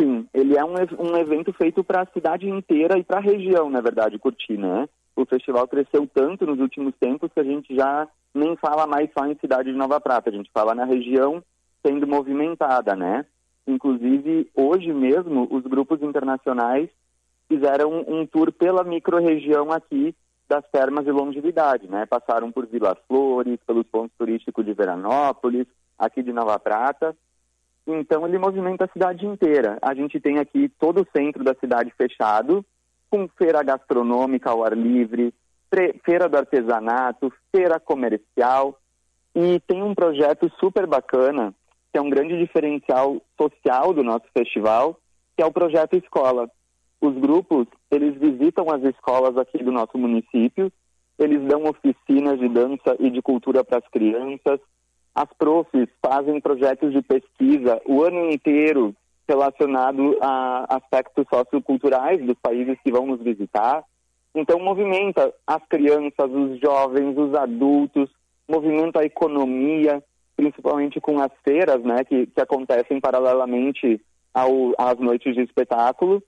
Sim, 0.00 0.26
ele 0.34 0.56
é 0.56 0.64
um, 0.64 0.74
um 0.98 1.16
evento 1.16 1.52
feito 1.52 1.84
para 1.84 2.02
a 2.02 2.06
cidade 2.06 2.48
inteira 2.48 2.98
e 2.98 3.04
para 3.04 3.18
a 3.18 3.22
região, 3.22 3.70
na 3.70 3.80
verdade, 3.80 4.18
curtir, 4.18 4.56
né? 4.56 4.88
O 5.14 5.24
festival 5.24 5.68
cresceu 5.68 6.08
tanto 6.12 6.44
nos 6.44 6.58
últimos 6.58 6.94
tempos 6.98 7.30
que 7.32 7.38
a 7.38 7.44
gente 7.44 7.74
já 7.74 8.08
nem 8.34 8.56
fala 8.56 8.86
mais 8.86 9.08
só 9.16 9.24
em 9.26 9.36
cidade 9.36 9.70
de 9.70 9.78
Nova 9.78 10.00
Prata, 10.00 10.28
a 10.28 10.32
gente 10.32 10.50
fala 10.52 10.74
na 10.74 10.84
região 10.84 11.42
sendo 11.86 12.06
movimentada, 12.06 12.96
né? 12.96 13.24
Inclusive, 13.66 14.50
hoje 14.54 14.92
mesmo, 14.92 15.46
os 15.50 15.62
grupos 15.62 16.02
internacionais 16.02 16.90
fizeram 17.48 18.04
um 18.08 18.26
tour 18.26 18.50
pela 18.52 18.82
microrregião 18.82 19.70
aqui 19.70 20.14
das 20.48 20.64
termas 20.70 21.04
de 21.04 21.10
longevidade, 21.10 21.86
né? 21.88 22.04
Passaram 22.06 22.50
por 22.50 22.66
Vila 22.66 22.96
Flores, 23.06 23.58
pelos 23.66 23.86
pontos 23.86 24.16
turísticos 24.18 24.64
de 24.64 24.74
Veranópolis, 24.74 25.66
aqui 25.98 26.22
de 26.22 26.32
Nova 26.32 26.58
Prata. 26.58 27.16
Então 27.86 28.26
ele 28.26 28.38
movimenta 28.38 28.84
a 28.84 28.92
cidade 28.92 29.26
inteira. 29.26 29.78
A 29.82 29.94
gente 29.94 30.18
tem 30.20 30.38
aqui 30.38 30.68
todo 30.78 31.02
o 31.02 31.06
centro 31.16 31.44
da 31.44 31.54
cidade 31.54 31.92
fechado, 31.96 32.64
com 33.10 33.28
feira 33.28 33.62
gastronômica 33.62 34.50
ao 34.50 34.64
ar 34.64 34.76
livre, 34.76 35.32
feira 36.04 36.28
do 36.28 36.36
artesanato, 36.36 37.32
feira 37.54 37.78
comercial. 37.78 38.78
E 39.34 39.60
tem 39.66 39.82
um 39.82 39.94
projeto 39.94 40.50
super 40.58 40.86
bacana, 40.86 41.54
que 41.92 41.98
é 41.98 42.00
um 42.00 42.10
grande 42.10 42.38
diferencial 42.38 43.20
social 43.40 43.92
do 43.92 44.02
nosso 44.02 44.26
festival, 44.36 44.98
que 45.36 45.42
é 45.42 45.46
o 45.46 45.52
projeto 45.52 45.96
Escola. 45.96 46.48
Os 47.00 47.14
grupos, 47.18 47.66
eles 47.90 48.14
visitam 48.16 48.70
as 48.70 48.82
escolas 48.82 49.36
aqui 49.36 49.62
do 49.62 49.70
nosso 49.70 49.98
município 49.98 50.72
eles 51.18 51.40
dão 51.46 51.64
oficinas 51.64 52.38
de 52.38 52.48
dança 52.48 52.96
e 52.98 53.10
de 53.10 53.22
cultura 53.22 53.64
para 53.64 53.78
as 53.78 53.88
crianças. 53.88 54.60
As 55.14 55.28
profs 55.38 55.88
fazem 56.04 56.40
projetos 56.40 56.92
de 56.92 57.00
pesquisa 57.00 57.80
o 57.86 58.02
ano 58.02 58.30
inteiro 58.30 58.94
relacionado 59.28 60.18
a 60.20 60.76
aspectos 60.76 61.24
socioculturais 61.32 62.20
dos 62.24 62.36
países 62.42 62.76
que 62.82 62.90
vão 62.90 63.06
nos 63.06 63.22
visitar. 63.22 63.84
Então, 64.34 64.58
movimenta 64.58 65.32
as 65.46 65.64
crianças, 65.68 66.30
os 66.30 66.58
jovens, 66.60 67.16
os 67.16 67.34
adultos, 67.34 68.10
movimenta 68.48 69.00
a 69.00 69.04
economia, 69.04 70.02
principalmente 70.36 71.00
com 71.00 71.20
as 71.20 71.30
feiras, 71.44 71.82
né, 71.82 72.04
que, 72.04 72.26
que 72.26 72.40
acontecem 72.40 73.00
paralelamente 73.00 74.00
ao, 74.34 74.74
às 74.76 74.98
noites 74.98 75.34
de 75.34 75.42
espetáculo. 75.42 76.22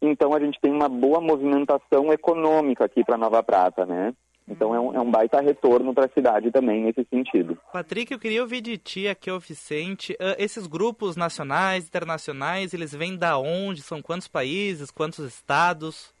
Então, 0.00 0.32
a 0.32 0.38
gente 0.38 0.60
tem 0.60 0.70
uma 0.70 0.88
boa 0.88 1.20
movimentação 1.20 2.12
econômica 2.12 2.84
aqui 2.84 3.02
para 3.02 3.18
Nova 3.18 3.42
Prata, 3.42 3.84
né? 3.84 4.14
Então 4.48 4.74
é 4.74 4.80
um, 4.80 4.94
é 4.94 5.00
um 5.00 5.10
baita 5.10 5.40
retorno 5.40 5.92
para 5.92 6.06
a 6.06 6.10
cidade 6.10 6.50
também 6.50 6.82
nesse 6.82 7.04
sentido. 7.10 7.58
Patrick, 7.72 8.12
eu 8.12 8.18
queria 8.18 8.42
ouvir 8.42 8.60
de 8.60 8.78
ti 8.78 9.06
aqui, 9.06 9.30
oficiente, 9.30 10.12
uh, 10.14 10.34
esses 10.38 10.66
grupos 10.66 11.16
nacionais, 11.16 11.86
internacionais, 11.86 12.72
eles 12.72 12.94
vêm 12.94 13.16
da 13.16 13.38
onde? 13.38 13.82
São 13.82 14.00
quantos 14.00 14.28
países, 14.28 14.90
quantos 14.90 15.18
estados? 15.20 16.12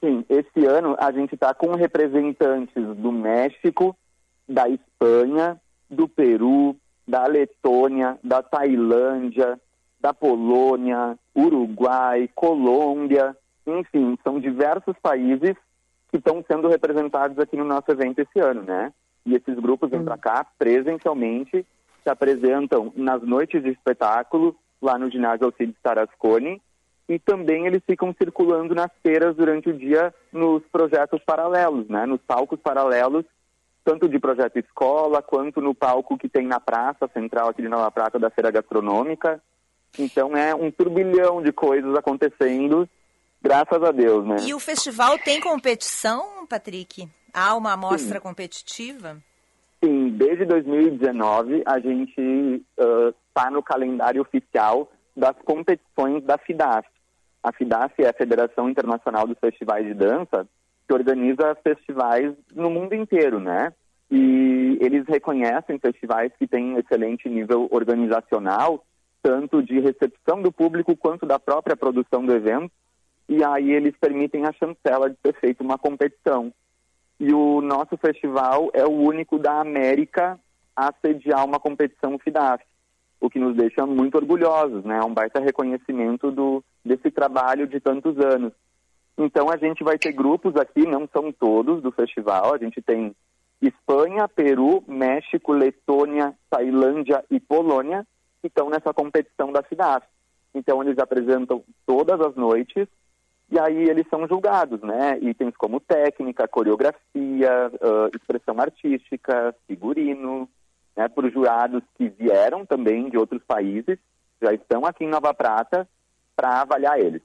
Sim, 0.00 0.24
esse 0.28 0.66
ano 0.66 0.96
a 0.98 1.10
gente 1.12 1.34
está 1.34 1.52
com 1.54 1.74
representantes 1.74 2.82
do 2.96 3.12
México, 3.12 3.96
da 4.48 4.68
Espanha, 4.68 5.60
do 5.88 6.08
Peru, 6.08 6.76
da 7.06 7.26
Letônia, 7.26 8.18
da 8.22 8.42
Tailândia, 8.42 9.60
da 10.00 10.14
Polônia, 10.14 11.18
Uruguai, 11.36 12.28
Colômbia, 12.34 13.36
enfim, 13.66 14.16
são 14.24 14.40
diversos 14.40 14.96
países 15.02 15.54
que 16.10 16.16
estão 16.18 16.44
sendo 16.46 16.68
representados 16.68 17.38
aqui 17.38 17.56
no 17.56 17.64
nosso 17.64 17.90
evento 17.90 18.18
esse 18.18 18.40
ano, 18.40 18.62
né? 18.62 18.92
E 19.24 19.34
esses 19.34 19.54
grupos 19.56 19.90
vêm 19.90 20.04
para 20.04 20.18
cá 20.18 20.46
presencialmente, 20.58 21.64
se 22.02 22.10
apresentam 22.10 22.92
nas 22.96 23.22
noites 23.22 23.62
de 23.62 23.70
espetáculo, 23.70 24.56
lá 24.80 24.98
no 24.98 25.10
ginásio 25.10 25.46
Alcides 25.46 25.76
Tarasconi, 25.82 26.60
e 27.08 27.18
também 27.18 27.66
eles 27.66 27.82
ficam 27.84 28.14
circulando 28.16 28.74
nas 28.74 28.90
feiras 29.02 29.36
durante 29.36 29.68
o 29.68 29.76
dia 29.76 30.14
nos 30.32 30.62
projetos 30.72 31.22
paralelos, 31.24 31.88
né? 31.88 32.06
Nos 32.06 32.20
palcos 32.22 32.58
paralelos, 32.60 33.24
tanto 33.84 34.08
de 34.08 34.18
projeto 34.18 34.58
escola, 34.58 35.22
quanto 35.22 35.60
no 35.60 35.74
palco 35.74 36.16
que 36.16 36.28
tem 36.28 36.46
na 36.46 36.60
praça 36.60 37.08
central 37.12 37.48
aqui 37.48 37.62
de 37.62 37.68
Nova 37.68 37.90
Prata 37.90 38.18
da 38.18 38.30
Feira 38.30 38.50
Gastronômica. 38.50 39.42
Então 39.98 40.36
é 40.36 40.54
um 40.54 40.70
turbilhão 40.70 41.42
de 41.42 41.52
coisas 41.52 41.94
acontecendo 41.96 42.88
Graças 43.42 43.82
a 43.82 43.90
Deus, 43.90 44.26
né? 44.26 44.36
E 44.46 44.54
o 44.54 44.58
festival 44.58 45.18
tem 45.18 45.40
competição, 45.40 46.46
Patrick? 46.46 47.08
Há 47.32 47.56
uma 47.56 47.72
amostra 47.72 48.18
Sim. 48.18 48.22
competitiva? 48.22 49.16
Sim, 49.82 50.10
desde 50.10 50.44
2019 50.44 51.62
a 51.64 51.78
gente 51.80 52.64
está 52.76 53.48
uh, 53.48 53.52
no 53.52 53.62
calendário 53.62 54.20
oficial 54.20 54.90
das 55.16 55.34
competições 55.44 56.22
da 56.24 56.36
FIDAF. 56.36 56.86
A 57.42 57.52
FIDAF 57.52 57.94
é 57.98 58.08
a 58.08 58.12
Federação 58.14 58.68
Internacional 58.68 59.26
dos 59.26 59.38
Festivais 59.38 59.86
de 59.86 59.94
Dança, 59.94 60.46
que 60.86 60.92
organiza 60.92 61.56
festivais 61.62 62.34
no 62.54 62.68
mundo 62.68 62.94
inteiro, 62.94 63.40
né? 63.40 63.72
E 64.10 64.76
eles 64.80 65.04
reconhecem 65.08 65.78
festivais 65.78 66.32
que 66.38 66.46
têm 66.46 66.74
um 66.74 66.78
excelente 66.78 67.28
nível 67.28 67.68
organizacional, 67.70 68.84
tanto 69.22 69.62
de 69.62 69.78
recepção 69.80 70.42
do 70.42 70.52
público 70.52 70.96
quanto 70.96 71.24
da 71.24 71.38
própria 71.38 71.76
produção 71.76 72.26
do 72.26 72.34
evento, 72.34 72.72
e 73.30 73.44
aí 73.44 73.70
eles 73.70 73.94
permitem 73.96 74.44
a 74.44 74.52
chancela 74.52 75.08
de 75.08 75.16
ser 75.24 75.32
feita 75.38 75.62
uma 75.62 75.78
competição. 75.78 76.52
E 77.20 77.32
o 77.32 77.60
nosso 77.60 77.96
festival 77.96 78.70
é 78.74 78.84
o 78.84 78.90
único 78.90 79.38
da 79.38 79.60
América 79.60 80.36
a 80.74 80.92
sediar 81.00 81.44
uma 81.44 81.60
competição 81.60 82.18
FIDAF, 82.18 82.64
o 83.20 83.30
que 83.30 83.38
nos 83.38 83.56
deixa 83.56 83.86
muito 83.86 84.16
orgulhosos, 84.16 84.84
né? 84.84 84.98
É 85.00 85.04
um 85.04 85.14
baita 85.14 85.38
reconhecimento 85.38 86.32
do, 86.32 86.64
desse 86.84 87.08
trabalho 87.08 87.68
de 87.68 87.78
tantos 87.78 88.18
anos. 88.18 88.52
Então 89.16 89.48
a 89.48 89.56
gente 89.56 89.84
vai 89.84 89.96
ter 89.96 90.10
grupos 90.10 90.56
aqui, 90.56 90.84
não 90.84 91.08
são 91.12 91.30
todos 91.30 91.80
do 91.80 91.92
festival, 91.92 92.52
a 92.52 92.58
gente 92.58 92.82
tem 92.82 93.14
Espanha, 93.62 94.26
Peru, 94.26 94.82
México, 94.88 95.52
Letônia, 95.52 96.34
Tailândia 96.50 97.24
e 97.30 97.38
Polônia 97.38 98.04
que 98.40 98.48
estão 98.48 98.68
nessa 98.68 98.92
competição 98.92 99.52
da 99.52 99.62
FIDAF. 99.62 100.04
Então 100.52 100.82
eles 100.82 100.98
apresentam 100.98 101.62
todas 101.86 102.20
as 102.20 102.34
noites 102.34 102.88
e 103.50 103.58
aí 103.58 103.88
eles 103.88 104.06
são 104.08 104.26
julgados, 104.28 104.80
né? 104.80 105.18
Itens 105.20 105.56
como 105.56 105.80
técnica, 105.80 106.46
coreografia, 106.46 107.70
uh, 107.74 108.16
expressão 108.16 108.60
artística, 108.60 109.54
figurino, 109.66 110.48
né? 110.96 111.08
Por 111.08 111.30
jurados 111.30 111.82
que 111.96 112.08
vieram 112.08 112.64
também 112.64 113.10
de 113.10 113.18
outros 113.18 113.42
países, 113.44 113.98
já 114.40 114.52
estão 114.54 114.86
aqui 114.86 115.04
em 115.04 115.08
Nova 115.08 115.34
Prata 115.34 115.88
para 116.36 116.62
avaliar 116.62 116.98
eles. 116.98 117.22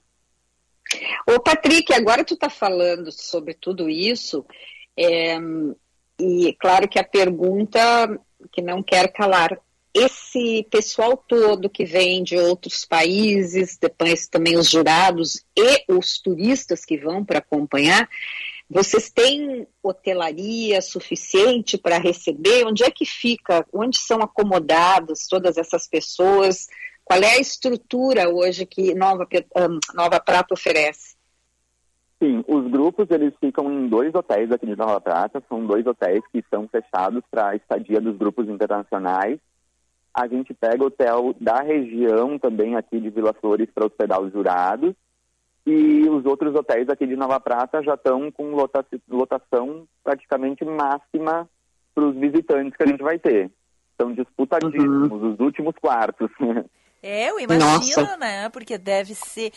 Ô 1.28 1.40
Patrick, 1.40 1.92
agora 1.94 2.24
tu 2.24 2.34
está 2.34 2.50
falando 2.50 3.10
sobre 3.10 3.54
tudo 3.54 3.88
isso, 3.88 4.44
é, 4.96 5.36
e 6.18 6.56
claro 6.58 6.88
que 6.88 6.98
a 6.98 7.04
pergunta 7.04 7.78
que 8.52 8.62
não 8.62 8.82
quer 8.82 9.12
calar, 9.12 9.58
esse 9.96 10.62
pessoal 10.70 11.16
todo 11.16 11.70
que 11.70 11.86
vem 11.86 12.22
de 12.22 12.36
outros 12.36 12.84
países, 12.84 13.78
depois 13.80 14.28
também 14.28 14.58
os 14.58 14.68
jurados 14.68 15.42
e 15.56 15.84
os 15.88 16.20
turistas 16.20 16.84
que 16.84 16.98
vão 16.98 17.24
para 17.24 17.38
acompanhar, 17.38 18.06
vocês 18.68 19.10
têm 19.10 19.66
hotelaria 19.82 20.82
suficiente 20.82 21.78
para 21.78 21.96
receber? 21.96 22.66
Onde 22.66 22.84
é 22.84 22.90
que 22.90 23.06
fica? 23.06 23.66
Onde 23.72 23.96
são 23.98 24.20
acomodadas 24.20 25.26
todas 25.28 25.56
essas 25.56 25.88
pessoas? 25.88 26.66
Qual 27.02 27.20
é 27.20 27.36
a 27.36 27.40
estrutura 27.40 28.28
hoje 28.28 28.66
que 28.66 28.94
Nova, 28.94 29.26
Nova 29.94 30.20
Prata 30.20 30.52
oferece? 30.52 31.16
Sim, 32.22 32.44
os 32.46 32.70
grupos 32.70 33.10
eles 33.10 33.32
ficam 33.40 33.72
em 33.72 33.88
dois 33.88 34.14
hotéis 34.14 34.50
aqui 34.50 34.66
de 34.66 34.76
Nova 34.76 35.00
Prata, 35.00 35.42
são 35.48 35.64
dois 35.64 35.86
hotéis 35.86 36.22
que 36.30 36.38
estão 36.38 36.68
fechados 36.68 37.22
para 37.30 37.50
a 37.50 37.56
estadia 37.56 38.00
dos 38.00 38.16
grupos 38.16 38.48
internacionais 38.48 39.38
a 40.16 40.26
gente 40.26 40.54
pega 40.54 40.82
hotel 40.82 41.34
da 41.38 41.60
região 41.60 42.38
também 42.38 42.74
aqui 42.74 42.98
de 42.98 43.10
Vila 43.10 43.34
Flores 43.34 43.68
para 43.74 43.84
hospedar 43.84 44.18
os 44.18 44.32
jurados. 44.32 44.94
E 45.66 46.08
os 46.08 46.24
outros 46.24 46.54
hotéis 46.54 46.88
aqui 46.88 47.06
de 47.06 47.16
Nova 47.16 47.38
Prata 47.38 47.82
já 47.82 47.94
estão 47.94 48.30
com 48.30 48.56
lotação 49.10 49.86
praticamente 50.02 50.64
máxima 50.64 51.46
para 51.94 52.04
os 52.04 52.16
visitantes 52.16 52.74
que 52.74 52.82
a 52.82 52.86
gente 52.86 53.02
vai 53.02 53.18
ter. 53.18 53.50
Estão 53.90 54.14
disputadíssimos, 54.14 55.10
uhum. 55.10 55.32
os 55.34 55.40
últimos 55.40 55.74
quartos. 55.76 56.30
É, 57.02 57.30
eu 57.30 57.38
imagino, 57.38 58.02
Nossa. 58.02 58.16
né? 58.16 58.48
Porque 58.48 58.76
deve 58.76 59.14
ser. 59.14 59.52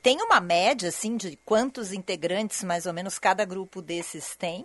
Tem 0.00 0.16
uma 0.22 0.38
média, 0.38 0.88
assim, 0.88 1.16
de 1.16 1.34
quantos 1.44 1.92
integrantes, 1.92 2.62
mais 2.62 2.86
ou 2.86 2.92
menos, 2.92 3.18
cada 3.18 3.44
grupo 3.44 3.82
desses 3.82 4.36
tem? 4.36 4.64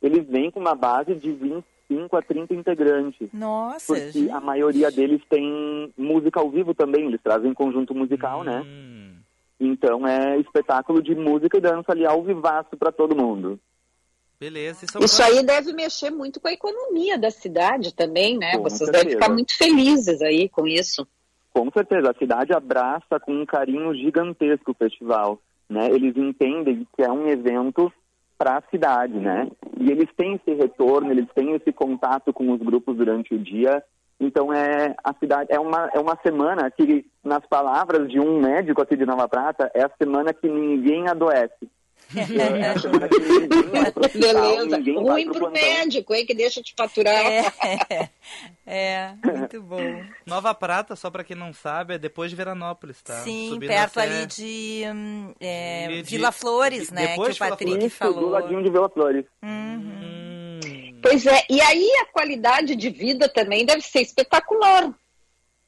Eles 0.00 0.26
vêm 0.26 0.50
com 0.50 0.60
uma 0.60 0.74
base 0.74 1.16
de 1.16 1.32
20 1.32 1.66
25 1.94 2.16
a 2.16 2.22
30 2.22 2.54
integrantes. 2.54 3.28
Nossa! 3.32 3.94
Porque 3.94 4.10
gente. 4.12 4.30
a 4.30 4.40
maioria 4.40 4.90
deles 4.90 5.22
tem 5.28 5.92
música 5.96 6.40
ao 6.40 6.50
vivo 6.50 6.74
também, 6.74 7.06
eles 7.06 7.20
trazem 7.22 7.54
conjunto 7.54 7.94
musical, 7.94 8.42
né? 8.44 8.62
hum. 8.64 8.64
né? 8.64 9.14
Então 9.60 10.06
é 10.06 10.38
espetáculo 10.38 11.02
de 11.02 11.14
música 11.14 11.56
e 11.56 11.60
dança 11.60 11.92
ali 11.92 12.04
ao 12.04 12.22
vivaço 12.22 12.76
para 12.76 12.90
todo 12.90 13.16
mundo. 13.16 13.58
Beleza. 14.38 14.84
Isso, 14.84 14.98
Isso 14.98 15.22
aí 15.22 15.42
deve 15.44 15.72
mexer 15.72 16.10
muito 16.10 16.40
com 16.40 16.48
a 16.48 16.52
economia 16.52 17.16
da 17.16 17.30
cidade 17.30 17.94
também, 17.94 18.36
né? 18.36 18.56
Com 18.56 18.64
Vocês 18.64 18.90
certeza. 18.90 19.04
devem 19.04 19.12
ficar 19.14 19.32
muito 19.32 19.56
felizes 19.56 20.20
aí 20.20 20.48
com 20.48 20.66
isso. 20.66 21.06
Com 21.52 21.70
certeza, 21.70 22.10
a 22.10 22.18
cidade 22.18 22.52
abraça 22.52 23.20
com 23.20 23.32
um 23.32 23.46
carinho 23.46 23.94
gigantesco 23.94 24.72
o 24.72 24.74
festival. 24.74 25.40
Né? 25.70 25.88
Eles 25.88 26.16
entendem 26.16 26.86
que 26.94 27.02
é 27.02 27.10
um 27.10 27.28
evento 27.28 27.92
para 28.44 28.58
a 28.58 28.62
cidade, 28.70 29.14
né? 29.14 29.48
E 29.80 29.90
eles 29.90 30.08
têm 30.14 30.34
esse 30.34 30.52
retorno, 30.54 31.10
eles 31.10 31.26
têm 31.34 31.52
esse 31.54 31.72
contato 31.72 32.30
com 32.30 32.52
os 32.52 32.60
grupos 32.60 32.94
durante 32.94 33.34
o 33.34 33.38
dia. 33.38 33.82
Então 34.20 34.52
é 34.52 34.94
a 35.02 35.14
cidade 35.14 35.50
é 35.50 35.58
uma 35.58 35.90
é 35.94 35.98
uma 35.98 36.16
semana 36.22 36.70
que 36.70 37.06
nas 37.24 37.44
palavras 37.46 38.06
de 38.08 38.20
um 38.20 38.38
médico 38.38 38.82
aqui 38.82 38.96
de 38.96 39.06
Nova 39.06 39.26
Prata 39.26 39.70
é 39.74 39.82
a 39.82 39.90
semana 39.98 40.34
que 40.34 40.46
ninguém 40.46 41.08
adoece. 41.08 41.70
É, 42.16 42.74
Beleza. 44.18 45.00
Ruim 45.00 45.32
pro 45.32 45.50
médico, 45.50 46.14
hein, 46.14 46.26
que 46.26 46.34
deixa 46.34 46.62
de 46.62 46.74
faturar. 46.76 47.14
É, 47.14 48.10
é, 48.66 49.14
muito 49.24 49.62
bom. 49.62 50.02
Nova 50.26 50.54
Prata, 50.54 50.94
só 50.96 51.10
para 51.10 51.24
quem 51.24 51.36
não 51.36 51.52
sabe, 51.52 51.94
é 51.94 51.98
depois 51.98 52.30
de 52.30 52.36
Veranópolis, 52.36 53.02
tá? 53.02 53.14
Sim, 53.14 53.50
Subindo 53.50 53.70
perto 53.70 54.00
ali 54.00 54.26
de, 54.26 54.84
hum, 54.94 55.34
é, 55.40 55.88
de, 55.88 56.02
Vila 56.02 56.32
Flores, 56.32 56.88
de, 56.88 56.94
né, 56.94 57.14
que 57.14 57.20
o 57.20 57.36
Patrick 57.36 57.90
falou. 57.90 58.20
Do 58.20 58.28
ladinho 58.30 58.62
de 58.62 58.70
Vila 58.70 58.88
Flores. 58.88 59.24
Uhum. 59.42 61.00
Pois 61.02 61.26
é, 61.26 61.42
e 61.50 61.60
aí 61.60 61.86
a 62.02 62.12
qualidade 62.12 62.74
de 62.74 62.90
vida 62.90 63.28
também 63.28 63.66
deve 63.66 63.82
ser 63.82 64.00
espetacular. 64.00 64.90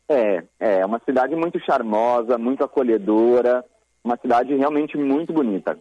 É, 0.08 0.42
é 0.60 0.86
uma 0.86 1.00
cidade 1.04 1.34
muito 1.34 1.58
charmosa, 1.64 2.38
muito 2.38 2.62
acolhedora, 2.62 3.64
uma 4.02 4.16
cidade 4.16 4.54
realmente 4.54 4.96
muito 4.96 5.32
bonita. 5.32 5.78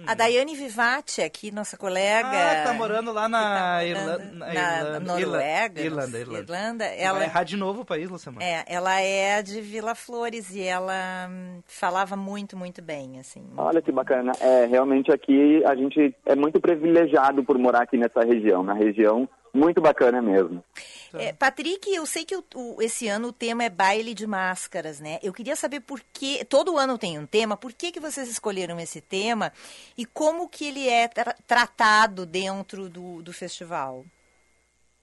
Hum, 0.00 0.04
A 0.06 0.14
Daiane 0.14 0.54
Vivati, 0.54 1.20
aqui, 1.20 1.50
nossa 1.50 1.76
colega. 1.76 2.28
Ah, 2.28 2.64
tá 2.64 2.72
morando 2.72 3.12
lá 3.12 3.28
na, 3.28 3.40
tá 3.40 3.84
Irlanda, 3.84 4.24
na, 4.32 4.82
na 4.82 5.00
Noruega. 5.00 5.82
Irlanda, 5.82 6.18
Irlanda. 6.18 6.42
Irlanda. 6.42 6.84
Ela 6.86 7.18
vai 7.18 7.28
errar 7.28 7.44
de 7.44 7.56
novo 7.56 7.82
o 7.82 7.84
país, 7.84 8.08
Luciana. 8.08 8.42
É, 8.42 8.64
ela 8.66 8.98
é 9.00 9.42
de 9.42 9.60
Vila 9.60 9.94
Flores 9.94 10.54
e 10.54 10.62
ela 10.62 11.28
hum, 11.30 11.60
falava 11.66 12.16
muito, 12.16 12.56
muito 12.56 12.80
bem, 12.82 13.18
assim. 13.20 13.44
Olha 13.56 13.82
que 13.82 13.92
bacana. 13.92 14.32
É, 14.40 14.66
realmente 14.66 15.12
aqui 15.12 15.62
a 15.66 15.74
gente 15.74 16.14
é 16.24 16.34
muito 16.34 16.60
privilegiado 16.60 17.44
por 17.44 17.58
morar 17.58 17.82
aqui 17.82 17.96
nessa 17.96 18.20
região, 18.20 18.62
na 18.62 18.74
região 18.74 19.28
muito 19.52 19.80
bacana 19.80 20.20
mesmo. 20.22 20.62
É, 21.14 21.32
Patrick, 21.32 21.92
eu 21.92 22.06
sei 22.06 22.24
que 22.24 22.36
o, 22.36 22.44
o, 22.54 22.82
esse 22.82 23.08
ano 23.08 23.28
o 23.28 23.32
tema 23.32 23.64
é 23.64 23.70
baile 23.70 24.14
de 24.14 24.26
máscaras, 24.26 25.00
né? 25.00 25.18
Eu 25.22 25.32
queria 25.32 25.56
saber 25.56 25.80
por 25.80 26.00
que, 26.12 26.44
todo 26.44 26.78
ano 26.78 26.96
tem 26.96 27.18
um 27.18 27.26
tema, 27.26 27.56
por 27.56 27.72
que, 27.72 27.90
que 27.90 28.00
vocês 28.00 28.28
escolheram 28.28 28.78
esse 28.78 29.00
tema 29.00 29.52
e 29.98 30.04
como 30.06 30.48
que 30.48 30.66
ele 30.66 30.88
é 30.88 31.08
tra 31.08 31.34
tratado 31.46 32.24
dentro 32.24 32.88
do, 32.88 33.22
do 33.22 33.32
festival? 33.32 34.04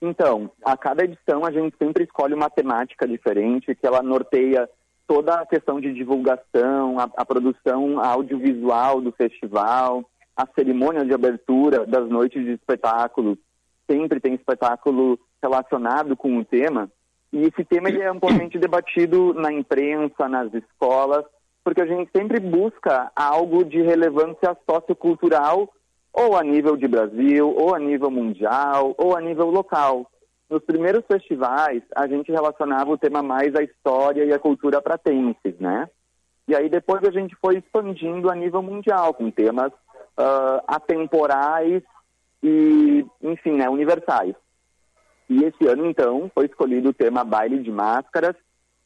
Então, 0.00 0.50
a 0.64 0.76
cada 0.76 1.04
edição 1.04 1.44
a 1.44 1.50
gente 1.50 1.76
sempre 1.76 2.04
escolhe 2.04 2.32
uma 2.32 2.48
temática 2.48 3.06
diferente, 3.06 3.74
que 3.74 3.86
ela 3.86 4.02
norteia 4.02 4.68
toda 5.06 5.34
a 5.34 5.46
questão 5.46 5.80
de 5.80 5.92
divulgação, 5.92 6.98
a, 7.00 7.10
a 7.16 7.24
produção 7.24 7.98
audiovisual 7.98 9.00
do 9.00 9.10
festival, 9.10 10.08
a 10.36 10.46
cerimônia 10.54 11.04
de 11.04 11.12
abertura 11.12 11.84
das 11.84 12.08
noites 12.08 12.44
de 12.44 12.52
espetáculos. 12.52 13.38
Sempre 13.90 14.20
tem 14.20 14.34
espetáculo 14.34 15.18
relacionado 15.42 16.16
com 16.16 16.38
o 16.38 16.44
tema. 16.44 16.90
E 17.32 17.42
esse 17.42 17.64
tema 17.64 17.88
ele 17.88 18.00
é 18.00 18.08
amplamente 18.08 18.58
debatido 18.60 19.34
na 19.34 19.52
imprensa, 19.52 20.28
nas 20.28 20.52
escolas, 20.52 21.24
porque 21.62 21.82
a 21.82 21.86
gente 21.86 22.10
sempre 22.14 22.40
busca 22.40 23.10
algo 23.14 23.64
de 23.64 23.82
relevância 23.82 24.56
sociocultural, 24.68 25.68
ou 26.12 26.36
a 26.36 26.42
nível 26.42 26.76
de 26.76 26.88
Brasil, 26.88 27.54
ou 27.56 27.74
a 27.74 27.78
nível 27.78 28.10
mundial, 28.10 28.94
ou 28.96 29.16
a 29.16 29.20
nível 29.20 29.50
local. 29.50 30.10
Nos 30.48 30.62
primeiros 30.64 31.04
festivais, 31.06 31.82
a 31.94 32.06
gente 32.06 32.32
relacionava 32.32 32.90
o 32.90 32.96
tema 32.96 33.22
mais 33.22 33.54
à 33.54 33.62
história 33.62 34.24
e 34.24 34.32
à 34.32 34.38
cultura 34.38 34.80
pratenses, 34.80 35.58
né? 35.60 35.88
E 36.48 36.56
aí 36.56 36.70
depois 36.70 37.04
a 37.04 37.10
gente 37.10 37.36
foi 37.36 37.58
expandindo 37.58 38.30
a 38.30 38.34
nível 38.34 38.62
mundial, 38.62 39.12
com 39.12 39.30
temas 39.30 39.70
uh, 39.70 40.62
atemporais 40.66 41.82
e, 42.42 43.04
enfim, 43.22 43.52
né, 43.52 43.68
universais. 43.68 44.34
E 45.28 45.44
esse 45.44 45.66
ano, 45.68 45.86
então, 45.86 46.30
foi 46.34 46.46
escolhido 46.46 46.90
o 46.90 46.94
tema 46.94 47.24
Baile 47.24 47.58
de 47.58 47.70
Máscaras, 47.70 48.34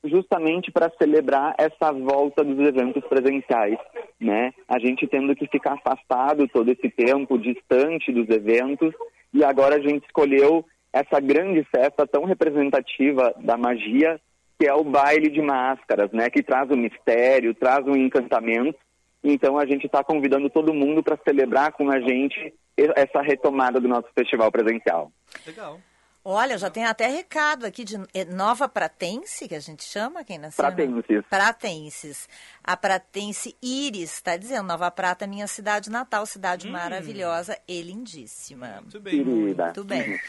justamente 0.05 0.73
para 0.73 0.91
celebrar 0.99 1.55
essa 1.57 1.93
volta 1.93 2.43
dos 2.43 2.59
eventos 2.59 3.05
presenciais, 3.05 3.79
né? 4.21 4.53
A 4.69 4.79
gente 4.79 5.07
tendo 5.07 5.35
que 5.37 5.47
ficar 5.47 5.75
afastado 5.75 6.49
todo 6.49 6.69
esse 6.71 6.91
tempo, 6.91 7.39
distante 7.39 8.13
dos 8.13 8.29
eventos, 8.29 8.93
e 9.33 9.45
agora 9.45 9.77
a 9.77 9.81
gente 9.81 10.05
escolheu 10.05 10.65
essa 10.93 11.21
grande 11.21 11.65
festa 11.65 12.07
tão 12.07 12.25
representativa 12.25 13.33
da 13.39 13.57
magia, 13.57 14.21
que 14.59 14.67
é 14.67 14.75
o 14.75 14.85
baile 14.85 15.31
de 15.31 15.41
máscaras, 15.41 16.11
né? 16.13 16.29
Que 16.29 16.43
traz 16.43 16.69
o 16.71 16.77
mistério, 16.77 17.55
traz 17.55 17.87
o 17.87 17.97
encantamento. 17.97 18.79
Então 19.23 19.59
a 19.59 19.65
gente 19.67 19.87
está 19.87 20.03
convidando 20.03 20.51
todo 20.51 20.75
mundo 20.75 21.03
para 21.03 21.19
celebrar 21.25 21.73
com 21.73 21.91
a 21.91 22.01
gente 22.01 22.55
essa 22.77 23.21
retomada 23.21 23.81
do 23.81 23.89
nosso 23.89 24.09
festival 24.15 24.51
presencial. 24.51 25.13
Legal. 25.47 25.79
Olha, 26.25 26.57
já 26.57 26.71
tem 26.71 26.85
até 26.85 27.09
recado 27.09 27.67
aqui 27.67 27.83
de 27.83 27.97
é 28.15 28.25
Nova 28.25 28.69
Pratense, 28.69 29.49
que 29.49 29.57
a 29.57 29.61
gente 29.61 29.83
chama, 29.83 30.23
quem 30.23 30.39
nasceu? 30.39 30.65
Pratenses. 30.65 31.25
Pratenses. 31.29 32.29
A 32.63 32.77
Pratense 32.77 33.57
Iris 33.61 34.15
está 34.15 34.37
dizendo, 34.37 34.69
Nova 34.69 34.89
Prata, 34.89 35.27
minha 35.27 35.49
cidade 35.49 35.91
natal, 35.91 36.25
cidade 36.25 36.69
hum. 36.69 36.73
maravilhosa 36.73 37.59
e 37.67 37.83
lindíssima. 37.83 38.83
Muito 38.83 39.01
bem. 39.01 39.25
Muito 39.25 39.85
bem. 39.85 40.21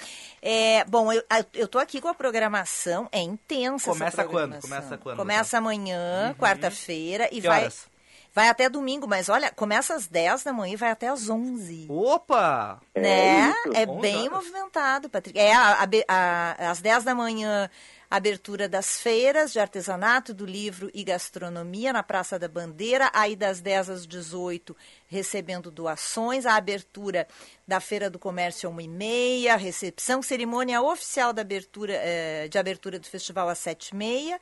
É, 0.41 0.83
bom, 0.85 1.13
eu, 1.13 1.21
eu 1.53 1.67
tô 1.67 1.77
aqui 1.77 2.01
com 2.01 2.07
a 2.07 2.13
programação, 2.15 3.07
é 3.11 3.21
intensa 3.21 3.91
Começa 3.91 4.23
quando? 4.25 4.61
Começa 4.61 4.97
quando? 4.97 5.17
Começa 5.17 5.57
amanhã, 5.59 6.29
uhum. 6.29 6.33
quarta-feira, 6.33 7.29
e 7.31 7.39
que 7.39 7.47
vai... 7.47 7.61
Horas? 7.61 7.92
Vai 8.33 8.49
até 8.49 8.67
domingo, 8.67 9.07
mas 9.07 9.29
olha, 9.29 9.51
começa 9.51 9.93
às 9.93 10.07
10 10.07 10.43
da 10.43 10.51
manhã 10.51 10.73
e 10.73 10.75
vai 10.75 10.89
até 10.89 11.07
às 11.07 11.29
11. 11.29 11.85
Opa! 11.87 12.81
Né? 12.95 13.53
É, 13.75 13.83
é 13.83 13.85
bem 13.85 14.27
movimentado, 14.27 15.07
Patrick. 15.07 15.37
É, 15.37 15.53
a, 15.53 15.83
a, 15.83 15.87
a, 16.07 16.71
às 16.71 16.81
10 16.81 17.03
da 17.03 17.13
manhã, 17.13 17.69
abertura 18.09 18.67
das 18.67 18.99
feiras 18.99 19.53
de 19.53 19.59
artesanato, 19.59 20.33
do 20.33 20.47
livro 20.47 20.89
e 20.95 21.03
gastronomia 21.03 21.93
na 21.93 22.01
Praça 22.01 22.39
da 22.39 22.47
Bandeira. 22.47 23.11
Aí 23.13 23.35
das 23.35 23.61
10 23.61 23.89
às 23.91 24.07
18, 24.07 24.75
recebendo 25.05 25.69
doações. 25.69 26.47
A 26.47 26.55
abertura 26.55 27.27
da 27.67 27.79
Feira 27.79 28.09
do 28.09 28.17
Comércio 28.17 28.67
às 28.67 28.75
1h30. 28.75 29.57
Recepção, 29.57 30.23
cerimônia 30.23 30.81
oficial 30.81 31.33
da 31.33 31.43
abertura, 31.43 31.93
eh, 31.93 32.47
de 32.47 32.57
abertura 32.57 32.97
do 32.97 33.05
festival 33.05 33.47
às 33.47 33.59
7h30. 33.59 34.39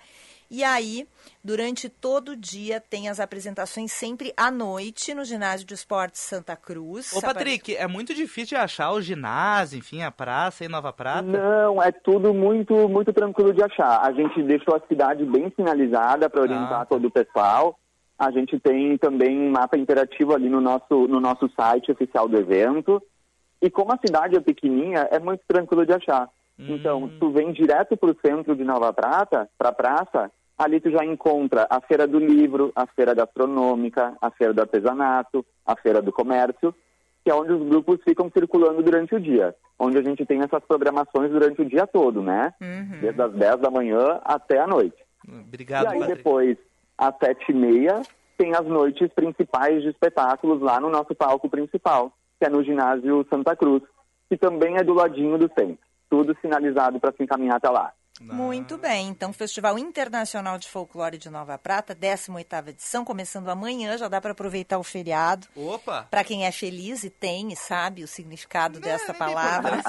E 0.53 0.65
aí, 0.65 1.07
durante 1.41 1.87
todo 1.87 2.33
o 2.33 2.35
dia, 2.35 2.81
tem 2.81 3.07
as 3.07 3.21
apresentações 3.21 3.89
sempre 3.93 4.33
à 4.35 4.51
noite 4.51 5.13
no 5.13 5.23
Ginásio 5.23 5.65
de 5.65 5.73
Esportes 5.73 6.19
Santa 6.19 6.57
Cruz. 6.57 7.13
Ô, 7.15 7.21
Patrick, 7.21 7.73
é 7.73 7.87
muito 7.87 8.13
difícil 8.13 8.57
de 8.57 8.61
achar 8.61 8.91
o 8.91 9.01
ginásio, 9.01 9.79
enfim, 9.79 10.03
a 10.03 10.11
praça 10.11 10.65
em 10.65 10.67
Nova 10.67 10.91
Prata? 10.91 11.21
Não, 11.21 11.81
é 11.81 11.89
tudo 11.89 12.33
muito, 12.33 12.89
muito 12.89 13.13
tranquilo 13.13 13.53
de 13.53 13.63
achar. 13.63 14.01
A 14.01 14.11
gente 14.11 14.43
deixou 14.43 14.75
a 14.75 14.81
cidade 14.89 15.23
bem 15.23 15.49
sinalizada 15.55 16.29
para 16.29 16.41
orientar 16.41 16.81
ah. 16.81 16.85
todo 16.85 17.07
o 17.07 17.11
pessoal. 17.11 17.79
A 18.19 18.29
gente 18.29 18.59
tem 18.59 18.97
também 18.97 19.39
um 19.39 19.51
mapa 19.51 19.77
interativo 19.77 20.35
ali 20.35 20.49
no 20.49 20.59
nosso, 20.59 21.07
no 21.07 21.21
nosso 21.21 21.49
site 21.57 21.93
oficial 21.93 22.27
do 22.27 22.37
evento. 22.37 23.01
E 23.61 23.69
como 23.69 23.93
a 23.93 23.99
cidade 24.05 24.35
é 24.35 24.41
pequenininha, 24.41 25.07
é 25.11 25.17
muito 25.17 25.43
tranquilo 25.47 25.85
de 25.85 25.93
achar. 25.93 26.27
Hum. 26.59 26.75
Então, 26.75 27.09
tu 27.21 27.31
vem 27.31 27.53
direto 27.53 27.95
para 27.95 28.11
o 28.11 28.17
centro 28.19 28.53
de 28.53 28.65
Nova 28.65 28.91
Prata, 28.91 29.49
para 29.57 29.69
a 29.69 29.73
praça, 29.73 30.31
Ali 30.61 30.79
tu 30.79 30.91
já 30.91 31.03
encontra 31.03 31.65
a 31.71 31.81
Feira 31.81 32.05
do 32.05 32.19
Livro, 32.19 32.71
a 32.75 32.85
Feira 32.85 33.15
Gastronômica, 33.15 34.13
a 34.21 34.29
Feira 34.29 34.53
do 34.53 34.61
Artesanato, 34.61 35.43
a 35.65 35.75
Feira 35.75 36.03
do 36.03 36.11
Comércio, 36.11 36.71
que 37.23 37.31
é 37.31 37.33
onde 37.33 37.51
os 37.51 37.67
grupos 37.67 37.99
ficam 38.03 38.29
circulando 38.29 38.83
durante 38.83 39.15
o 39.15 39.19
dia, 39.19 39.55
onde 39.79 39.97
a 39.97 40.03
gente 40.03 40.23
tem 40.23 40.39
essas 40.43 40.63
programações 40.63 41.31
durante 41.31 41.63
o 41.63 41.65
dia 41.65 41.87
todo, 41.87 42.21
né? 42.21 42.53
Uhum. 42.61 42.99
Desde 43.01 43.19
as 43.19 43.33
10 43.33 43.59
da 43.59 43.71
manhã 43.71 44.19
até 44.23 44.59
a 44.59 44.67
noite. 44.67 44.97
Obrigado, 45.27 45.85
E 45.85 45.87
aí 45.87 45.99
Patrick. 45.99 46.17
depois, 46.17 46.57
às 46.95 47.15
sete 47.17 47.51
e 47.51 47.55
meia, 47.55 47.99
tem 48.37 48.53
as 48.53 48.65
noites 48.67 49.11
principais 49.15 49.81
de 49.81 49.89
espetáculos 49.89 50.61
lá 50.61 50.79
no 50.79 50.91
nosso 50.91 51.15
palco 51.15 51.49
principal, 51.49 52.13
que 52.37 52.45
é 52.45 52.49
no 52.49 52.63
ginásio 52.63 53.25
Santa 53.31 53.55
Cruz, 53.55 53.81
que 54.29 54.37
também 54.37 54.77
é 54.77 54.83
do 54.83 54.93
ladinho 54.93 55.39
do 55.39 55.49
centro. 55.57 55.79
Tudo 56.07 56.37
sinalizado 56.39 56.99
para 56.99 57.13
se 57.13 57.23
encaminhar 57.23 57.57
até 57.57 57.69
lá. 57.69 57.91
Muito 58.21 58.77
bem, 58.77 59.09
então 59.09 59.33
Festival 59.33 59.77
Internacional 59.77 60.57
de 60.57 60.67
Folclore 60.67 61.17
de 61.17 61.29
Nova 61.29 61.57
Prata, 61.57 61.95
18ª 61.95 62.69
edição, 62.69 63.03
começando 63.03 63.49
amanhã, 63.49 63.97
já 63.97 64.07
dá 64.07 64.21
para 64.21 64.31
aproveitar 64.31 64.77
o 64.77 64.83
feriado. 64.83 65.47
Opa! 65.55 66.07
Para 66.09 66.23
quem 66.23 66.45
é 66.45 66.51
feliz 66.51 67.03
e 67.03 67.09
tem 67.09 67.51
e 67.51 67.55
sabe 67.55 68.03
o 68.03 68.07
significado 68.07 68.79
dessa 68.79 69.13
palavra. 69.13 69.81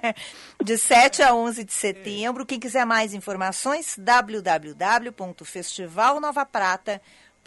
de 0.62 0.76
7 0.76 1.22
a 1.22 1.34
11 1.34 1.64
de 1.64 1.72
setembro. 1.72 2.46
Quem 2.46 2.60
quiser 2.60 2.84
mais 2.84 3.14
informações, 3.14 3.96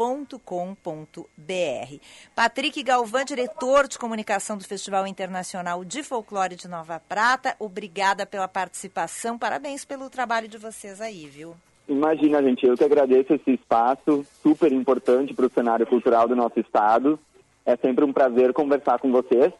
www.festivalnovaprata.com.br. 0.01 1.95
Patrick 2.35 2.83
Galvão, 2.83 3.23
diretor 3.23 3.87
de 3.87 3.99
comunicação 3.99 4.57
do 4.57 4.63
Festival 4.63 5.05
Internacional 5.05 5.85
de 5.85 6.01
Folclore 6.03 6.55
de 6.55 6.67
Nova 6.67 6.99
Prata, 7.07 7.55
obrigada 7.59 8.25
pela 8.25 8.47
participação, 8.47 9.37
parabéns 9.37 9.85
pelo 9.85 10.09
trabalho 10.09 10.47
de 10.47 10.57
vocês 10.57 10.99
aí, 10.99 11.27
viu? 11.27 11.53
Imagina, 11.87 12.41
gente, 12.41 12.65
eu 12.65 12.75
que 12.75 12.83
agradeço 12.83 13.33
esse 13.33 13.51
espaço 13.51 14.25
super 14.41 14.71
importante 14.71 15.33
para 15.33 15.45
o 15.45 15.51
cenário 15.51 15.85
cultural 15.85 16.27
do 16.27 16.35
nosso 16.35 16.59
estado. 16.59 17.19
É 17.65 17.75
sempre 17.75 18.05
um 18.05 18.13
prazer 18.13 18.53
conversar 18.53 18.99
com 18.99 19.11
vocês. 19.11 19.51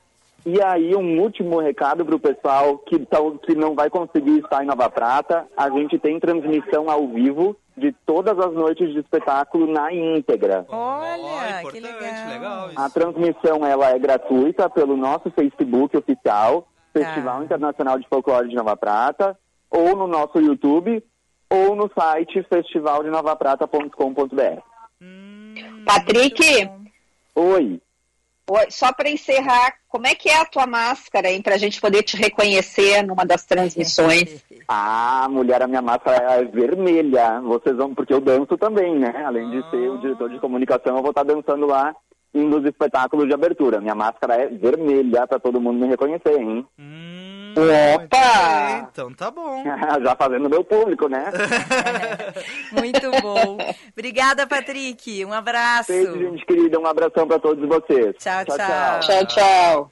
E 0.45 0.59
aí, 0.61 0.95
um 0.95 1.21
último 1.21 1.59
recado 1.59 2.03
para 2.03 2.15
o 2.15 2.19
pessoal 2.19 2.77
que, 2.79 2.97
tá, 2.99 3.17
que 3.45 3.53
não 3.53 3.75
vai 3.75 3.89
conseguir 3.89 4.39
estar 4.39 4.63
em 4.63 4.67
Nova 4.67 4.89
Prata. 4.89 5.45
A 5.55 5.69
gente 5.69 5.99
tem 5.99 6.19
transmissão 6.19 6.89
ao 6.89 7.07
vivo 7.07 7.55
de 7.81 7.91
todas 8.05 8.37
as 8.39 8.53
noites 8.53 8.93
de 8.93 8.99
espetáculo 8.99 9.65
na 9.65 9.91
íntegra. 9.91 10.63
Olha, 10.69 11.63
oh, 11.65 11.69
que 11.69 11.79
legal. 11.79 12.29
legal 12.29 12.69
A 12.75 12.87
transmissão 12.89 13.65
ela 13.65 13.89
é 13.89 13.97
gratuita 13.97 14.69
pelo 14.69 14.95
nosso 14.95 15.31
Facebook 15.31 15.97
oficial, 15.97 16.67
Festival 16.93 17.39
Tá. 17.39 17.45
Internacional 17.45 17.97
de 17.99 18.07
Folclore 18.07 18.47
de 18.47 18.55
Nova 18.55 18.77
Prata, 18.77 19.35
ou 19.69 19.95
no 19.95 20.05
nosso 20.07 20.39
YouTube, 20.39 21.03
ou 21.49 21.75
no 21.75 21.89
site 21.97 22.43
festivaldenovaprata.com.br. 22.43 24.61
Patrick, 25.85 26.69
Oi. 27.35 27.81
Só 28.69 28.91
para 28.93 29.09
encerrar, 29.09 29.73
como 29.87 30.07
é 30.07 30.15
que 30.15 30.29
é 30.29 30.39
a 30.39 30.45
tua 30.45 30.65
máscara, 30.65 31.29
hein, 31.29 31.41
para 31.41 31.55
a 31.55 31.57
gente 31.57 31.79
poder 31.79 32.03
te 32.03 32.17
reconhecer 32.17 33.03
numa 33.03 33.25
das 33.25 33.45
transmissões? 33.45 34.43
Ah, 34.73 35.27
mulher, 35.29 35.61
a 35.61 35.67
minha 35.67 35.81
máscara 35.81 36.35
é 36.35 36.45
vermelha. 36.45 37.41
Vocês 37.41 37.75
vão, 37.75 37.93
porque 37.93 38.13
eu 38.13 38.21
danço 38.21 38.57
também, 38.57 38.97
né? 38.97 39.11
Além 39.25 39.49
de 39.49 39.69
ser 39.69 39.89
o 39.89 39.97
diretor 39.97 40.29
de 40.29 40.39
comunicação, 40.39 40.95
eu 40.95 41.01
vou 41.01 41.09
estar 41.09 41.23
dançando 41.23 41.65
lá 41.65 41.93
nos 42.33 42.63
espetáculos 42.63 43.27
de 43.27 43.33
abertura. 43.33 43.81
Minha 43.81 43.95
máscara 43.95 44.35
é 44.35 44.47
vermelha 44.47 45.27
para 45.27 45.39
todo 45.39 45.59
mundo 45.59 45.79
me 45.79 45.87
reconhecer, 45.87 46.39
hein? 46.39 46.65
Hum, 46.79 47.20
Opa! 47.57 48.89
Então 48.91 49.13
tá 49.13 49.31
bom. 49.31 49.63
Já 50.03 50.15
fazendo 50.15 50.49
meu 50.49 50.63
público, 50.63 51.07
né? 51.07 51.25
Muito 52.71 53.11
bom. 53.21 53.57
Obrigada, 53.91 54.47
Patrick. 54.47 55.25
Um 55.25 55.33
abraço. 55.33 55.91
Beijo, 55.91 56.17
gente 56.17 56.45
querida. 56.45 56.79
Um 56.79 56.87
abração 56.87 57.27
para 57.27 57.39
todos 57.39 57.67
vocês. 57.67 58.15
Tchau, 58.17 58.45
tchau. 58.45 58.99
Tchau, 58.99 59.25
tchau. 59.25 59.91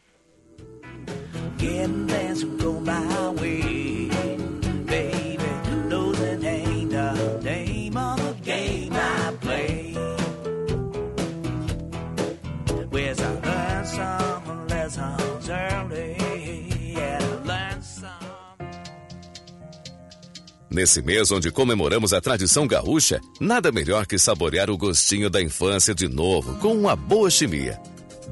Things 14.90 15.19
Nesse 20.70 21.02
mês 21.02 21.32
onde 21.32 21.52
comemoramos 21.52 22.14
a 22.14 22.22
tradição 22.22 22.68
gaúcha, 22.68 23.20
nada 23.40 23.72
melhor 23.72 24.06
que 24.06 24.20
saborear 24.20 24.70
o 24.70 24.78
gostinho 24.78 25.30
da 25.30 25.42
infância 25.42 25.96
de 25.96 26.08
novo 26.08 26.56
com 26.60 26.74
uma 26.74 26.96
boa 26.96 27.30
chimia. 27.30 27.80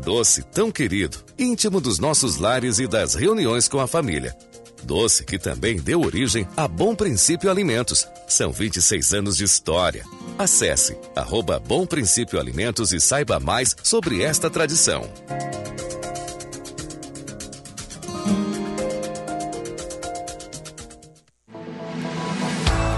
Doce 0.03 0.43
tão 0.43 0.71
querido, 0.71 1.17
íntimo 1.37 1.81
dos 1.81 1.97
nossos 1.97 2.37
lares 2.37 2.77
e 2.77 2.87
das 2.87 3.15
reuniões 3.15 3.67
com 3.67 3.79
a 3.79 3.87
família. 3.87 4.37
Doce 4.83 5.25
que 5.25 5.39
também 5.39 5.77
deu 5.77 6.01
origem 6.01 6.47
a 6.55 6.67
Bom 6.67 6.93
Princípio 6.93 7.49
Alimentos. 7.49 8.07
São 8.27 8.51
26 8.51 9.13
anos 9.15 9.37
de 9.37 9.43
história. 9.43 10.05
Acesse 10.37 10.95
arroba 11.15 11.59
Bom 11.59 11.87
Princípio 11.87 12.39
Alimentos 12.39 12.93
e 12.93 12.99
saiba 12.99 13.39
mais 13.39 13.75
sobre 13.83 14.21
esta 14.21 14.47
tradição. 14.49 15.09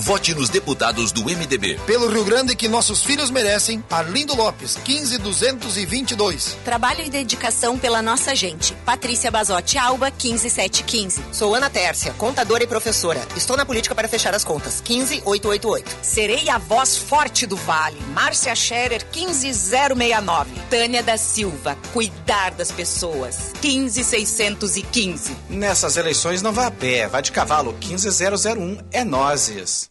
Vote 0.00 0.34
nos 0.34 0.48
deputados 0.48 1.12
do 1.12 1.24
MDB. 1.24 1.78
Pelo 1.86 2.08
Rio 2.08 2.24
Grande 2.24 2.56
que 2.56 2.68
nossos 2.68 3.02
filhos 3.02 3.30
merecem, 3.30 3.84
Arlindo 3.90 4.34
Lopes, 4.34 4.78
15222. 4.82 6.56
Trabalho 6.64 7.04
e 7.04 7.10
dedicação 7.10 7.78
pela 7.78 8.00
nossa 8.00 8.34
gente. 8.34 8.74
Patrícia 8.76 9.30
Bazotti 9.30 9.76
Alba, 9.76 10.10
15715. 10.10 11.22
Sou 11.30 11.54
Ana 11.54 11.68
Tércia, 11.68 12.14
contadora 12.14 12.64
e 12.64 12.66
professora. 12.66 13.20
Estou 13.36 13.58
na 13.58 13.66
política 13.66 13.94
para 13.94 14.08
fechar 14.08 14.34
as 14.34 14.42
contas. 14.42 14.80
15888. 14.80 15.98
Serei 16.00 16.48
a 16.48 16.56
voz 16.56 16.96
forte 16.96 17.46
do 17.46 17.56
Vale. 17.56 18.00
Márcia 18.14 18.54
Scherer, 18.56 19.04
15069. 19.04 20.50
Tânia 20.70 21.02
da 21.02 21.18
Silva, 21.18 21.76
cuidar 21.92 22.52
das 22.52 22.72
pessoas. 22.72 23.52
15615. 23.60 25.36
Nessas 25.50 25.98
eleições 25.98 26.40
não 26.40 26.52
vá 26.52 26.68
a 26.68 26.70
pé, 26.70 27.06
vá 27.06 27.20
de 27.20 27.32
cavalo. 27.32 27.76
15001 27.78 28.78
é 28.90 29.04
nozes. 29.04 29.89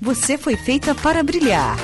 você 0.00 0.38
foi 0.38 0.56
feita 0.56 0.94
para 0.94 1.22
brilhar. 1.22 1.76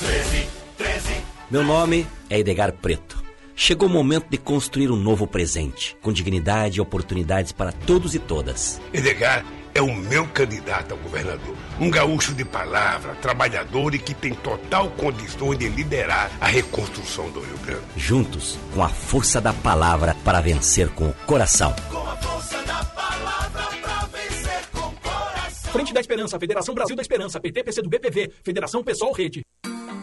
13, 0.00 0.48
13. 0.76 1.12
Meu 1.50 1.62
nome 1.62 2.06
é 2.28 2.38
Edgar 2.38 2.72
Preto. 2.72 3.18
Chegou 3.54 3.88
o 3.88 3.92
momento 3.92 4.26
de 4.30 4.38
construir 4.38 4.90
um 4.90 4.96
novo 4.96 5.26
presente, 5.26 5.96
com 6.00 6.12
dignidade 6.12 6.78
e 6.78 6.80
oportunidades 6.80 7.50
para 7.50 7.72
todos 7.72 8.14
e 8.14 8.18
todas. 8.20 8.80
Edgar 8.92 9.44
é 9.74 9.82
o 9.82 9.92
meu 9.92 10.26
candidato 10.28 10.92
ao 10.92 10.98
governador. 10.98 11.56
Um 11.80 11.90
gaúcho 11.90 12.34
de 12.34 12.44
palavra, 12.44 13.16
trabalhador 13.16 13.94
e 13.94 13.98
que 13.98 14.14
tem 14.14 14.32
total 14.32 14.90
condições 14.90 15.58
de 15.58 15.68
liderar 15.68 16.30
a 16.40 16.46
reconstrução 16.46 17.30
do 17.30 17.40
Rio 17.40 17.58
Grande. 17.58 17.82
Juntos, 17.96 18.58
com 18.72 18.82
a 18.82 18.88
força 18.88 19.40
da 19.40 19.52
palavra 19.52 20.16
para 20.24 20.40
vencer 20.40 20.88
com 20.90 21.08
o 21.08 21.14
coração. 21.26 21.74
Com 21.90 21.98
a 21.98 22.16
força 22.16 22.62
da 22.62 22.74
palavra 22.74 22.97
da 25.98 26.00
Esperança, 26.00 26.38
Federação 26.38 26.74
Brasil 26.74 26.94
da 26.94 27.02
Esperança, 27.02 27.40
PT, 27.40 27.64
PC 27.64 27.82
do 27.82 27.88
BPV, 27.88 28.30
Federação 28.44 28.84
Pessoal 28.84 29.12
Rede. 29.12 29.42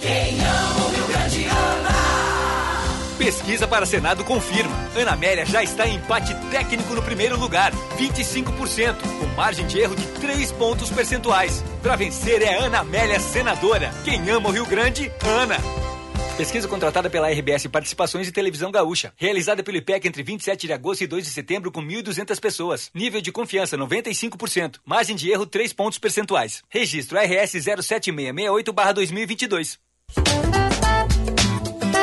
Quem 0.00 0.40
ama 0.40 0.84
o 0.84 0.90
Rio 0.90 1.06
Grande 1.06 1.46
ama. 1.46 1.96
Pesquisa 3.18 3.66
para 3.66 3.86
Senado 3.86 4.24
confirma. 4.24 4.76
Ana 4.94 5.12
Amélia 5.12 5.46
já 5.46 5.62
está 5.62 5.86
em 5.86 5.96
empate 5.96 6.34
técnico 6.50 6.94
no 6.94 7.02
primeiro 7.02 7.38
lugar, 7.38 7.72
25%, 7.98 8.94
com 9.18 9.26
margem 9.36 9.66
de 9.66 9.80
erro 9.80 9.96
de 9.96 10.06
3 10.20 10.52
pontos 10.52 10.90
percentuais. 10.90 11.64
Para 11.82 11.96
vencer 11.96 12.42
é 12.42 12.58
Ana 12.58 12.80
Amélia 12.80 13.18
senadora. 13.18 13.90
Quem 14.04 14.28
ama 14.30 14.48
o 14.48 14.52
Rio 14.52 14.66
Grande, 14.66 15.10
Ana. 15.24 15.56
Pesquisa 16.36 16.68
contratada 16.68 17.08
pela 17.08 17.30
RBS 17.30 17.66
Participações 17.68 18.28
e 18.28 18.32
Televisão 18.32 18.70
Gaúcha. 18.70 19.14
Realizada 19.16 19.62
pelo 19.62 19.78
IPEC 19.78 20.06
entre 20.06 20.22
27 20.22 20.66
de 20.66 20.72
agosto 20.72 21.00
e 21.02 21.06
2 21.06 21.24
de 21.24 21.30
setembro 21.30 21.72
com 21.72 21.82
1.200 21.82 22.38
pessoas. 22.38 22.90
Nível 22.94 23.22
de 23.22 23.32
confiança 23.32 23.78
95%. 23.78 24.76
Margem 24.84 25.16
de 25.16 25.30
erro 25.30 25.46
3 25.46 25.72
pontos 25.72 25.98
percentuais. 25.98 26.62
Registro 26.68 27.16
RS 27.18 27.54
07668-2022. 27.54 29.78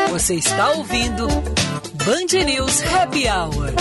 Você 0.09 0.33
está 0.35 0.71
ouvindo 0.71 1.27
Band 1.27 2.43
News 2.43 2.81
Happy 2.91 3.27
Hour. 3.27 3.71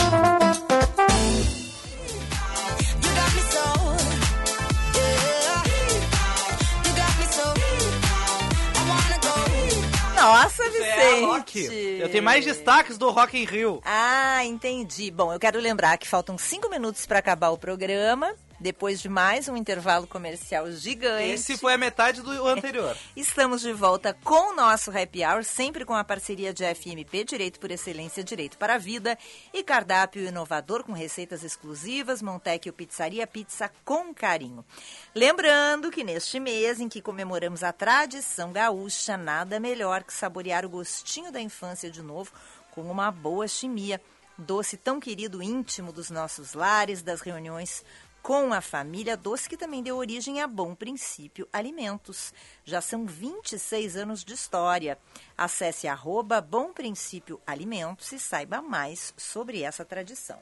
Nossa, 10.22 10.62
É. 10.64 10.70
Vicente! 10.70 11.98
Eu 12.00 12.08
tenho 12.08 12.22
mais 12.22 12.44
destaques 12.44 12.96
do 12.96 13.10
Rock 13.10 13.36
in 13.36 13.44
Rio. 13.44 13.80
Ah, 13.84 14.44
entendi. 14.44 15.10
Bom, 15.10 15.32
eu 15.32 15.40
quero 15.40 15.58
lembrar 15.58 15.98
que 15.98 16.06
faltam 16.06 16.38
cinco 16.38 16.68
minutos 16.70 17.04
para 17.06 17.18
acabar 17.18 17.50
o 17.50 17.58
programa. 17.58 18.32
Depois 18.62 19.00
de 19.00 19.08
mais 19.08 19.48
um 19.48 19.56
intervalo 19.56 20.06
comercial 20.06 20.70
gigante. 20.70 21.24
Esse 21.24 21.58
foi 21.58 21.74
a 21.74 21.78
metade 21.78 22.22
do 22.22 22.30
anterior. 22.46 22.96
Estamos 23.16 23.60
de 23.60 23.72
volta 23.72 24.16
com 24.22 24.52
o 24.52 24.54
nosso 24.54 24.96
Happy 24.96 25.24
Hour, 25.24 25.42
sempre 25.42 25.84
com 25.84 25.94
a 25.94 26.04
parceria 26.04 26.54
de 26.54 26.62
FMP, 26.72 27.24
Direito 27.24 27.58
por 27.58 27.72
Excelência, 27.72 28.22
Direito 28.22 28.56
para 28.56 28.76
a 28.76 28.78
Vida, 28.78 29.18
e 29.52 29.64
cardápio 29.64 30.22
inovador 30.22 30.84
com 30.84 30.92
receitas 30.92 31.42
exclusivas, 31.42 32.22
Montecchio 32.22 32.72
Pizzaria 32.72 33.26
Pizza 33.26 33.68
com 33.84 34.14
carinho. 34.14 34.64
Lembrando 35.12 35.90
que 35.90 36.04
neste 36.04 36.38
mês 36.38 36.78
em 36.78 36.88
que 36.88 37.02
comemoramos 37.02 37.64
a 37.64 37.72
tradição 37.72 38.52
gaúcha, 38.52 39.16
nada 39.16 39.58
melhor 39.58 40.04
que 40.04 40.14
saborear 40.14 40.64
o 40.64 40.68
gostinho 40.68 41.32
da 41.32 41.40
infância 41.40 41.90
de 41.90 42.00
novo 42.00 42.30
com 42.70 42.82
uma 42.82 43.10
boa 43.10 43.48
chimia. 43.48 44.00
doce 44.38 44.76
tão 44.76 44.98
querido, 44.98 45.42
íntimo 45.42 45.92
dos 45.92 46.10
nossos 46.10 46.54
lares, 46.54 47.02
das 47.02 47.20
reuniões 47.20 47.84
com 48.22 48.52
a 48.52 48.60
família, 48.60 49.16
doce 49.16 49.48
que 49.48 49.56
também 49.56 49.82
deu 49.82 49.96
origem 49.96 50.40
a 50.40 50.46
Bom 50.46 50.74
Princípio 50.74 51.48
Alimentos. 51.52 52.32
Já 52.64 52.80
são 52.80 53.04
26 53.04 53.96
anos 53.96 54.24
de 54.24 54.32
história. 54.32 54.96
Acesse 55.36 55.88
arroba 55.88 56.40
Bom 56.40 56.72
Princípio 56.72 57.40
Alimentos 57.44 58.12
e 58.12 58.18
saiba 58.20 58.62
mais 58.62 59.12
sobre 59.16 59.62
essa 59.62 59.84
tradição. 59.84 60.38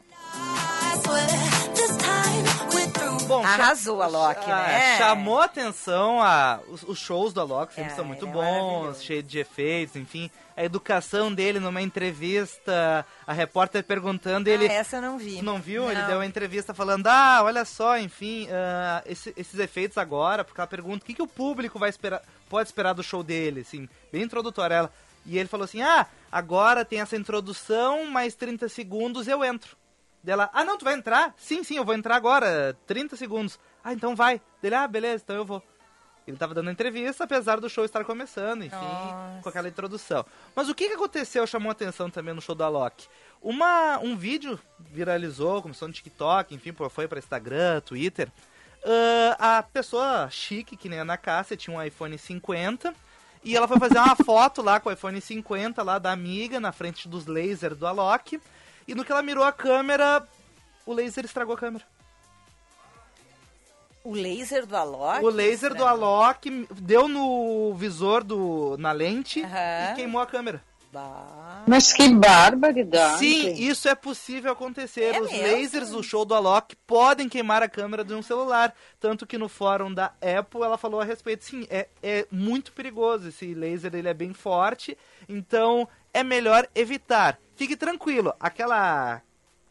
Bom, 3.27 3.45
Arrasou 3.45 4.03
a 4.03 4.07
Loki, 4.09 4.51
ah, 4.51 4.67
né? 4.67 4.99
Chamou 4.99 5.41
atenção 5.41 6.21
a, 6.21 6.61
os, 6.69 6.83
os 6.83 6.99
shows 6.99 7.33
do 7.33 7.41
Alok, 7.41 7.73
sempre 7.73 7.93
É, 7.93 7.95
são 7.95 8.05
muito 8.05 8.27
é 8.27 8.31
bons, 8.31 9.03
cheios 9.03 9.25
de 9.27 9.39
efeitos, 9.39 9.97
enfim. 9.97 10.31
A 10.57 10.65
educação 10.65 11.33
dele 11.33 11.59
numa 11.61 11.81
entrevista, 11.81 13.07
a 13.27 13.33
repórter 13.33 13.83
perguntando, 13.85 14.49
ele... 14.49 14.67
Ah, 14.69 14.73
essa 14.73 14.97
eu 14.97 15.03
não 15.03 15.19
vi. 15.19 15.41
Não 15.43 15.61
viu? 15.61 15.91
Ele 15.91 16.01
Não. 16.01 16.07
deu 16.09 16.17
uma 16.19 16.27
entrevista 16.27 16.75
falando, 16.75 17.07
ah, 17.07 17.41
olha 17.43 17.65
só, 17.65 17.99
enfim, 17.99 18.49
ah, 18.51 19.03
esse- 19.07 19.33
esses 19.37 19.59
efeitos 19.59 19.97
agora, 19.99 20.45
porque 20.45 20.61
ela 20.61 20.67
pergunta 20.67 21.03
o 21.03 21.07
que, 21.07 21.15
que 21.15 21.23
o 21.23 21.27
público 21.27 21.79
vai 21.79 21.89
esperar, 21.91 22.23
pode 22.49 22.69
esperar 22.69 22.93
do 22.93 23.03
show 23.03 23.23
dele, 23.23 23.61
assim, 23.61 23.89
bem 24.13 24.23
introdutória 24.23 24.75
ela. 24.75 24.93
E 25.27 25.39
ele 25.39 25.49
falou 25.49 25.65
assim, 25.65 25.83
ah, 25.83 26.07
agora 26.33 26.85
tem 26.85 27.01
essa 27.01 27.17
introdução, 27.17 28.07
mais 28.07 28.35
30 28.35 28.69
segundos 28.69 29.29
eu 29.29 29.45
entro. 29.45 29.77
Dela, 30.23 30.51
ah, 30.53 30.65
não, 30.65 30.77
tu 30.77 30.85
vai 30.85 30.95
entrar? 30.95 31.35
Sim, 31.39 31.63
sim, 31.65 31.77
eu 31.77 31.85
vou 31.85 31.95
entrar 31.95 32.15
agora, 32.17 32.77
30 32.87 33.17
segundos. 33.17 33.59
Ah, 33.83 33.93
então 33.95 34.15
vai. 34.15 34.41
Dele, 34.61 34.75
ah, 34.75 34.87
beleza, 34.87 35.23
então 35.25 35.37
eu 35.37 35.45
vou. 35.45 35.63
Ele 36.27 36.37
tava 36.37 36.55
dando 36.55 36.71
entrevista, 36.71 37.25
apesar 37.25 37.61
do 37.61 37.69
show 37.69 37.85
estar 37.85 38.05
começando, 38.05 38.63
enfim, 38.63 38.77
Nossa. 38.77 39.41
com 39.43 39.49
aquela 39.49 39.69
introdução. 39.69 40.25
Mas 40.55 40.69
o 40.69 40.75
que, 40.75 40.89
que 40.89 40.95
aconteceu, 40.95 41.47
chamou 41.47 41.73
atenção 41.73 42.11
também 42.11 42.35
no 42.35 42.41
show 42.41 42.55
da 42.55 42.69
Loki? 42.69 43.09
Uma, 43.43 43.99
um 43.99 44.17
vídeo 44.17 44.61
viralizou, 44.79 45.63
começou 45.63 45.89
no 45.89 45.95
TikTok, 45.95 46.55
enfim, 46.55 46.73
foi 46.91 47.09
para 47.09 47.19
Instagram, 47.19 47.81
Twitter. 47.81 48.31
Ah, 49.39 49.59
a 49.59 49.63
pessoa 49.63 50.29
chique, 50.31 50.77
que 50.77 50.89
nem 50.89 50.99
a 50.99 51.03
Ana 51.03 51.17
Cássia, 51.17 51.57
tinha 51.57 51.77
um 51.77 51.83
iPhone 51.83 52.17
50, 52.17 52.95
e 53.43 53.57
ela 53.57 53.67
foi 53.67 53.79
fazer 53.79 53.99
uma 53.99 54.17
foto 54.25 54.63
lá 54.63 54.79
com 54.79 54.89
o 54.89 54.93
iPhone 54.93 55.21
50 55.21 55.83
lá 55.83 55.99
da 55.99 56.13
amiga, 56.13 56.61
na 56.61 56.73
frente 56.73 57.09
dos 57.09 57.27
lasers 57.27 57.77
do 57.77 57.87
Alok, 57.87 58.41
e 58.87 58.95
no 58.95 59.05
que 59.05 59.13
ela 59.13 59.23
mirou 59.23 59.45
a 59.45 59.53
câmera, 59.53 60.27
o 60.85 60.93
laser 60.93 61.25
estragou 61.25 61.55
a 61.55 61.59
câmera. 61.59 61.85
O 64.03 64.15
laser 64.15 64.67
do 64.67 64.77
Alok? 64.77 65.25
O 65.25 65.29
laser 65.29 65.75
do 65.75 65.85
Alok 65.85 66.67
deu 66.81 67.07
no 67.07 67.75
visor 67.75 68.25
do 68.25 68.77
na 68.79 68.93
lente 68.93 69.41
e 69.41 69.95
queimou 69.95 70.21
a 70.21 70.27
câmera. 70.27 70.63
Mas 71.67 71.93
que 71.93 72.09
barbaridade. 72.09 73.19
Sim, 73.19 73.53
isso 73.53 73.89
é 73.89 73.95
possível 73.95 74.53
acontecer. 74.53 75.15
É 75.15 75.21
Os 75.21 75.31
mesmo? 75.31 75.47
lasers 75.47 75.91
do 75.91 76.03
show 76.03 76.25
do 76.25 76.35
Alok 76.35 76.75
podem 76.87 77.29
queimar 77.29 77.63
a 77.63 77.69
câmera 77.69 78.05
de 78.05 78.13
um 78.13 78.23
celular. 78.23 78.75
Tanto 78.99 79.27
que 79.27 79.39
no 79.39 79.49
fórum 79.49 79.93
da 79.93 80.07
Apple 80.21 80.63
ela 80.63 80.77
falou 80.77 81.01
a 81.01 81.05
respeito. 81.05 81.45
Sim, 81.45 81.67
é, 81.71 81.89
é 82.03 82.27
muito 82.31 82.73
perigoso. 82.73 83.29
Esse 83.29 83.55
laser 83.55 83.95
ele 83.95 84.09
é 84.09 84.15
bem 84.15 84.33
forte. 84.33 84.99
Então 85.29 85.89
é 86.13 86.25
melhor 86.25 86.67
evitar. 86.75 87.39
Fique 87.55 87.77
tranquilo. 87.77 88.35
Aquela 88.41 89.23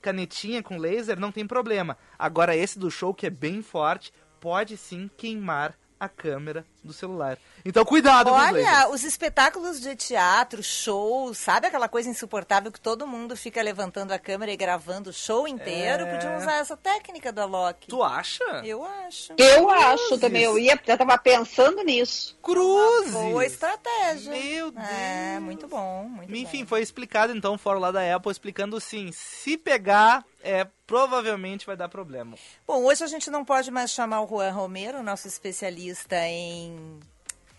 canetinha 0.02 0.64
com 0.64 0.78
laser 0.78 1.20
não 1.20 1.32
tem 1.32 1.46
problema. 1.46 1.98
Agora 2.18 2.56
esse 2.56 2.80
do 2.80 2.90
show 2.90 3.14
que 3.14 3.28
é 3.28 3.30
bem 3.30 3.62
forte 3.62 4.14
pode 4.40 4.78
sim 4.78 5.10
queimar 5.18 5.78
a 6.00 6.08
câmera 6.08 6.66
do 6.84 6.94
celular. 6.94 7.38
Então 7.66 7.84
cuidado 7.84 8.30
com 8.30 8.36
os 8.36 8.42
lasers. 8.42 8.68
Olha, 8.68 8.90
os 8.90 9.04
espetáculos 9.04 9.82
de 9.82 9.96
teatro, 9.96 10.64
shows, 10.64 11.38
sabe 11.38 11.68
aquela 11.68 11.88
coisa 11.88 12.10
insuportável 12.10 12.72
que 12.72 12.80
todo 12.80 13.06
mundo 13.06 13.36
fica 13.36 13.62
levantando 13.62 14.12
a 14.12 14.20
câmera 14.20 14.52
e 14.52 14.58
gravando 14.58 15.10
o 15.10 15.14
show 15.14 15.48
inteiro? 15.48 16.04
É. 16.04 16.14
Podiam 16.14 16.38
usar 16.38 16.58
essa 16.58 16.78
técnica 16.78 17.32
do 17.32 17.42
Alok. 17.42 17.88
Tu 17.88 18.04
acha? 18.04 18.44
Eu 18.64 18.84
acho. 18.84 19.34
Eu 19.38 19.70
acho 19.70 20.18
também, 20.18 20.44
eu 20.44 20.58
ia, 20.58 20.80
já 20.86 20.98
tava 20.98 21.18
pensando 21.18 21.84
nisso. 21.84 22.38
Cruzes! 22.42 23.12
Boa 23.12 23.46
estratégia. 23.46 24.32
Meu 24.32 24.72
Deus! 24.72 24.90
É, 24.90 25.40
muito 25.40 25.68
bom, 25.68 26.04
muito 26.04 26.36
Enfim, 26.36 26.66
foi 26.66 26.82
explicado 26.82 27.36
então 27.36 27.56
o 27.56 27.58
fórum 27.58 27.80
lá 27.80 27.92
da 27.92 28.16
Apple 28.16 28.32
explicando 28.32 28.80
sim, 28.80 29.12
se 29.12 29.58
pegar, 29.58 30.24
é 30.42 30.68
provavelmente 30.90 31.68
vai 31.68 31.78
dar 31.78 31.88
problema. 31.88 32.36
Bom, 32.66 32.84
hoje 32.84 33.04
a 33.04 33.08
gente 33.08 33.30
não 33.30 33.46
pode 33.46 33.70
mais 33.70 33.92
chamar 33.92 34.22
o 34.22 34.28
Juan 34.28 34.50
Romero, 34.52 35.04
nosso 35.04 35.28
especialista 35.28 36.16
em 36.26 36.69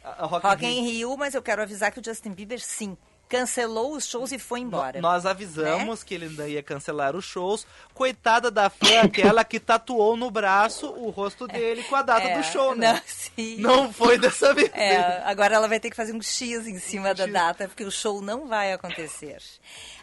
A- 0.04 0.24
a 0.24 0.26
Rock, 0.26 0.46
Rock 0.46 0.66
in 0.66 0.82
Rio. 0.82 1.08
Rio, 1.10 1.16
mas 1.16 1.34
eu 1.34 1.42
quero 1.42 1.62
avisar 1.62 1.90
que 1.92 2.00
o 2.00 2.04
Justin 2.04 2.30
Bieber, 2.30 2.58
sim, 2.60 2.96
cancelou 3.28 3.94
os 3.94 4.06
shows 4.08 4.32
e 4.32 4.38
foi 4.40 4.58
embora. 4.60 5.00
Nós 5.00 5.24
avisamos 5.24 6.02
que 6.02 6.14
ele 6.14 6.24
ainda 6.24 6.48
ia 6.48 6.62
cancelar 6.64 7.14
os 7.14 7.24
shows. 7.24 7.64
Coitada 7.94 8.50
da 8.50 8.68
fã, 8.68 9.02
aquela 9.04 9.44
que 9.44 9.60
tatuou 9.60 10.16
no 10.16 10.30
braço 10.32 10.88
o 10.90 11.10
rosto 11.10 11.46
dele 11.46 11.84
com 11.84 11.94
a 11.94 12.02
data 12.02 12.26
É, 12.26 12.38
do 12.38 12.42
show, 12.42 12.74
né? 12.74 12.94
não, 12.94 13.00
sim. 13.06 13.56
Não 13.58 13.92
foi 13.92 14.18
dessa 14.18 14.52
vez. 14.54 14.68
É, 14.74 15.22
agora 15.24 15.54
ela 15.54 15.68
vai 15.68 15.78
ter 15.78 15.90
que 15.90 15.96
fazer 15.96 16.12
um 16.12 16.20
X 16.22 16.66
em 16.66 16.78
cima 16.80 17.14
da 17.14 17.26
data, 17.26 17.68
porque 17.68 17.84
o 17.84 17.90
show 17.90 18.20
não 18.20 18.48
vai 18.48 18.72
acontecer. 18.72 19.36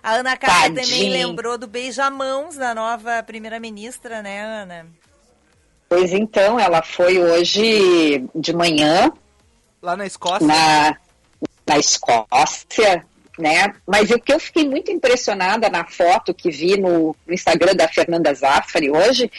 A 0.01 0.13
Ana 0.13 0.37
Cássia 0.37 0.73
também 0.73 1.09
lembrou 1.09 1.57
do 1.57 1.67
beijamãos 1.67 2.55
da 2.55 2.73
nova 2.73 3.21
primeira-ministra, 3.23 4.21
né, 4.21 4.39
Ana? 4.41 4.87
Pois 5.89 6.11
então, 6.11 6.59
ela 6.59 6.81
foi 6.81 7.17
hoje 7.19 8.27
de 8.35 8.53
manhã 8.53 9.11
Lá 9.81 9.95
na 9.95 10.05
Escócia. 10.05 10.45
na, 10.45 10.97
na 11.65 11.77
Escócia, 11.77 13.05
né? 13.39 13.73
Mas 13.85 14.09
o 14.11 14.19
que 14.19 14.33
eu 14.33 14.39
fiquei 14.39 14.67
muito 14.67 14.91
impressionada 14.91 15.69
na 15.69 15.85
foto 15.85 16.33
que 16.33 16.49
vi 16.51 16.77
no, 16.79 17.15
no 17.25 17.33
Instagram 17.33 17.73
da 17.75 17.87
Fernanda 17.87 18.33
Zaffari 18.33 18.91
hoje, 18.91 19.31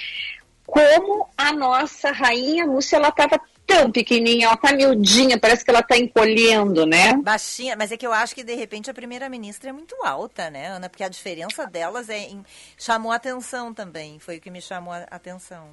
como 0.67 1.29
a 1.37 1.53
nossa 1.53 2.11
rainha 2.13 2.67
Múcia, 2.67 2.97
ela 2.97 3.09
estava 3.09 3.41
tão 3.67 3.93
pequenininha, 3.93 4.47
ela 4.47 4.57
tá 4.57 4.73
miudinha, 4.73 5.39
parece 5.39 5.63
que 5.63 5.71
ela 5.71 5.83
tá 5.83 5.99
encolhendo, 5.99 6.87
né? 6.87 7.13
Baixinha, 7.23 7.77
mas 7.77 7.93
é 7.93 7.99
que 7.99 8.07
eu 8.07 8.13
acho 8.15 8.35
que 8.35 8.43
de 8.43 8.55
repente 8.55 8.91
a 8.91 8.95
primeira-ministra 8.95 9.69
é 9.69 9.73
muito 9.75 9.95
alta, 10.03 10.49
né, 10.49 10.69
Ana? 10.69 10.89
Porque 10.89 11.05
a 11.05 11.09
diferença 11.11 11.67
delas 11.67 12.09
é 12.09 12.19
em- 12.19 12.43
chamou 12.79 13.13
a 13.13 13.17
atenção 13.17 13.75
também, 13.75 14.19
foi 14.19 14.39
o 14.39 14.41
que 14.41 14.51
me 14.51 14.63
chamou 14.63 14.95
a 14.95 15.05
atenção. 15.11 15.69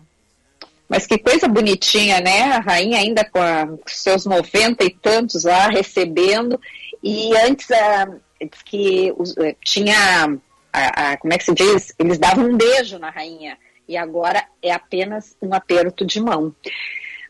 Mas 0.87 1.07
que 1.07 1.17
coisa 1.17 1.47
bonitinha, 1.47 2.19
né? 2.21 2.43
A 2.53 2.59
rainha 2.59 2.99
ainda 2.99 3.25
com, 3.25 3.39
a- 3.41 3.65
com 3.67 3.77
seus 3.87 4.25
noventa 4.25 4.83
e 4.83 4.89
tantos 4.89 5.43
lá 5.43 5.67
recebendo. 5.67 6.59
E 7.03 7.35
antes 7.37 7.69
ah, 7.71 8.07
diz 8.39 8.61
que 8.63 9.13
os- 9.17 9.35
eh, 9.37 9.55
tinha, 9.63 9.95
a- 10.71 11.11
a- 11.13 11.17
como 11.17 11.33
é 11.33 11.37
que 11.37 11.43
se 11.45 11.53
diz? 11.53 11.93
Eles 11.97 12.17
davam 12.19 12.45
um 12.45 12.57
beijo 12.57 12.99
na 12.99 13.09
rainha. 13.09 13.57
E 13.87 13.95
agora 13.97 14.43
é 14.61 14.71
apenas 14.71 15.35
um 15.41 15.53
aperto 15.53 16.05
de 16.05 16.19
mão. 16.19 16.53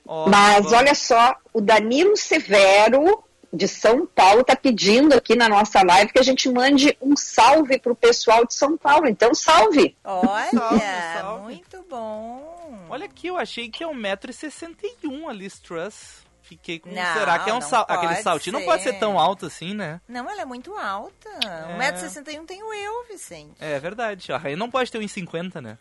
Ó, 0.08 0.30
Mas 0.30 0.58
vamos- 0.58 0.74
olha 0.74 0.96
só, 0.96 1.36
o 1.54 1.60
Danilo 1.62 2.16
Severo, 2.16 3.24
de 3.56 3.68
São 3.68 4.06
Paulo, 4.06 4.42
está 4.42 4.56
pedindo 4.56 5.14
aqui 5.14 5.36
na 5.36 5.48
nossa 5.48 5.82
live 5.84 6.12
que 6.12 6.20
a 6.20 6.24
gente 6.24 6.50
mande 6.50 6.96
um 7.02 7.16
salve 7.16 7.80
para 7.80 7.92
o 7.92 7.96
pessoal 7.96 8.46
de 8.46 8.54
São 8.54 8.78
Paulo. 8.78 9.08
Então, 9.08 9.34
salve! 9.34 9.96
Olha, 10.04 10.50
Salve, 10.52 10.82
salve. 11.14 11.44
muito 11.44 11.86
bom. 11.90 12.86
Olha 12.90 13.06
aqui, 13.06 13.28
eu 13.28 13.38
achei 13.38 13.70
que 13.70 13.84
é 13.84 13.88
1,61m 13.88 15.30
a 15.30 15.34
Liz 15.34 15.60
Truss. 15.60 16.26
Fiquei 16.42 16.78
com. 16.78 16.92
Não, 16.92 17.14
Será 17.14 17.40
que 17.40 17.50
é 17.50 17.54
um 17.54 17.62
sal... 17.62 17.86
aquele 17.90 18.16
saltinho? 18.18 18.60
Não 18.60 18.66
pode 18.66 18.84
ser 18.84 18.94
ser. 18.94 19.00
tão 19.00 19.20
alto 19.20 19.48
assim, 19.48 19.74
né? 19.74 20.00
Não, 20.08 20.30
ela 20.30 20.44
é 20.44 20.46
muito 20.46 20.76
alta. 20.76 21.28
É. 21.44 21.76
1,61m 21.92 22.46
tenho 22.46 22.72
eu, 22.72 23.06
Vicente. 23.10 23.56
É 23.60 23.80
verdade. 23.80 24.32
A 24.32 24.38
rainha 24.38 24.56
não 24.56 24.70
pode 24.70 24.92
ter 24.92 25.00
1,50m, 25.00 25.60
né? 25.60 25.78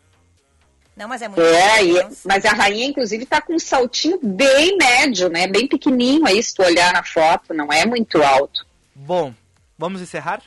Não, 0.95 1.07
mas 1.09 1.21
é 1.21 1.27
muito 1.27 1.41
É, 1.41 1.83
e- 1.83 1.87
diferença. 1.87 2.21
mas 2.25 2.45
a 2.45 2.51
rainha, 2.51 2.85
inclusive, 2.87 3.25
tá 3.25 3.41
com 3.41 3.53
um 3.55 3.59
saltinho 3.59 4.17
bem 4.23 4.77
médio, 4.77 5.29
né? 5.29 5.45
Bem 5.47 5.67
pequenininho 5.67 6.25
aí, 6.25 6.41
se 6.41 6.53
tu 6.53 6.63
olhar 6.63 6.93
na 6.93 7.03
foto, 7.03 7.53
não 7.53 7.71
é 7.71 7.85
muito 7.85 8.21
alto. 8.23 8.65
Bom, 8.95 9.33
vamos 9.77 10.01
encerrar? 10.01 10.41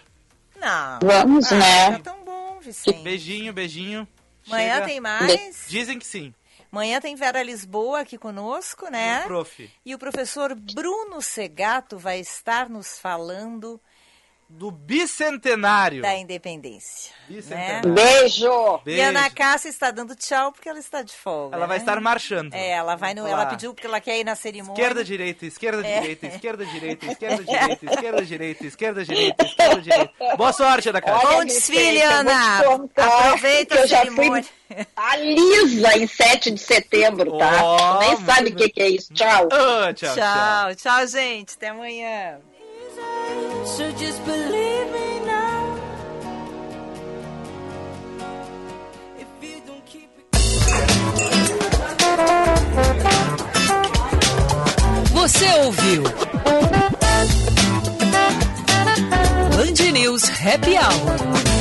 Não. 0.59 0.99
Vamos, 1.03 1.53
ah, 1.53 1.57
né? 1.57 1.91
Tá 1.93 2.13
tão 2.13 2.25
bom, 2.25 2.59
Vicente. 2.61 3.03
Beijinho, 3.03 3.53
beijinho. 3.53 4.09
Amanhã 4.47 4.75
Chega. 4.77 4.87
tem 4.87 5.01
mais. 5.01 5.65
Dizem 5.69 5.99
que 5.99 6.07
sim. 6.07 6.33
Amanhã 6.73 7.01
tem 7.01 7.15
Vera 7.15 7.43
Lisboa 7.43 8.01
aqui 8.01 8.17
conosco, 8.19 8.89
né? 8.91 9.21
E 9.21 9.25
o 9.25 9.27
prof. 9.27 9.71
E 9.87 9.95
o 9.95 9.99
professor 9.99 10.55
Bruno 10.55 11.21
Segato 11.23 11.99
vai 11.99 12.21
estar 12.21 12.69
nos 12.69 12.99
falando 12.99 13.81
Do 14.51 14.71
bicentenário. 14.71 16.01
da 16.01 16.15
independência. 16.17 17.13
Né? 17.29 17.37
Bicentenário. 17.37 17.93
Beijo! 17.93 18.81
E 18.81 18.85
Beijo. 18.85 19.03
a 19.03 19.09
Ana 19.09 19.31
Cássia 19.31 19.69
está 19.69 19.91
dando 19.91 20.17
tchau 20.17 20.53
porque 20.53 20.69
ela 20.69 20.79
está 20.79 21.03
de 21.03 21.13
folga. 21.13 21.55
Ela 21.55 21.67
vai 21.67 21.77
né? 21.77 21.83
estar 21.83 22.01
marchando. 22.01 22.55
É, 22.55 22.71
ela 22.71 22.97
vai 22.97 23.13
no. 23.13 23.27
Ela 23.27 23.45
pediu 23.45 23.75
porque 23.75 23.87
ela 23.87 24.01
quer 24.01 24.19
ir 24.19 24.25
na 24.25 24.35
cerimônia. 24.35 24.73
Esquerda, 24.81 25.05
direita, 25.05 25.45
esquerda, 25.47 25.87
É. 25.87 26.01
direita, 26.01 26.27
esquerda, 26.29 26.65
direita, 26.65 27.07
esquerda, 27.07 27.45
direita, 27.45 27.87
esquerda, 27.87 28.25
direita, 28.25 28.67
esquerda, 28.67 29.05
direita, 29.05 29.45
esquerda, 29.45 29.83
direita. 29.83 30.37
Boa 30.37 30.53
sorte, 30.53 30.89
Ana 30.89 31.01
Cássia. 31.03 31.29
Olha, 31.29 31.37
Bom 31.39 31.45
desfile, 31.45 31.99
te 31.99 32.03
Ana. 32.03 32.59
Aproveita 32.97 33.75
que 33.75 33.79
a 33.81 33.85
eu 33.85 33.89
já 33.89 33.99
cerimônia. 33.99 34.43
fui 34.43 34.87
a 34.97 35.17
Lisa 35.17 35.99
em 35.99 36.07
7 36.07 36.51
de 36.53 36.61
setembro, 36.61 37.37
tá? 37.37 37.53
Tu 37.53 37.99
nem 38.01 38.17
sabe 38.25 38.49
o 38.51 38.57
que, 38.57 38.69
que 38.71 38.81
é 38.81 38.89
isso. 38.89 39.13
Tchau. 39.13 39.49
Ah, 39.53 39.93
tchau, 39.93 40.15
tchau. 40.15 40.17
Tchau, 40.17 40.75
tchau, 40.75 41.07
gente. 41.07 41.55
Até 41.55 41.69
amanhã. 41.69 42.39
So 43.65 43.91
just 43.93 44.25
believe 44.25 44.93
me 44.93 45.21
now. 45.27 45.77
If 49.19 49.29
you 49.43 49.61
don't 49.67 49.85
keep 49.87 50.11
it... 50.19 50.27
Você 55.13 55.47
ouviu? 55.65 56.03
Band 59.79 59.93
News 59.93 60.29
Happy 60.29 60.77
Hour. 60.77 61.58